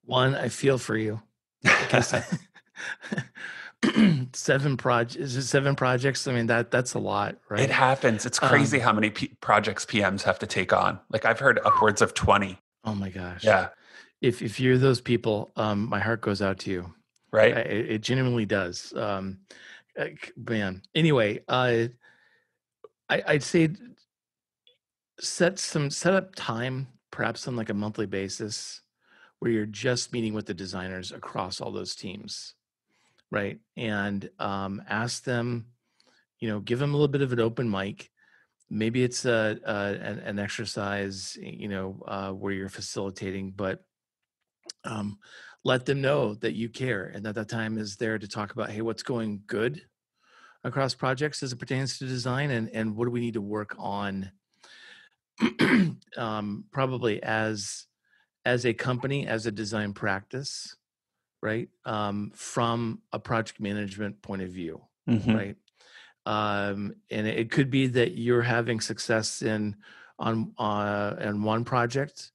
one, 0.08 0.34
I 0.34 0.48
feel 0.48 0.78
for 0.78 0.96
you. 0.96 1.20
seven 4.32 4.76
projects 4.76 5.32
seven 5.46 5.76
projects? 5.76 6.26
I 6.26 6.32
mean 6.32 6.46
that 6.46 6.70
that's 6.70 6.94
a 6.94 6.98
lot 6.98 7.36
right? 7.48 7.60
it 7.60 7.70
happens. 7.70 8.26
It's 8.26 8.38
crazy 8.38 8.78
um, 8.78 8.82
how 8.84 8.92
many 8.92 9.10
P- 9.10 9.32
projects 9.40 9.84
pms 9.84 10.22
have 10.22 10.38
to 10.40 10.46
take 10.46 10.72
on. 10.72 10.98
Like 11.10 11.24
i've 11.24 11.38
heard 11.38 11.60
upwards 11.64 12.02
of 12.02 12.14
20 12.14 12.58
oh 12.84 12.94
my 12.94 13.10
gosh. 13.10 13.44
Yeah. 13.44 13.68
If 14.20 14.42
if 14.42 14.58
you're 14.58 14.78
those 14.78 15.00
people 15.00 15.50
um 15.56 15.88
my 15.88 16.00
heart 16.00 16.20
goes 16.20 16.42
out 16.42 16.58
to 16.60 16.70
you. 16.70 16.94
Right. 17.30 17.56
I, 17.56 17.60
it, 17.60 17.98
genuinely 18.00 18.46
does. 18.46 18.92
Um 18.96 19.38
man. 20.36 20.82
Anyway 20.94 21.40
uh 21.48 21.88
I, 23.10 23.22
i'd 23.26 23.42
say 23.42 23.70
set 25.20 25.58
some 25.58 25.90
set 25.90 26.14
up 26.14 26.34
time 26.34 26.88
perhaps 27.10 27.46
on 27.46 27.56
like 27.56 27.70
a 27.70 27.74
monthly 27.74 28.06
basis 28.06 28.82
where 29.38 29.50
you're 29.50 29.66
just 29.66 30.12
meeting 30.12 30.34
with 30.34 30.46
the 30.46 30.54
designers 30.54 31.12
across 31.12 31.60
all 31.60 31.72
those 31.72 31.94
teams 31.94 32.54
right? 33.30 33.58
And 33.76 34.28
um, 34.38 34.82
ask 34.88 35.24
them 35.24 35.66
you 36.40 36.48
know 36.48 36.60
give 36.60 36.78
them 36.78 36.90
a 36.90 36.96
little 36.96 37.08
bit 37.08 37.22
of 37.22 37.32
an 37.32 37.40
open 37.40 37.70
mic. 37.70 38.10
Maybe 38.70 39.02
it's 39.02 39.24
a, 39.24 39.58
a 39.64 39.74
an, 39.74 40.18
an, 40.20 40.38
exercise 40.38 41.36
you 41.40 41.68
know 41.68 42.02
uh, 42.06 42.30
where 42.32 42.52
you're 42.52 42.68
facilitating 42.68 43.52
but 43.56 43.84
um, 44.84 45.18
let 45.64 45.86
them 45.86 46.00
know 46.00 46.34
that 46.34 46.54
you 46.54 46.68
care 46.68 47.10
and 47.14 47.24
that 47.24 47.34
that 47.34 47.48
time 47.48 47.78
is 47.78 47.96
there 47.96 48.18
to 48.18 48.28
talk 48.28 48.52
about 48.52 48.70
hey 48.70 48.82
what's 48.82 49.02
going 49.02 49.42
good 49.46 49.82
across 50.64 50.94
projects 50.94 51.42
as 51.42 51.52
it 51.52 51.58
pertains 51.58 51.98
to 51.98 52.06
design 52.06 52.50
and 52.50 52.68
and 52.70 52.94
what 52.94 53.06
do 53.06 53.10
we 53.10 53.20
need 53.20 53.34
to 53.34 53.40
work 53.40 53.74
on 53.78 54.30
um, 56.16 56.64
probably 56.70 57.22
as 57.22 57.87
as 58.48 58.64
a 58.64 58.72
company 58.72 59.26
as 59.26 59.44
a 59.44 59.52
design 59.52 59.92
practice 59.92 60.74
right 61.42 61.68
um, 61.84 62.32
from 62.34 63.00
a 63.12 63.18
project 63.18 63.60
management 63.60 64.20
point 64.22 64.42
of 64.42 64.48
view 64.48 64.80
mm-hmm. 65.08 65.34
right? 65.34 65.56
Um, 66.26 66.94
and 67.10 67.26
it 67.26 67.50
could 67.50 67.70
be 67.70 67.86
that 67.88 68.12
you're 68.18 68.42
having 68.42 68.80
success 68.80 69.42
in 69.42 69.76
on 70.18 70.52
uh, 70.58 71.14
in 71.20 71.42
one 71.42 71.64
project 71.64 72.32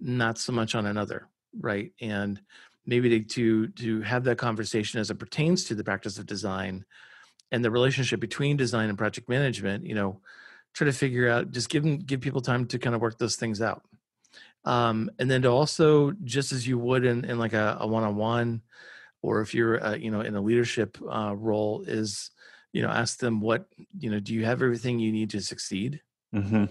not 0.00 0.36
so 0.36 0.52
much 0.52 0.74
on 0.74 0.86
another 0.86 1.28
right? 1.60 1.92
And 2.00 2.40
maybe 2.86 3.08
to, 3.10 3.24
to 3.34 3.68
to 3.68 4.00
have 4.02 4.24
that 4.24 4.38
conversation 4.38 4.98
as 4.98 5.10
it 5.10 5.18
pertains 5.18 5.64
to 5.64 5.74
the 5.76 5.84
practice 5.84 6.18
of 6.18 6.26
design 6.26 6.84
and 7.52 7.64
the 7.64 7.70
relationship 7.70 8.18
between 8.18 8.56
design 8.56 8.88
and 8.88 8.98
project 8.98 9.28
management 9.28 9.86
you 9.86 9.94
know 9.94 10.20
try 10.74 10.86
to 10.86 10.92
figure 10.92 11.28
out 11.28 11.52
just 11.52 11.68
give 11.68 11.84
them 11.84 11.98
give 11.98 12.20
people 12.20 12.40
time 12.40 12.66
to 12.66 12.78
kind 12.78 12.96
of 12.96 13.00
work 13.00 13.16
those 13.18 13.36
things 13.36 13.60
out 13.62 13.82
um, 14.64 15.10
and 15.18 15.30
then 15.30 15.42
to 15.42 15.48
also 15.48 16.12
just 16.24 16.52
as 16.52 16.66
you 16.66 16.78
would 16.78 17.04
in, 17.04 17.24
in 17.24 17.38
like 17.38 17.52
a, 17.52 17.78
a 17.80 17.86
one-on-one 17.86 18.62
or 19.22 19.40
if 19.40 19.54
you're 19.54 19.84
uh, 19.84 19.94
you 19.94 20.10
know 20.10 20.20
in 20.20 20.34
a 20.34 20.40
leadership 20.40 20.98
uh, 21.10 21.34
role 21.36 21.82
is 21.86 22.30
you 22.72 22.82
know 22.82 22.88
ask 22.88 23.18
them 23.18 23.40
what 23.40 23.66
you 23.98 24.10
know 24.10 24.20
do 24.20 24.34
you 24.34 24.44
have 24.44 24.62
everything 24.62 24.98
you 24.98 25.12
need 25.12 25.30
to 25.30 25.40
succeed 25.40 26.00
mm-hmm. 26.34 26.64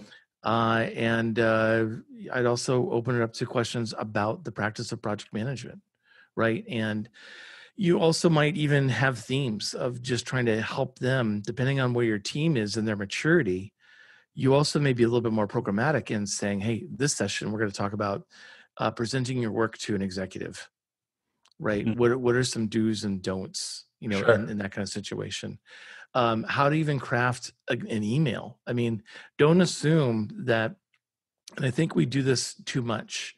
uh, 0.44 0.86
and 0.94 1.38
uh, 1.38 1.86
i'd 2.32 2.46
also 2.46 2.90
open 2.90 3.16
it 3.16 3.22
up 3.22 3.32
to 3.32 3.46
questions 3.46 3.94
about 3.98 4.44
the 4.44 4.52
practice 4.52 4.92
of 4.92 5.02
project 5.02 5.32
management 5.32 5.80
right 6.36 6.64
and 6.68 7.08
you 7.74 7.98
also 7.98 8.28
might 8.28 8.56
even 8.56 8.88
have 8.90 9.18
themes 9.18 9.72
of 9.72 10.02
just 10.02 10.26
trying 10.26 10.44
to 10.44 10.60
help 10.60 10.98
them 10.98 11.42
depending 11.44 11.80
on 11.80 11.94
where 11.94 12.04
your 12.04 12.18
team 12.18 12.56
is 12.56 12.76
and 12.76 12.86
their 12.86 12.96
maturity 12.96 13.71
you 14.34 14.54
also 14.54 14.78
may 14.78 14.92
be 14.92 15.02
a 15.02 15.06
little 15.06 15.20
bit 15.20 15.32
more 15.32 15.48
programmatic 15.48 16.10
in 16.10 16.26
saying 16.26 16.60
hey 16.60 16.84
this 16.90 17.14
session 17.14 17.52
we're 17.52 17.58
going 17.58 17.70
to 17.70 17.76
talk 17.76 17.92
about 17.92 18.26
uh, 18.78 18.90
presenting 18.90 19.40
your 19.40 19.52
work 19.52 19.76
to 19.78 19.94
an 19.94 20.02
executive 20.02 20.68
right 21.58 21.84
mm-hmm. 21.86 21.98
what, 21.98 22.16
what 22.16 22.34
are 22.34 22.44
some 22.44 22.66
do's 22.68 23.04
and 23.04 23.22
don'ts 23.22 23.84
you 24.02 24.08
know, 24.08 24.18
sure. 24.18 24.34
in, 24.34 24.48
in, 24.48 24.58
that 24.58 24.72
kind 24.72 24.82
of 24.82 24.88
situation. 24.88 25.60
Um, 26.12 26.42
how 26.42 26.68
to 26.68 26.74
even 26.74 26.98
craft 26.98 27.52
a, 27.70 27.74
an 27.74 28.02
email. 28.02 28.58
I 28.66 28.72
mean, 28.72 29.04
don't 29.38 29.60
assume 29.60 30.28
that, 30.46 30.74
and 31.56 31.64
I 31.64 31.70
think 31.70 31.94
we 31.94 32.04
do 32.04 32.22
this 32.22 32.54
too 32.64 32.82
much. 32.82 33.36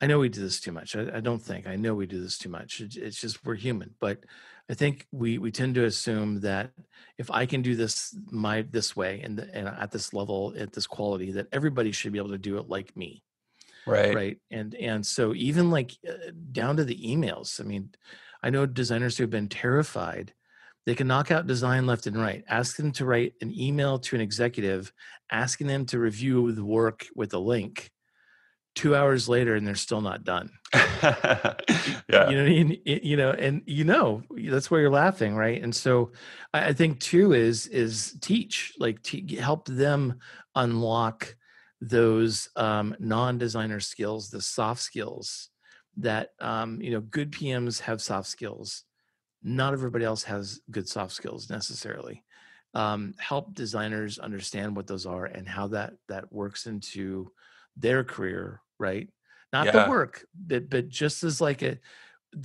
I 0.00 0.06
know 0.06 0.18
we 0.18 0.30
do 0.30 0.40
this 0.40 0.58
too 0.58 0.72
much. 0.72 0.96
I, 0.96 1.18
I 1.18 1.20
don't 1.20 1.42
think 1.42 1.66
I 1.66 1.76
know 1.76 1.94
we 1.94 2.06
do 2.06 2.18
this 2.18 2.38
too 2.38 2.48
much. 2.48 2.80
It, 2.80 2.96
it's 2.96 3.20
just 3.20 3.44
we're 3.44 3.56
human, 3.56 3.94
but 4.00 4.24
I 4.70 4.74
think 4.74 5.06
we 5.10 5.38
we 5.38 5.50
tend 5.50 5.74
to 5.74 5.84
assume 5.84 6.40
that 6.42 6.70
if 7.18 7.30
I 7.30 7.44
can 7.44 7.60
do 7.60 7.74
this 7.74 8.16
my 8.30 8.62
this 8.62 8.94
way 8.94 9.20
and, 9.22 9.36
the, 9.36 9.54
and 9.54 9.68
at 9.68 9.90
this 9.90 10.14
level 10.14 10.54
at 10.56 10.72
this 10.72 10.86
quality, 10.86 11.32
that 11.32 11.48
everybody 11.52 11.92
should 11.92 12.12
be 12.12 12.18
able 12.18 12.30
to 12.30 12.38
do 12.38 12.58
it 12.58 12.68
like 12.68 12.96
me 12.96 13.22
right 13.86 14.14
right 14.14 14.36
and 14.50 14.74
and 14.74 15.06
so 15.06 15.32
even 15.34 15.70
like 15.70 15.92
uh, 16.06 16.32
down 16.52 16.76
to 16.76 16.84
the 16.84 17.02
emails 17.02 17.58
i 17.58 17.64
mean 17.64 17.88
I 18.42 18.50
know 18.50 18.66
designers 18.66 19.16
who 19.16 19.24
have 19.24 19.30
been 19.30 19.48
terrified. 19.48 20.32
They 20.86 20.94
can 20.94 21.06
knock 21.06 21.30
out 21.30 21.46
design 21.46 21.86
left 21.86 22.06
and 22.06 22.16
right. 22.16 22.42
Ask 22.48 22.76
them 22.76 22.92
to 22.92 23.04
write 23.04 23.34
an 23.42 23.52
email 23.58 23.98
to 23.98 24.16
an 24.16 24.22
executive 24.22 24.92
asking 25.30 25.66
them 25.66 25.86
to 25.86 25.98
review 25.98 26.52
the 26.52 26.64
work 26.64 27.06
with 27.14 27.34
a 27.34 27.38
link. 27.38 27.90
Two 28.76 28.94
hours 28.94 29.28
later, 29.28 29.56
and 29.56 29.66
they're 29.66 29.74
still 29.74 30.00
not 30.00 30.24
done. 30.24 30.50
yeah, 30.74 32.28
you 32.28 32.36
know, 32.36 32.44
you, 32.44 32.78
you 32.84 33.16
know, 33.16 33.30
and 33.30 33.62
you 33.66 33.84
know 33.84 34.22
that's 34.48 34.70
where 34.70 34.80
you're 34.80 34.90
laughing, 34.90 35.34
right? 35.34 35.60
And 35.62 35.74
so, 35.74 36.12
I 36.54 36.72
think 36.72 37.00
too 37.00 37.32
is 37.32 37.66
is 37.66 38.16
teach, 38.20 38.72
like 38.78 39.02
te- 39.02 39.36
help 39.36 39.66
them 39.66 40.20
unlock 40.54 41.34
those 41.80 42.48
um, 42.56 42.94
non-designer 43.00 43.80
skills, 43.80 44.30
the 44.30 44.40
soft 44.40 44.82
skills 44.82 45.50
that 45.96 46.30
um, 46.40 46.80
you 46.80 46.92
know 46.92 47.00
good 47.00 47.32
PMs 47.32 47.80
have 47.80 48.00
soft 48.00 48.28
skills. 48.28 48.84
Not 49.42 49.72
everybody 49.72 50.04
else 50.04 50.22
has 50.24 50.60
good 50.70 50.88
soft 50.88 51.12
skills 51.12 51.50
necessarily. 51.50 52.24
Um, 52.74 53.14
help 53.18 53.54
designers 53.54 54.18
understand 54.18 54.76
what 54.76 54.86
those 54.86 55.06
are 55.06 55.24
and 55.24 55.48
how 55.48 55.68
that 55.68 55.94
that 56.08 56.32
works 56.32 56.66
into 56.66 57.32
their 57.76 58.04
career, 58.04 58.60
right? 58.78 59.08
Not 59.52 59.66
yeah. 59.66 59.84
the 59.84 59.90
work, 59.90 60.24
but 60.34 60.70
but 60.70 60.88
just 60.88 61.24
as 61.24 61.40
like 61.40 61.62
a 61.62 61.78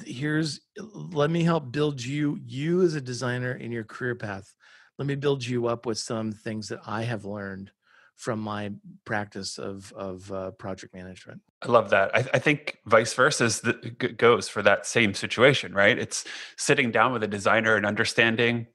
here's 0.06 0.62
let 0.78 1.30
me 1.30 1.44
help 1.44 1.72
build 1.72 2.04
you 2.04 2.40
you 2.44 2.82
as 2.82 2.96
a 2.96 3.02
designer 3.02 3.54
in 3.54 3.72
your 3.72 3.84
career 3.84 4.16
path. 4.16 4.54
Let 4.98 5.08
me 5.08 5.16
build 5.16 5.46
you 5.46 5.68
up 5.68 5.86
with 5.86 5.98
some 5.98 6.32
things 6.32 6.70
that 6.70 6.80
I 6.88 7.04
have 7.04 7.26
learned 7.26 7.72
from 8.16 8.40
my 8.40 8.72
practice 9.04 9.58
of 9.58 9.92
of 9.94 10.32
uh, 10.32 10.52
project 10.52 10.94
management. 10.94 11.42
I 11.62 11.68
love 11.68 11.90
that. 11.90 12.16
I, 12.16 12.26
I 12.34 12.40
think 12.40 12.78
vice 12.86 13.14
versa 13.14 13.46
is 13.46 13.62
the, 13.62 13.74
goes 14.18 14.48
for 14.48 14.62
that 14.62 14.86
same 14.86 15.14
situation, 15.14 15.74
right? 15.74 15.98
It's 15.98 16.26
sitting 16.58 16.92
down 16.92 17.12
with 17.12 17.24
a 17.24 17.28
designer 17.28 17.76
and 17.76 17.86
understanding 17.86 18.68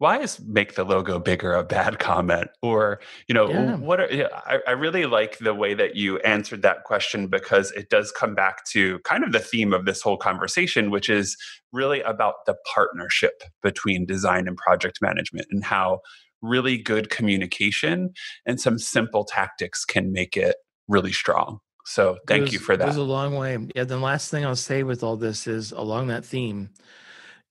why 0.00 0.18
is 0.18 0.40
make 0.40 0.76
the 0.76 0.84
logo 0.84 1.18
bigger 1.18 1.52
a 1.52 1.62
bad 1.62 1.98
comment 1.98 2.48
or 2.62 3.00
you 3.28 3.34
know 3.34 3.50
yeah. 3.50 3.76
what 3.76 4.00
are, 4.00 4.08
I, 4.46 4.58
I 4.66 4.70
really 4.72 5.04
like 5.04 5.38
the 5.38 5.54
way 5.54 5.74
that 5.74 5.94
you 5.94 6.18
answered 6.20 6.62
that 6.62 6.84
question 6.84 7.28
because 7.28 7.70
it 7.72 7.90
does 7.90 8.10
come 8.10 8.34
back 8.34 8.64
to 8.70 8.98
kind 9.00 9.22
of 9.22 9.32
the 9.32 9.38
theme 9.38 9.74
of 9.74 9.84
this 9.84 10.00
whole 10.00 10.16
conversation 10.16 10.90
which 10.90 11.10
is 11.10 11.36
really 11.70 12.00
about 12.00 12.46
the 12.46 12.56
partnership 12.74 13.42
between 13.62 14.06
design 14.06 14.48
and 14.48 14.56
project 14.56 15.00
management 15.02 15.46
and 15.50 15.62
how 15.64 16.00
really 16.40 16.78
good 16.78 17.10
communication 17.10 18.10
and 18.46 18.58
some 18.58 18.78
simple 18.78 19.24
tactics 19.24 19.84
can 19.84 20.12
make 20.12 20.34
it 20.34 20.56
really 20.88 21.12
strong. 21.12 21.58
So 21.84 22.16
thank 22.26 22.46
goes, 22.46 22.52
you 22.54 22.58
for 22.58 22.74
that. 22.74 22.84
It 22.84 22.88
was 22.88 22.96
a 22.96 23.02
long 23.02 23.36
way. 23.36 23.58
Yeah. 23.76 23.84
The 23.84 23.98
last 23.98 24.30
thing 24.30 24.46
I'll 24.46 24.56
say 24.56 24.82
with 24.82 25.02
all 25.02 25.16
this 25.16 25.46
is 25.46 25.72
along 25.72 26.06
that 26.06 26.24
theme, 26.24 26.70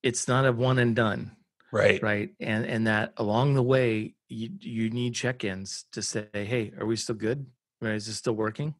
it's 0.01 0.27
not 0.27 0.45
a 0.45 0.51
one 0.51 0.79
and 0.79 0.95
done. 0.95 1.35
Right. 1.71 2.01
Right. 2.01 2.29
And 2.39 2.65
and 2.65 2.87
that 2.87 3.13
along 3.17 3.53
the 3.53 3.63
way, 3.63 4.15
you 4.27 4.49
you 4.59 4.89
need 4.89 5.15
check-ins 5.15 5.85
to 5.91 6.01
say, 6.01 6.27
hey, 6.31 6.71
are 6.79 6.85
we 6.85 6.95
still 6.95 7.15
good? 7.15 7.45
Right? 7.81 7.95
Is 7.95 8.07
this 8.07 8.17
still 8.17 8.33
working? 8.33 8.75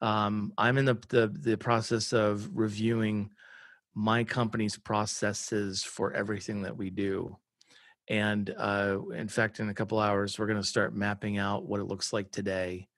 Um, 0.00 0.52
I'm 0.58 0.78
in 0.78 0.84
the, 0.84 0.98
the 1.08 1.28
the 1.28 1.56
process 1.56 2.12
of 2.12 2.48
reviewing 2.52 3.30
my 3.94 4.24
company's 4.24 4.76
processes 4.76 5.82
for 5.82 6.12
everything 6.12 6.62
that 6.62 6.76
we 6.76 6.90
do 6.90 7.36
and 8.08 8.54
uh, 8.56 8.98
in 9.14 9.28
fact, 9.28 9.60
in 9.60 9.68
a 9.68 9.74
couple 9.74 9.98
hours, 9.98 10.38
we're 10.38 10.46
going 10.46 10.60
to 10.60 10.66
start 10.66 10.94
mapping 10.94 11.36
out 11.36 11.66
what 11.66 11.80
it 11.80 11.84
looks 11.84 12.12
like 12.12 12.30
today. 12.30 12.88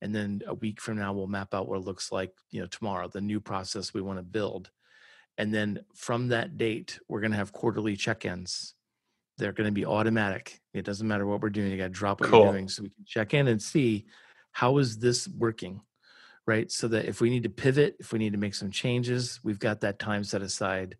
And 0.00 0.14
then 0.14 0.42
a 0.46 0.54
week 0.54 0.80
from 0.80 0.96
now, 0.96 1.12
we'll 1.12 1.26
map 1.26 1.54
out 1.54 1.68
what 1.68 1.78
it 1.78 1.84
looks 1.84 2.10
like, 2.10 2.32
you 2.50 2.60
know, 2.60 2.66
tomorrow, 2.66 3.08
the 3.08 3.20
new 3.20 3.40
process 3.40 3.92
we 3.92 4.00
want 4.00 4.18
to 4.18 4.22
build. 4.22 4.70
And 5.38 5.52
then 5.52 5.80
from 5.94 6.28
that 6.28 6.56
date, 6.56 6.98
we're 7.08 7.20
going 7.20 7.32
to 7.32 7.36
have 7.36 7.52
quarterly 7.52 7.96
check-ins. 7.96 8.74
They're 9.36 9.52
going 9.52 9.66
to 9.66 9.72
be 9.72 9.84
automatic. 9.84 10.60
It 10.72 10.84
doesn't 10.84 11.08
matter 11.08 11.26
what 11.26 11.40
we're 11.40 11.50
doing. 11.50 11.70
You 11.70 11.76
got 11.76 11.84
to 11.84 11.90
drop 11.90 12.20
what 12.20 12.30
cool. 12.30 12.44
you're 12.44 12.52
doing 12.52 12.68
so 12.68 12.82
we 12.82 12.90
can 12.90 13.04
check 13.04 13.34
in 13.34 13.48
and 13.48 13.60
see 13.60 14.06
how 14.52 14.78
is 14.78 14.98
this 14.98 15.26
working, 15.26 15.80
right? 16.46 16.70
So 16.70 16.86
that 16.88 17.06
if 17.06 17.20
we 17.20 17.30
need 17.30 17.42
to 17.42 17.48
pivot, 17.48 17.96
if 17.98 18.12
we 18.12 18.20
need 18.20 18.32
to 18.32 18.38
make 18.38 18.54
some 18.54 18.70
changes, 18.70 19.40
we've 19.42 19.58
got 19.58 19.80
that 19.80 19.98
time 19.98 20.22
set 20.22 20.42
aside 20.42 20.96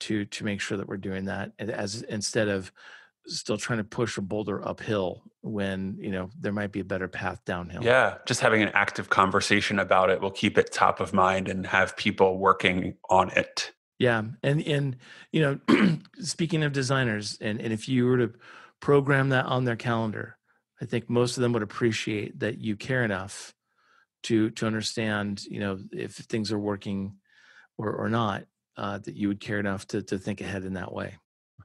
to 0.00 0.24
to 0.26 0.44
make 0.44 0.60
sure 0.60 0.78
that 0.78 0.88
we're 0.88 0.96
doing 0.96 1.24
that 1.24 1.52
and 1.58 1.70
as 1.70 2.02
instead 2.02 2.48
of 2.48 2.72
still 3.26 3.56
trying 3.56 3.78
to 3.78 3.84
push 3.84 4.18
a 4.18 4.20
boulder 4.20 4.66
uphill 4.66 5.22
when 5.40 5.96
you 5.98 6.10
know 6.10 6.30
there 6.38 6.52
might 6.52 6.70
be 6.70 6.80
a 6.80 6.84
better 6.84 7.08
path 7.08 7.44
downhill 7.44 7.82
yeah 7.82 8.18
just 8.26 8.40
having 8.40 8.62
an 8.62 8.70
active 8.74 9.08
conversation 9.08 9.78
about 9.78 10.10
it 10.10 10.20
will 10.20 10.30
keep 10.30 10.58
it 10.58 10.72
top 10.72 11.00
of 11.00 11.12
mind 11.12 11.48
and 11.48 11.66
have 11.66 11.96
people 11.96 12.38
working 12.38 12.96
on 13.10 13.30
it 13.30 13.72
yeah 13.98 14.22
and 14.42 14.62
and 14.62 14.96
you 15.32 15.40
know 15.40 15.98
speaking 16.18 16.62
of 16.62 16.72
designers 16.72 17.38
and 17.40 17.60
and 17.60 17.72
if 17.72 17.88
you 17.88 18.06
were 18.06 18.18
to 18.18 18.32
program 18.80 19.30
that 19.30 19.46
on 19.46 19.64
their 19.64 19.76
calendar 19.76 20.36
i 20.80 20.84
think 20.84 21.08
most 21.08 21.36
of 21.36 21.42
them 21.42 21.52
would 21.52 21.62
appreciate 21.62 22.38
that 22.38 22.58
you 22.58 22.76
care 22.76 23.04
enough 23.04 23.54
to 24.22 24.50
to 24.50 24.66
understand 24.66 25.44
you 25.44 25.60
know 25.60 25.78
if 25.92 26.14
things 26.14 26.52
are 26.52 26.58
working 26.58 27.16
or 27.78 27.92
or 27.92 28.08
not 28.08 28.44
uh, 28.76 28.98
that 28.98 29.16
you 29.16 29.28
would 29.28 29.40
care 29.40 29.58
enough 29.58 29.86
to 29.86 30.02
to 30.02 30.18
think 30.18 30.40
ahead 30.40 30.64
in 30.64 30.74
that 30.74 30.92
way 30.92 31.16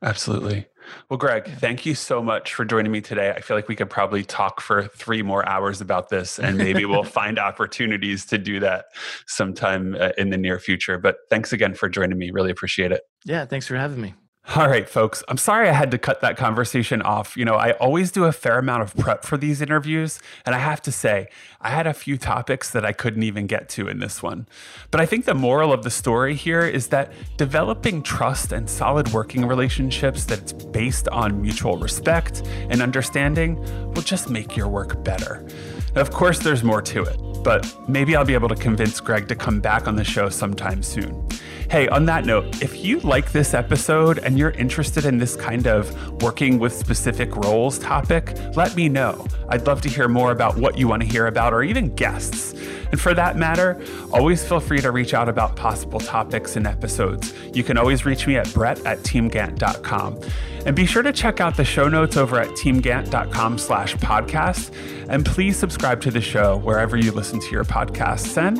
Absolutely. 0.03 0.67
Well, 1.09 1.17
Greg, 1.17 1.45
thank 1.45 1.85
you 1.85 1.95
so 1.95 2.23
much 2.23 2.53
for 2.53 2.65
joining 2.65 2.91
me 2.91 3.01
today. 3.01 3.31
I 3.31 3.41
feel 3.41 3.55
like 3.55 3.67
we 3.67 3.75
could 3.75 3.89
probably 3.89 4.23
talk 4.23 4.59
for 4.59 4.87
three 4.87 5.21
more 5.21 5.47
hours 5.47 5.79
about 5.79 6.09
this, 6.09 6.39
and 6.39 6.57
maybe 6.57 6.85
we'll 6.85 7.03
find 7.21 7.37
opportunities 7.37 8.25
to 8.25 8.37
do 8.37 8.59
that 8.61 8.85
sometime 9.27 9.95
uh, 9.99 10.09
in 10.17 10.29
the 10.29 10.37
near 10.37 10.59
future. 10.59 10.97
But 10.97 11.17
thanks 11.29 11.53
again 11.53 11.75
for 11.75 11.87
joining 11.87 12.17
me. 12.17 12.31
Really 12.31 12.51
appreciate 12.51 12.91
it. 12.91 13.03
Yeah, 13.25 13.45
thanks 13.45 13.67
for 13.67 13.75
having 13.75 14.01
me. 14.01 14.15
All 14.53 14.67
right, 14.67 14.89
folks. 14.89 15.23
I'm 15.29 15.37
sorry 15.37 15.69
I 15.69 15.71
had 15.71 15.91
to 15.91 15.97
cut 15.97 16.19
that 16.19 16.35
conversation 16.35 17.01
off. 17.01 17.37
You 17.37 17.45
know, 17.45 17.55
I 17.55 17.71
always 17.73 18.11
do 18.11 18.25
a 18.25 18.33
fair 18.33 18.59
amount 18.59 18.81
of 18.81 18.93
prep 18.97 19.23
for 19.23 19.37
these 19.37 19.61
interviews, 19.61 20.19
and 20.45 20.53
I 20.53 20.57
have 20.57 20.81
to 20.81 20.91
say, 20.91 21.29
I 21.61 21.69
had 21.69 21.87
a 21.87 21.93
few 21.93 22.17
topics 22.17 22.69
that 22.71 22.83
I 22.83 22.91
couldn't 22.91 23.23
even 23.23 23.47
get 23.47 23.69
to 23.69 23.87
in 23.87 23.99
this 23.99 24.21
one. 24.21 24.49
But 24.89 24.99
I 24.99 25.05
think 25.05 25.23
the 25.23 25.33
moral 25.33 25.71
of 25.71 25.83
the 25.83 25.89
story 25.89 26.35
here 26.35 26.65
is 26.65 26.87
that 26.87 27.13
developing 27.37 28.03
trust 28.03 28.51
and 28.51 28.69
solid 28.69 29.13
working 29.13 29.45
relationships 29.45 30.25
that's 30.25 30.51
based 30.51 31.07
on 31.07 31.41
mutual 31.41 31.77
respect 31.77 32.45
and 32.69 32.81
understanding 32.81 33.55
will 33.93 34.01
just 34.01 34.29
make 34.29 34.57
your 34.57 34.67
work 34.67 35.01
better. 35.05 35.47
Of 35.95 36.11
course, 36.11 36.39
there's 36.39 36.63
more 36.63 36.81
to 36.81 37.03
it, 37.03 37.17
but 37.45 37.73
maybe 37.87 38.17
I'll 38.17 38.25
be 38.25 38.33
able 38.33 38.49
to 38.49 38.55
convince 38.55 38.99
Greg 38.99 39.29
to 39.29 39.35
come 39.35 39.61
back 39.61 39.87
on 39.87 39.95
the 39.95 40.03
show 40.03 40.27
sometime 40.27 40.83
soon. 40.83 41.25
Hey, 41.71 41.87
on 41.87 42.03
that 42.07 42.25
note, 42.25 42.61
if 42.61 42.83
you 42.83 42.99
like 42.99 43.31
this 43.31 43.53
episode 43.53 44.19
and 44.19 44.37
you're 44.37 44.51
interested 44.51 45.05
in 45.05 45.17
this 45.17 45.37
kind 45.37 45.67
of 45.67 46.21
working 46.21 46.59
with 46.59 46.73
specific 46.73 47.33
roles 47.37 47.79
topic, 47.79 48.37
let 48.57 48.75
me 48.75 48.89
know. 48.89 49.25
I'd 49.47 49.65
love 49.65 49.79
to 49.83 49.89
hear 49.89 50.09
more 50.09 50.33
about 50.33 50.57
what 50.57 50.77
you 50.77 50.89
want 50.89 51.01
to 51.01 51.07
hear 51.07 51.27
about 51.27 51.53
or 51.53 51.63
even 51.63 51.95
guests. 51.95 52.51
And 52.91 52.99
for 52.99 53.13
that 53.13 53.37
matter, 53.37 53.81
always 54.11 54.45
feel 54.45 54.59
free 54.59 54.81
to 54.81 54.91
reach 54.91 55.13
out 55.13 55.29
about 55.29 55.55
possible 55.55 56.01
topics 56.01 56.57
and 56.57 56.67
episodes. 56.67 57.33
You 57.53 57.63
can 57.63 57.77
always 57.77 58.05
reach 58.05 58.27
me 58.27 58.35
at 58.35 58.53
brett 58.53 58.85
at 58.85 58.97
teamgantt.com. 58.99 60.19
And 60.65 60.75
be 60.75 60.85
sure 60.85 61.01
to 61.03 61.11
check 61.11 61.39
out 61.39 61.57
the 61.57 61.65
show 61.65 61.87
notes 61.87 62.17
over 62.17 62.39
at 62.39 62.49
teamgantt.com 62.49 63.57
slash 63.57 63.95
podcast. 63.95 64.73
And 65.09 65.25
please 65.25 65.57
subscribe 65.57 66.01
to 66.01 66.11
the 66.11 66.21
show 66.21 66.57
wherever 66.57 66.95
you 66.95 67.11
listen 67.11 67.39
to 67.39 67.51
your 67.51 67.63
podcasts. 67.63 68.37
And 68.37 68.59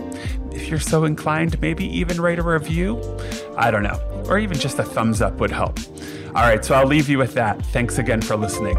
if 0.54 0.68
you're 0.68 0.80
so 0.80 1.06
inclined, 1.06 1.62
maybe 1.62 1.86
even 1.86 2.20
write 2.20 2.39
a 2.39 2.43
review. 2.43 3.02
I 3.56 3.72
don't 3.72 3.84
know. 3.84 3.99
Or 4.28 4.39
even 4.39 4.58
just 4.58 4.80
a 4.80 4.84
thumbs 4.84 5.22
up 5.22 5.39
would 5.39 5.52
help. 5.52 5.80
All 6.28 6.43
right, 6.43 6.64
so 6.64 6.76
I'll 6.76 6.88
leave 6.88 7.10
you 7.10 7.18
with 7.18 7.34
that. 7.36 7.64
Thanks 7.68 7.97
again 7.97 8.22
for 8.22 8.36
listening. 8.36 8.78